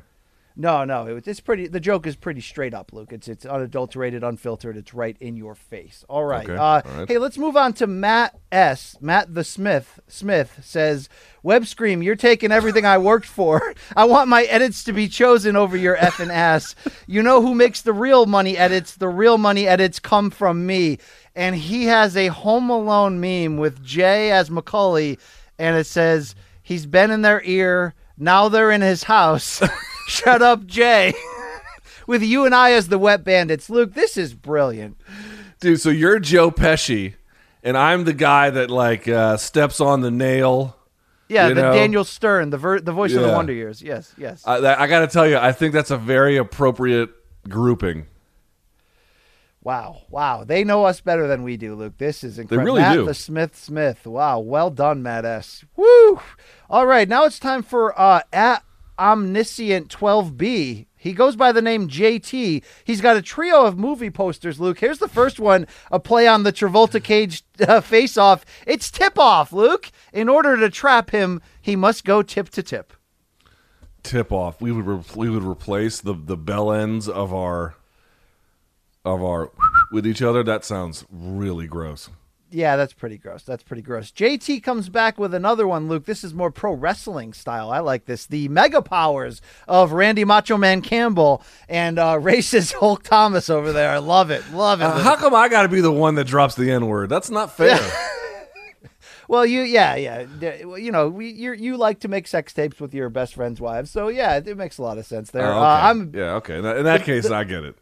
[0.58, 1.68] No, no, it was, it's pretty.
[1.68, 3.12] The joke is pretty straight up, Luke.
[3.12, 4.78] It's it's unadulterated, unfiltered.
[4.78, 6.02] It's right in your face.
[6.08, 6.44] All right.
[6.48, 7.08] Okay, Uh, all right.
[7.08, 8.96] Hey, let's move on to Matt S.
[9.02, 10.00] Matt the Smith.
[10.08, 11.10] Smith says,
[11.42, 13.74] "Web Scream, you're taking everything I worked for.
[13.96, 16.74] I want my edits to be chosen over your effing ass.
[17.06, 18.96] You know who makes the real money edits?
[18.96, 20.96] The real money edits come from me."
[21.34, 25.18] And he has a Home Alone meme with Jay as Macaulay,
[25.58, 27.92] and it says, "He's been in their ear.
[28.16, 29.62] Now they're in his house."
[30.06, 31.12] Shut up, Jay.
[32.06, 33.68] With you and I as the wet bandits.
[33.68, 34.96] Luke, this is brilliant.
[35.58, 37.14] Dude, so you're Joe Pesci,
[37.64, 40.76] and I'm the guy that like uh, steps on the nail.
[41.28, 41.72] Yeah, You the know?
[41.72, 43.82] Daniel Stern, the ver- the voice of the Wonder Years.
[43.82, 44.46] Yes, yes.
[44.46, 47.10] I, I got to tell you, I think that's a very appropriate
[47.48, 48.06] grouping.
[49.64, 50.44] wow, wow.
[50.44, 51.94] They know us better than we do, Luke.
[51.98, 52.64] This is incredible.
[52.64, 53.06] They really Matt do.
[53.06, 54.06] the Smith Smith.
[54.06, 55.64] Wow, well done, Matt S.
[55.74, 56.20] Woo!
[56.70, 58.62] All right, now it's time for uh, at
[58.98, 60.86] Omniscient 12B.
[60.96, 62.64] He goes by the name JT.
[62.84, 64.80] He's got a trio of movie posters, Luke.
[64.80, 68.44] Here's the first one, a play on the Travolta Cage uh, face off.
[68.66, 69.90] It's tip off, Luke.
[70.12, 72.92] In order to trap him, he must go tip to tip.
[74.02, 74.60] Tip off.
[74.60, 77.74] We would re- we would replace the the bell ends of our
[79.04, 79.50] of our
[79.90, 80.42] with each other.
[80.42, 82.08] That sounds really gross.
[82.56, 83.42] Yeah, that's pretty gross.
[83.42, 84.10] That's pretty gross.
[84.10, 86.06] JT comes back with another one, Luke.
[86.06, 87.70] This is more pro wrestling style.
[87.70, 88.24] I like this.
[88.24, 93.90] The mega powers of Randy Macho Man Campbell and uh, racist Hulk Thomas over there.
[93.90, 94.42] I love it.
[94.54, 94.84] Love it.
[94.84, 97.10] Uh, how come I got to be the one that drops the N word?
[97.10, 97.78] That's not fair.
[99.28, 100.24] well, you, yeah, yeah.
[100.40, 103.90] You know, we, you you like to make sex tapes with your best friend's wives.
[103.90, 105.52] So, yeah, it makes a lot of sense there.
[105.52, 105.80] Oh, uh.
[105.82, 106.56] I'm yeah, okay.
[106.56, 107.76] In that- in that case, I get it.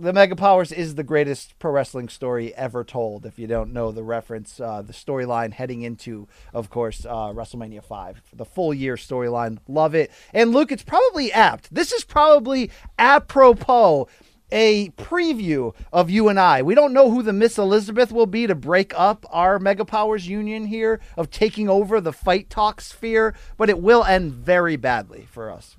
[0.00, 3.26] The Mega Powers is the greatest pro wrestling story ever told.
[3.26, 7.84] If you don't know the reference, uh, the storyline heading into, of course, uh, WrestleMania
[7.84, 9.58] Five, the full year storyline.
[9.68, 10.10] Love it.
[10.32, 11.72] And Luke, it's probably apt.
[11.74, 14.08] This is probably apropos.
[14.52, 16.62] A preview of you and I.
[16.62, 20.26] We don't know who the Miss Elizabeth will be to break up our Mega Powers
[20.26, 25.28] union here of taking over the fight talk sphere, but it will end very badly
[25.30, 25.76] for us.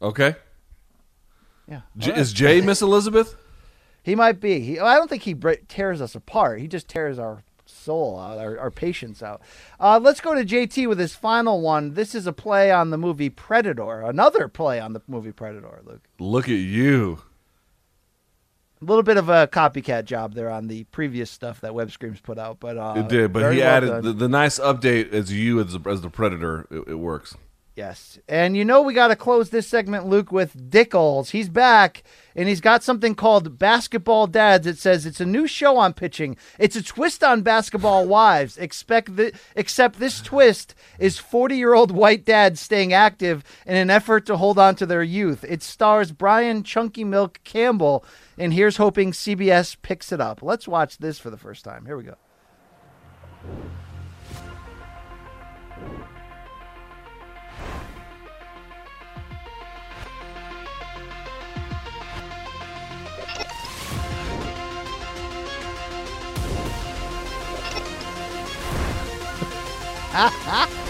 [0.00, 0.36] Okay.
[1.68, 1.82] Yeah.
[1.96, 3.36] J- Is Jay Miss Elizabeth?
[4.02, 4.60] He might be.
[4.60, 5.34] He, I don't think he
[5.68, 6.60] tears us apart.
[6.60, 9.40] He just tears our soul out, our, our patience out.
[9.78, 11.94] Uh, let's go to JT with his final one.
[11.94, 14.02] This is a play on the movie Predator.
[14.02, 16.02] Another play on the movie Predator, Luke.
[16.18, 17.22] Look at you.
[18.80, 22.20] A little bit of a copycat job there on the previous stuff that Web Screams
[22.20, 25.32] put out, but uh, It did, but he well added the, the nice update as
[25.32, 26.66] you as the, as the predator.
[26.68, 27.36] It, it works.
[27.82, 28.20] Yes.
[28.28, 31.30] And you know we got to close this segment, Luke, with Dickles.
[31.30, 32.04] He's back,
[32.36, 34.68] and he's got something called Basketball Dads.
[34.68, 36.36] It says it's a new show on pitching.
[36.60, 38.56] It's a twist on basketball wives.
[38.56, 44.36] Expect the, except this twist is 40-year-old white dads staying active in an effort to
[44.36, 45.44] hold on to their youth.
[45.48, 48.04] It stars Brian Chunky Milk Campbell,
[48.38, 50.40] and here's hoping CBS picks it up.
[50.40, 51.86] Let's watch this for the first time.
[51.86, 52.14] Here we go.
[70.12, 70.68] Dude,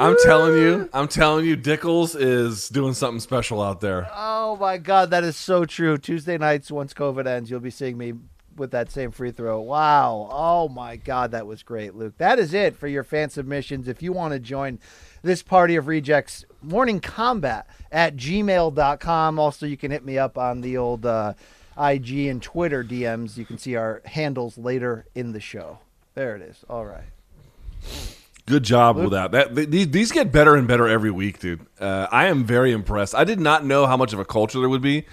[0.00, 4.08] I'm telling you, I'm telling you, Dickles is doing something special out there.
[4.14, 5.98] Oh my God, that is so true.
[5.98, 8.14] Tuesday nights, once COVID ends, you'll be seeing me
[8.56, 9.60] with that same free throw.
[9.60, 10.28] Wow.
[10.32, 12.14] Oh my God, that was great, Luke.
[12.16, 13.88] That is it for your fan submissions.
[13.88, 14.78] If you want to join
[15.22, 19.38] this party of rejects, morning combat at gmail.com.
[19.38, 21.34] Also, you can hit me up on the old uh,
[21.78, 23.36] IG and Twitter DMs.
[23.36, 25.80] You can see our handles later in the show.
[26.14, 26.64] There it is.
[26.70, 28.16] All right.
[28.50, 29.30] Good job with that.
[29.32, 31.64] That th- these, these get better and better every week, dude.
[31.78, 33.14] Uh, I am very impressed.
[33.14, 35.06] I did not know how much of a culture there would be,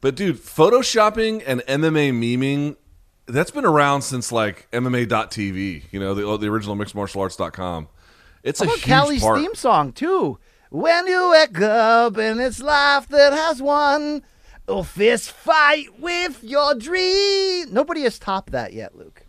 [0.00, 2.76] but dude, photoshopping and MMA memeing
[3.26, 5.84] that's been around since like MMA.tv.
[5.90, 7.88] You know, the the original mixedmartialarts.com.
[8.42, 9.40] It's a How about huge Callie's part.
[9.40, 10.38] theme song too?
[10.70, 14.22] When you wake up and it's life that has won,
[14.68, 17.72] a fist fight with your dream.
[17.72, 19.24] Nobody has topped that yet, Luke.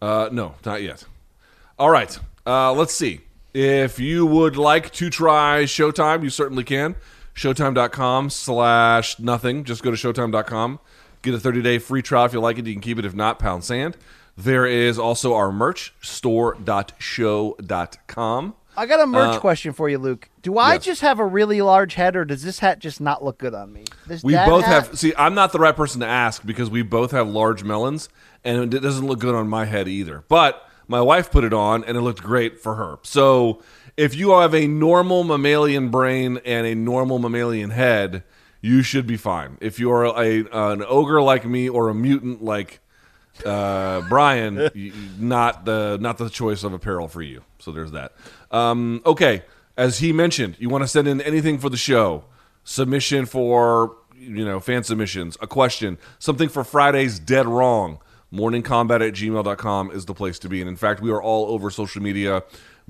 [0.00, 1.04] Uh, no, not yet.
[1.78, 2.18] All right.
[2.48, 3.20] Uh, let's see.
[3.54, 6.96] If you would like to try Showtime, you certainly can.
[7.34, 9.64] Showtime.com slash nothing.
[9.64, 10.78] Just go to Showtime.com.
[11.22, 12.66] Get a 30 day free trial if you like it.
[12.66, 13.04] You can keep it.
[13.04, 13.96] If not, pound sand.
[14.36, 18.54] There is also our merch, store.show.com.
[18.76, 20.28] I got a merch Uh, question for you, Luke.
[20.42, 20.84] Do I yes.
[20.84, 23.72] just have a really large head, or does this hat just not look good on
[23.72, 23.84] me?
[24.06, 24.96] This We both hat- have.
[24.98, 28.08] See, I'm not the right person to ask because we both have large melons,
[28.44, 30.22] and it doesn't look good on my head either.
[30.28, 32.98] But my wife put it on, and it looked great for her.
[33.02, 33.62] So
[33.96, 38.24] if you have a normal mammalian brain and a normal mammalian head,
[38.60, 39.58] you should be fine.
[39.60, 42.80] If you're a an ogre like me or a mutant like
[43.44, 44.70] uh, Brian,
[45.18, 47.42] not the not the choice of apparel for you.
[47.58, 48.12] So there's that.
[48.50, 49.42] Um, okay,
[49.76, 52.24] as he mentioned, you want to send in anything for the show,
[52.64, 58.00] submission for you know fan submissions, a question, something for Friday's dead wrong.
[58.32, 60.60] Morningcombat at gmail.com is the place to be.
[60.60, 62.42] And in fact, we are all over social media.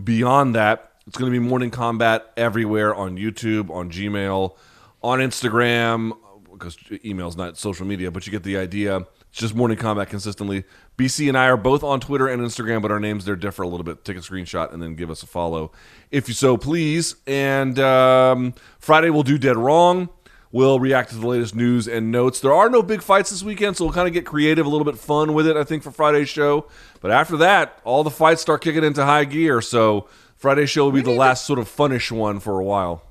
[0.02, 4.56] Beyond that, it's going to be Morning Combat everywhere on YouTube, on Gmail,
[5.02, 6.12] on Instagram,
[6.52, 9.06] because email's not social media, but you get the idea.
[9.31, 10.65] It's just morning combat consistently.
[10.97, 13.69] BC and I are both on Twitter and Instagram, but our names there differ a
[13.69, 14.05] little bit.
[14.05, 15.70] Take a screenshot and then give us a follow
[16.10, 17.16] if you so please.
[17.27, 20.09] And um, Friday we'll do Dead Wrong.
[20.51, 22.41] We'll react to the latest news and notes.
[22.41, 24.85] There are no big fights this weekend, so we'll kind of get creative, a little
[24.85, 26.66] bit fun with it, I think, for Friday's show.
[27.01, 29.61] But after that, all the fights start kicking into high gear.
[29.61, 33.03] So Friday's show will be the last sort of funnish one for a while.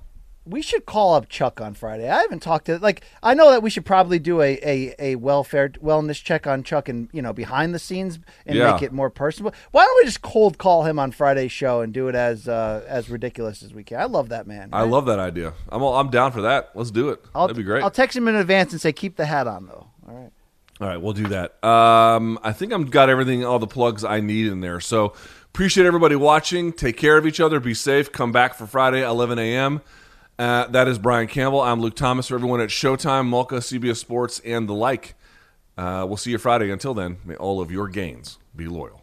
[0.50, 2.10] We should call up Chuck on Friday.
[2.10, 5.16] I haven't talked to like I know that we should probably do a, a, a
[5.16, 8.72] welfare wellness check on Chuck and you know behind the scenes and Yeah.
[8.74, 9.54] make it more personal.
[9.72, 12.84] Why don't we just cold call him on Friday's show and do it as uh,
[12.88, 14.00] as ridiculous as we can?
[14.00, 14.70] I love that man.
[14.74, 15.54] I love that idea.
[15.70, 16.72] I'm all, I'm down for that.
[16.76, 17.24] Let's do it.
[17.36, 17.84] I'll, That'd be great.
[17.84, 19.88] I'll text him in advance and say keep the hat on though.
[20.08, 20.32] All right.
[20.80, 21.62] All right, we'll do that.
[21.64, 24.80] Um, I think I've got everything, all the plugs I need in there.
[24.80, 25.14] So
[25.48, 26.72] appreciate everybody watching.
[26.72, 27.60] Take care of each other.
[27.60, 28.12] Be safe.
[28.12, 29.82] Come back for Friday, 11 a.m.
[30.40, 31.62] Uh, that is Brian Campbell.
[31.62, 32.28] I'm Luke Thomas.
[32.28, 35.16] For everyone at Showtime, Mulca, CBS Sports, and the like.
[35.78, 36.70] Uh, we'll see you Friday.
[36.70, 38.97] Until then, may all of your gains be loyal.